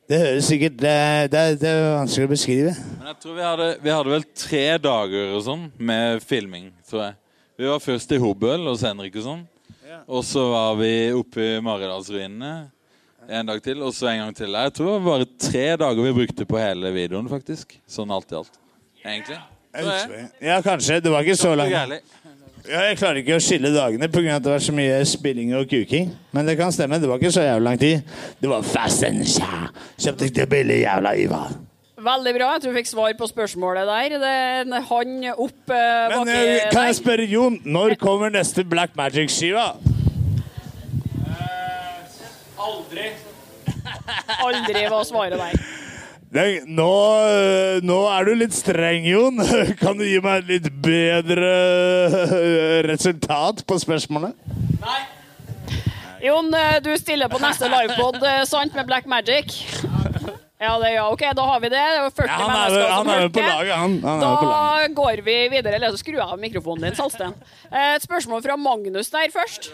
[0.04, 0.96] Det høres sikkert Det,
[1.32, 2.74] det, det er vanskelig å beskrive.
[2.98, 7.06] Men jeg tror vi hadde, vi hadde vel tre dager og sånn med filming, tror
[7.06, 7.18] jeg.
[7.56, 9.42] Vi var først i Hobøl hos Henrik og sånn.
[10.10, 12.54] Og så var vi oppe i Maridalsruinene
[13.24, 14.52] en dag til, og så en gang til.
[14.52, 17.78] Jeg tror det var bare tre dager vi brukte på hele videoen, faktisk.
[17.88, 18.58] Sånn alt i alt.
[19.04, 19.38] Egentlig.
[20.42, 21.00] Ja, kanskje.
[21.00, 21.72] Det var ikke så langt.
[22.64, 24.38] Ja, jeg klarer ikke å skille dagene pga.
[24.38, 26.08] at det var så mye spilling og kuking.
[26.32, 26.96] Men det kan stemme.
[27.00, 28.00] Det var ikke så jævlig lang tid.
[28.40, 29.68] Det var fast and sha.
[30.00, 31.52] Kjøpte ikke billig jævla Ivar.
[32.04, 32.52] Veldig bra.
[32.54, 34.16] Jeg tror jeg fikk svar på spørsmålet der.
[34.22, 38.64] Det er en hånd opp eh, Men eh, kan jeg spørre Jon, når kommer neste
[38.64, 39.74] Black Magic-skiva?
[44.44, 45.83] Aldri var svaret der.
[46.34, 46.92] Nå,
[47.86, 49.38] nå er du litt streng, Jon.
[49.82, 51.50] Kan du gi meg et litt bedre
[52.26, 54.34] eh, resultat på spørsmålet?
[56.24, 59.54] Jon, eh, du stiller på neste livepod, eh, sant, med Black Magic?
[60.58, 61.84] Ja, det, ja, ok, da har vi det.
[61.94, 63.96] Det 40 Ja, han er, han er på laget, han.
[64.02, 64.94] han da på laget.
[64.96, 65.78] Går vi videre.
[65.78, 67.34] Eller så skrur jeg av mikrofonen din, Salsten.
[67.68, 69.70] Et spørsmål fra Magnus der først.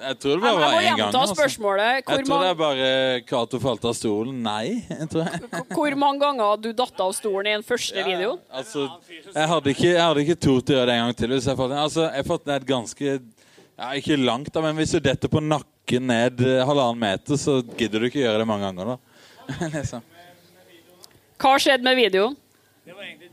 [0.00, 0.98] Jeg tror det bare var må én gang.
[1.00, 1.34] gjenta Altså.
[1.36, 1.88] spørsmålet.
[1.94, 2.86] Jeg Hvor, tror det er bare
[3.28, 4.38] Cato falt av stolen.
[4.42, 5.40] Nei, jeg tror jeg.
[5.76, 8.40] hvor mange ganger har du datt av stolen i den første videoen?
[8.50, 8.86] Altså,
[9.34, 11.34] jeg hadde ikke, jeg hadde ikke tort å gjøre det en gang til.
[11.36, 11.76] Hvis jeg falt.
[11.84, 13.06] Altså, jeg falt ned ganske
[13.80, 17.60] ja, Ikke langt, da, men hvis du detter på nakken ned eh, halvannen meter, så
[17.76, 18.94] gidder du ikke gjøre det mange ganger.
[18.96, 19.68] da.
[19.76, 20.02] liksom.
[21.40, 22.39] Hva skjedde med videoen?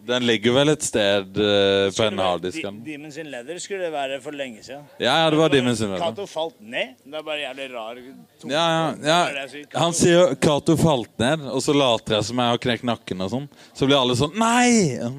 [0.08, 2.62] Den ligger vel et sted uh, på en harddisk.
[2.64, 2.80] noe.
[2.86, 4.86] Demons in Leather skulle det være for lenge siden.
[5.02, 6.06] Ja, ja, det var Demons in Leather.
[6.06, 6.94] Cato falt ned.
[7.04, 8.00] Det er bare jævlig rar
[8.48, 9.58] Ja, ja, ja.
[9.82, 13.26] Han sier Cato falt ned, og så later jeg som jeg har knekt nakken.
[13.26, 13.50] og sånn.
[13.76, 15.10] Så blir alle sånn Nei!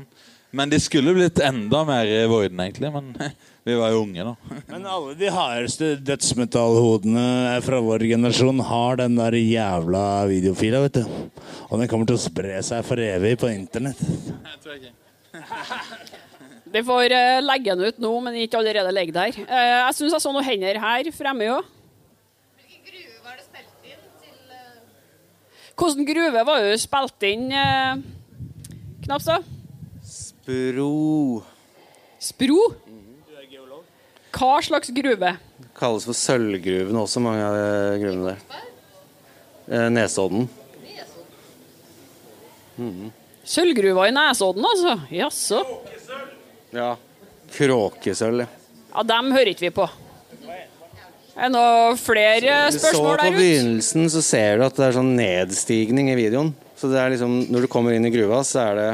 [0.51, 2.89] Men de skulle blitt enda mer i voiden, egentlig.
[2.95, 3.13] Men
[3.69, 4.53] vi var jo unge, da.
[4.73, 11.19] Men alle de hardeste dødsmetallhodene fra vår generasjon har den der jævla videofila, vet du.
[11.69, 14.01] Og den kommer til å spre seg for evig på internett.
[14.01, 14.95] Jeg tror ikke.
[16.73, 19.33] Vi får eh, legge den ut nå, men ikke allerede legge der.
[19.45, 21.65] Eh, jeg syns jeg så noen hender her fremme òg.
[22.59, 22.83] Hvilken
[26.09, 27.95] gruve var det du spilte inn, eh,
[29.05, 29.41] Knapstad?
[30.05, 31.43] Spro
[32.19, 32.61] Spro?
[34.39, 35.33] Hva slags gruve?
[35.59, 38.65] Det kalles for sølvgruven også, mange av de gruvene der.
[39.69, 40.47] Eh, Nesodden.
[43.49, 44.95] Sølvgruva i Nesodden, altså?
[45.11, 45.63] Jaså.
[46.75, 46.93] Ja.
[47.55, 48.51] Kråkesølv, ja.
[48.93, 49.89] Ja, dem hører ikke vi på.
[51.39, 53.35] Er det noe flere spørsmål der ute?
[53.35, 56.51] På begynnelsen så ser du at det er sånn nedstigning i videoen.
[56.79, 58.89] Så det er liksom, når du kommer inn i gruva, så er det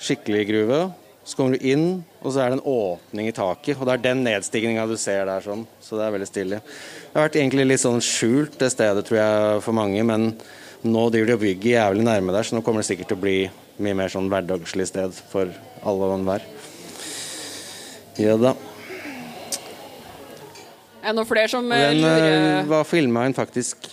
[0.00, 0.80] skikkelig gruve.
[1.28, 1.86] Så kommer du inn,
[2.18, 3.78] og så er det en åpning i taket.
[3.78, 5.64] Og det er den nedstigninga du ser der sånn.
[5.84, 6.58] Så det er veldig stilig.
[6.60, 10.02] Det har vært egentlig litt sånn skjult det stedet, tror jeg, for mange.
[10.06, 10.32] Men
[10.82, 13.22] nå driver de og bygger jævlig nærme der, så nå kommer det sikkert til å
[13.22, 13.36] bli
[13.82, 15.50] mye mer sånn hverdagslig sted for
[15.86, 16.46] alle og enhver.
[18.18, 18.56] Ja da.
[20.98, 23.86] Er det noen flere som eh, Den eh, lurer var filma inn faktisk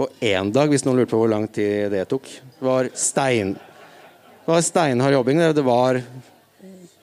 [0.00, 2.26] på én dag, hvis noen lurte på hvor lang tid det tok.
[2.26, 5.38] Det var stein Det var steinhard jobbing.
[5.54, 6.00] Det var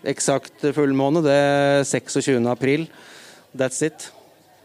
[0.06, 1.24] eksakt fullmåne.
[1.24, 2.48] Det er 26.
[2.52, 2.88] april.
[3.58, 4.12] That's it.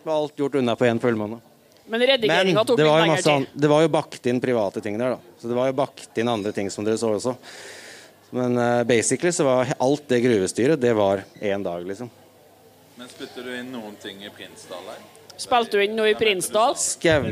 [0.03, 1.41] Det var alt gjort unna på én fullmåne.
[1.87, 3.33] Men Men redigeringa tok det litt var, jo lengre masse, tid.
[3.33, 5.19] an- det var jo bakt inn private ting der, da.
[5.41, 7.37] Så det var jo bakt inn andre ting som dere så også.
[8.31, 12.09] Men uh, basically så var alt det gruvestyret, det var én dag, liksom.
[12.97, 15.03] Men spytter du inn noen ting i Prinsdal her?
[15.37, 16.77] Spilte du inn noe i Prinsdal?
[16.79, 17.25] Skau.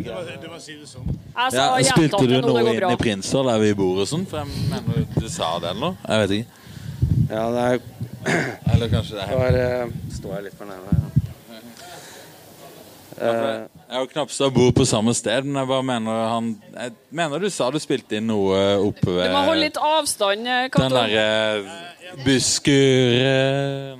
[0.89, 1.09] Sånn.
[1.37, 4.27] Ja, spilte du noe inn i Prinsdal der vi bor og sånn?
[4.29, 5.97] For jeg mener du sa det eller noe?
[6.09, 6.60] Jeg vet ikke.
[7.31, 7.81] Ja, det er,
[8.75, 11.07] Eller kanskje det er var, uh, står jeg litt for nærme her.
[13.21, 17.51] Jeg og Knapstad bor på samme sted, men jeg bare mener han Jeg mener du
[17.53, 20.87] sa du spilte inn noe oppe Du må holde litt avstand, Kato.
[20.87, 20.95] den Cato.
[20.97, 23.13] derre Buskur...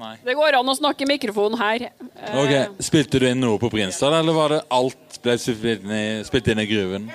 [0.01, 0.15] Nei.
[0.25, 1.85] Det går an å snakke i mikrofonen her.
[1.93, 5.93] Eh, Ok, Spilte du inn noe på Prinsdal, eller var det alt ble spilt inn
[5.95, 7.07] i, spilt inn i gruven?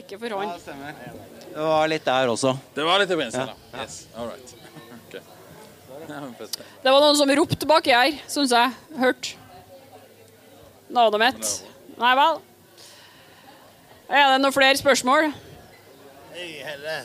[0.00, 0.70] Ikke for hånd.
[1.50, 2.54] Det var litt der også.
[2.78, 3.82] Det var litt i Prinsdal, da.
[3.82, 4.56] Yes, all right.
[6.84, 8.72] Det var noen som ropte baki her, syns jeg.
[8.98, 9.32] Hørt.
[10.90, 11.50] Navnet mitt.
[12.00, 12.40] Nei vel.
[14.10, 15.30] Er det noen flere spørsmål?
[16.34, 17.00] Hei, helle.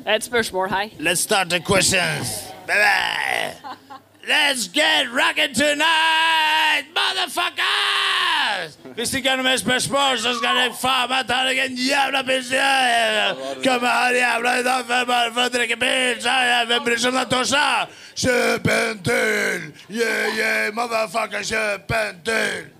[0.00, 0.94] Det er et spørsmål her.
[0.98, 2.50] Let's start the questions.
[2.66, 4.00] Baby.
[4.30, 8.76] Let's get rocking tonight, motherfuckers!
[8.94, 12.20] Hvis ikke er noe mer spørsmål, så skal jeg faen meg ta deg en jævla
[12.28, 12.52] pils.
[12.54, 16.30] Kom Komme her jævla i dag bare for å drikke pils.
[16.70, 17.98] Hvem bryr seg om det er torsdag?
[18.22, 19.66] Kjøp en til!
[19.98, 22.70] Yeah, yeah, motherfucker, kjøp en til!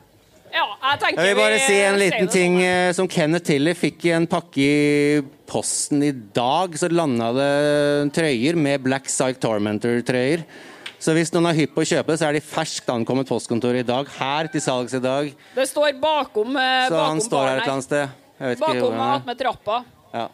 [0.54, 2.70] Ja, jeg Jeg vil bare vi si en liten ting sånn.
[2.70, 5.20] eh, som Kenneth Tiller fikk i en pakke i
[5.50, 6.78] posten i dag.
[6.78, 10.46] Så landa det trøyer med Black Psych Tormentor-trøyer.
[11.00, 13.86] Så hvis noen er hypp på å kjøpe så er de ferskt ankommet postkontoret i
[13.88, 14.08] dag.
[14.18, 15.30] Her til salgs i dag.
[15.56, 18.08] Det står bakom, eh, Så han står her et eller annet sted.
[18.40, 19.84] Jeg vet ikke Bakom hvor med trappa.
[20.14, 20.26] Ja.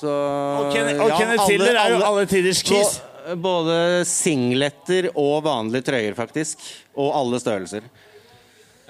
[0.00, 3.00] Så Og Ken- og Kenneth Tiller er jo alle tiders kiss.
[3.00, 3.06] Bå-
[3.36, 3.74] Både
[4.08, 6.56] singletter og vanlige trøyer, faktisk.
[6.96, 7.82] Og alle størrelser.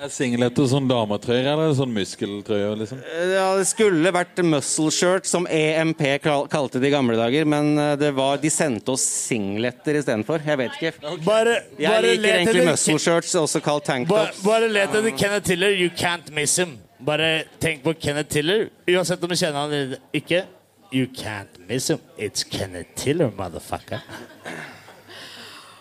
[0.00, 2.72] Er singletter sånn dametrøyer, eller sånn muskeltrøyer?
[2.80, 3.02] liksom?
[3.34, 7.96] Ja, det skulle vært muscle shirt, som EMP kalte det i gamle dager, men eh,
[8.00, 10.40] det var, de sendte oss singletter istedenfor.
[10.46, 10.94] Jeg vet ikke.
[11.26, 14.40] Bare, Jeg bare liker egentlig muscle shirts, også kalt Bare, tanktops.
[14.46, 15.76] bare let etter Kenneth Tiller.
[15.76, 16.78] You can't miss him.
[17.04, 18.70] Bare tenk på Kenneth Tiller.
[18.88, 20.46] Uansett om du kjenner han eller ikke.
[20.90, 22.00] You can't miss him.
[22.16, 24.00] It's Kenneth Tiller, motherfucker.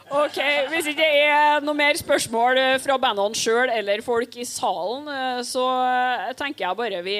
[0.10, 0.38] Ok,
[0.72, 5.06] Hvis ikke det er noe mer spørsmål eh, fra bandene sjøl eller folk i salen,
[5.14, 7.18] eh, så eh, tenker jeg bare vi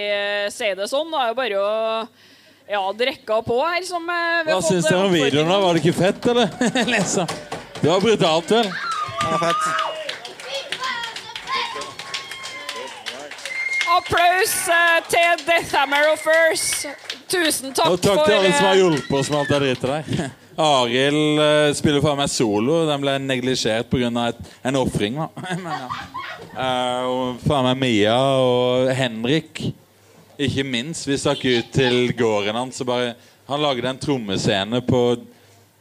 [0.54, 1.12] sier det sånn.
[1.14, 1.70] Det er jo bare å
[2.70, 3.86] ja, drikke på her.
[3.86, 5.52] Som vi har Hva syns dere om videoen?
[5.54, 5.60] da?
[5.62, 6.90] Var det ikke fett, eller?
[6.90, 7.28] Lesa.
[7.80, 8.68] Det var brutalt, vel?
[9.22, 9.70] Ja, fett.
[14.00, 14.58] Applaus
[15.14, 16.90] til Deathhammer og First.
[17.30, 20.30] Tusen takk, Og takk til alle som har hjulpet oss med alt det dritet der.
[20.60, 22.82] Arild uh, spiller for meg solo.
[22.90, 24.32] Den ble neglisjert pga.
[24.64, 25.20] en ofring.
[25.20, 25.30] ja.
[26.50, 29.62] Uh, faen meg Mia og Henrik,
[30.40, 31.08] ikke minst.
[31.08, 32.82] Vi stakk ut til gården hans.
[32.84, 33.14] bare,
[33.48, 35.04] Han lagde en trommescene på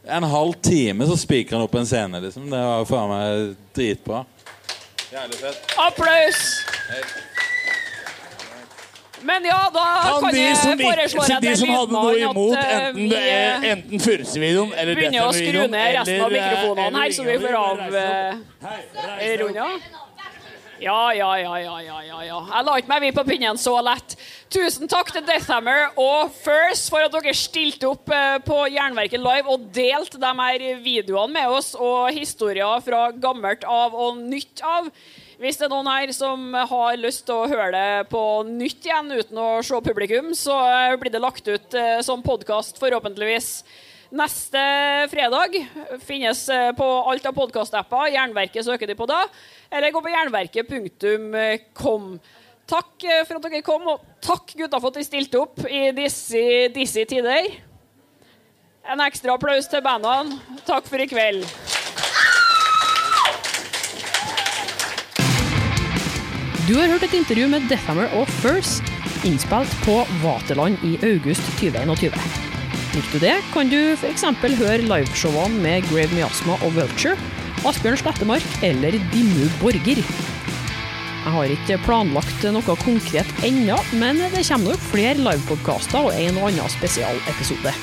[0.09, 2.21] en halv time, så spiker han opp en scene.
[2.23, 2.47] liksom.
[2.49, 4.23] Det var faen meg dritbra.
[5.09, 5.75] Jævlig fett.
[5.75, 6.43] Applaus.
[9.21, 13.15] Men ja, da Kan kan jeg foreslå at de som hadde noe imot eh, enten,
[13.15, 17.39] eh, enten Fursevideoen eller begynner å skru ned resten av eh, mikrofonene her, så vi
[17.43, 17.81] får av
[19.41, 19.67] runda.
[20.79, 22.37] Ja, ja, ja, ja, ja, ja, ja.
[22.53, 24.15] Jeg la ikke meg vi på pinnen så lett.
[24.47, 28.07] Tusen takk til Deathhammer og First for at dere stilte opp
[28.47, 33.97] på Jernverket Live og delte de her videoene med oss og historier fra gammelt av
[34.07, 34.87] og nytt av.
[35.39, 39.07] Hvis det er noen her som har lyst til å høre det på nytt igjen
[39.07, 43.63] uten å se publikum, så eh, blir det lagt ut eh, som podkast, forhåpentligvis.
[44.19, 44.59] Neste
[45.13, 45.55] fredag
[46.03, 48.11] finnes eh, på alt av podkastapper.
[48.17, 49.21] Jernverket søker de på da.
[49.71, 52.11] Eller gå på jernverket.com.
[52.75, 56.67] Takk for at dere kom, og takk gutta for at de stilte opp i disse,
[56.75, 57.47] disse tider.
[58.91, 60.35] En ekstra applaus til bandene.
[60.67, 61.47] Takk for i kveld.
[66.69, 68.85] Du har hørt et intervju med Deathhammer og First,
[69.25, 72.13] innspilt på Vaterland i august 2021.
[72.93, 74.27] Likte du det, kan du f.eks.
[74.59, 77.15] høre liveshowene med Grave Miasma og Vulture,
[77.65, 80.03] Asbjørn Slettemark eller Dimmu Borger.
[80.03, 86.37] Jeg har ikke planlagt noe konkret ennå, men det kommer nok flere livepodkaster og en
[86.37, 87.73] og annen spesialepisode.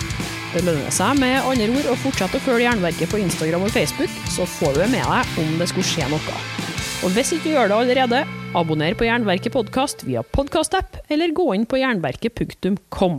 [0.54, 4.14] Det lønner seg med andre ord å fortsette å følge Jernverket på Instagram og Facebook,
[4.30, 6.75] så får du med deg om det skulle skje noe.
[7.04, 8.20] Og hvis ikke du gjør det allerede,
[8.56, 13.18] abonner på Jernverket podkast via podkastapp, eller gå inn på jernverket.kom.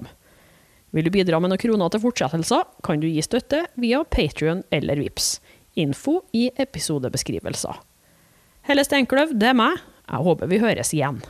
[0.95, 4.97] Vil du bidra med noen kroner til fortsettelser, kan du gi støtte via Patrion eller
[5.03, 5.37] Vips.
[5.77, 7.77] Info i episodebeskrivelser.
[8.67, 9.77] Helle Steinkløv, det er meg.
[10.07, 11.21] Jeg håper vi høres igjen.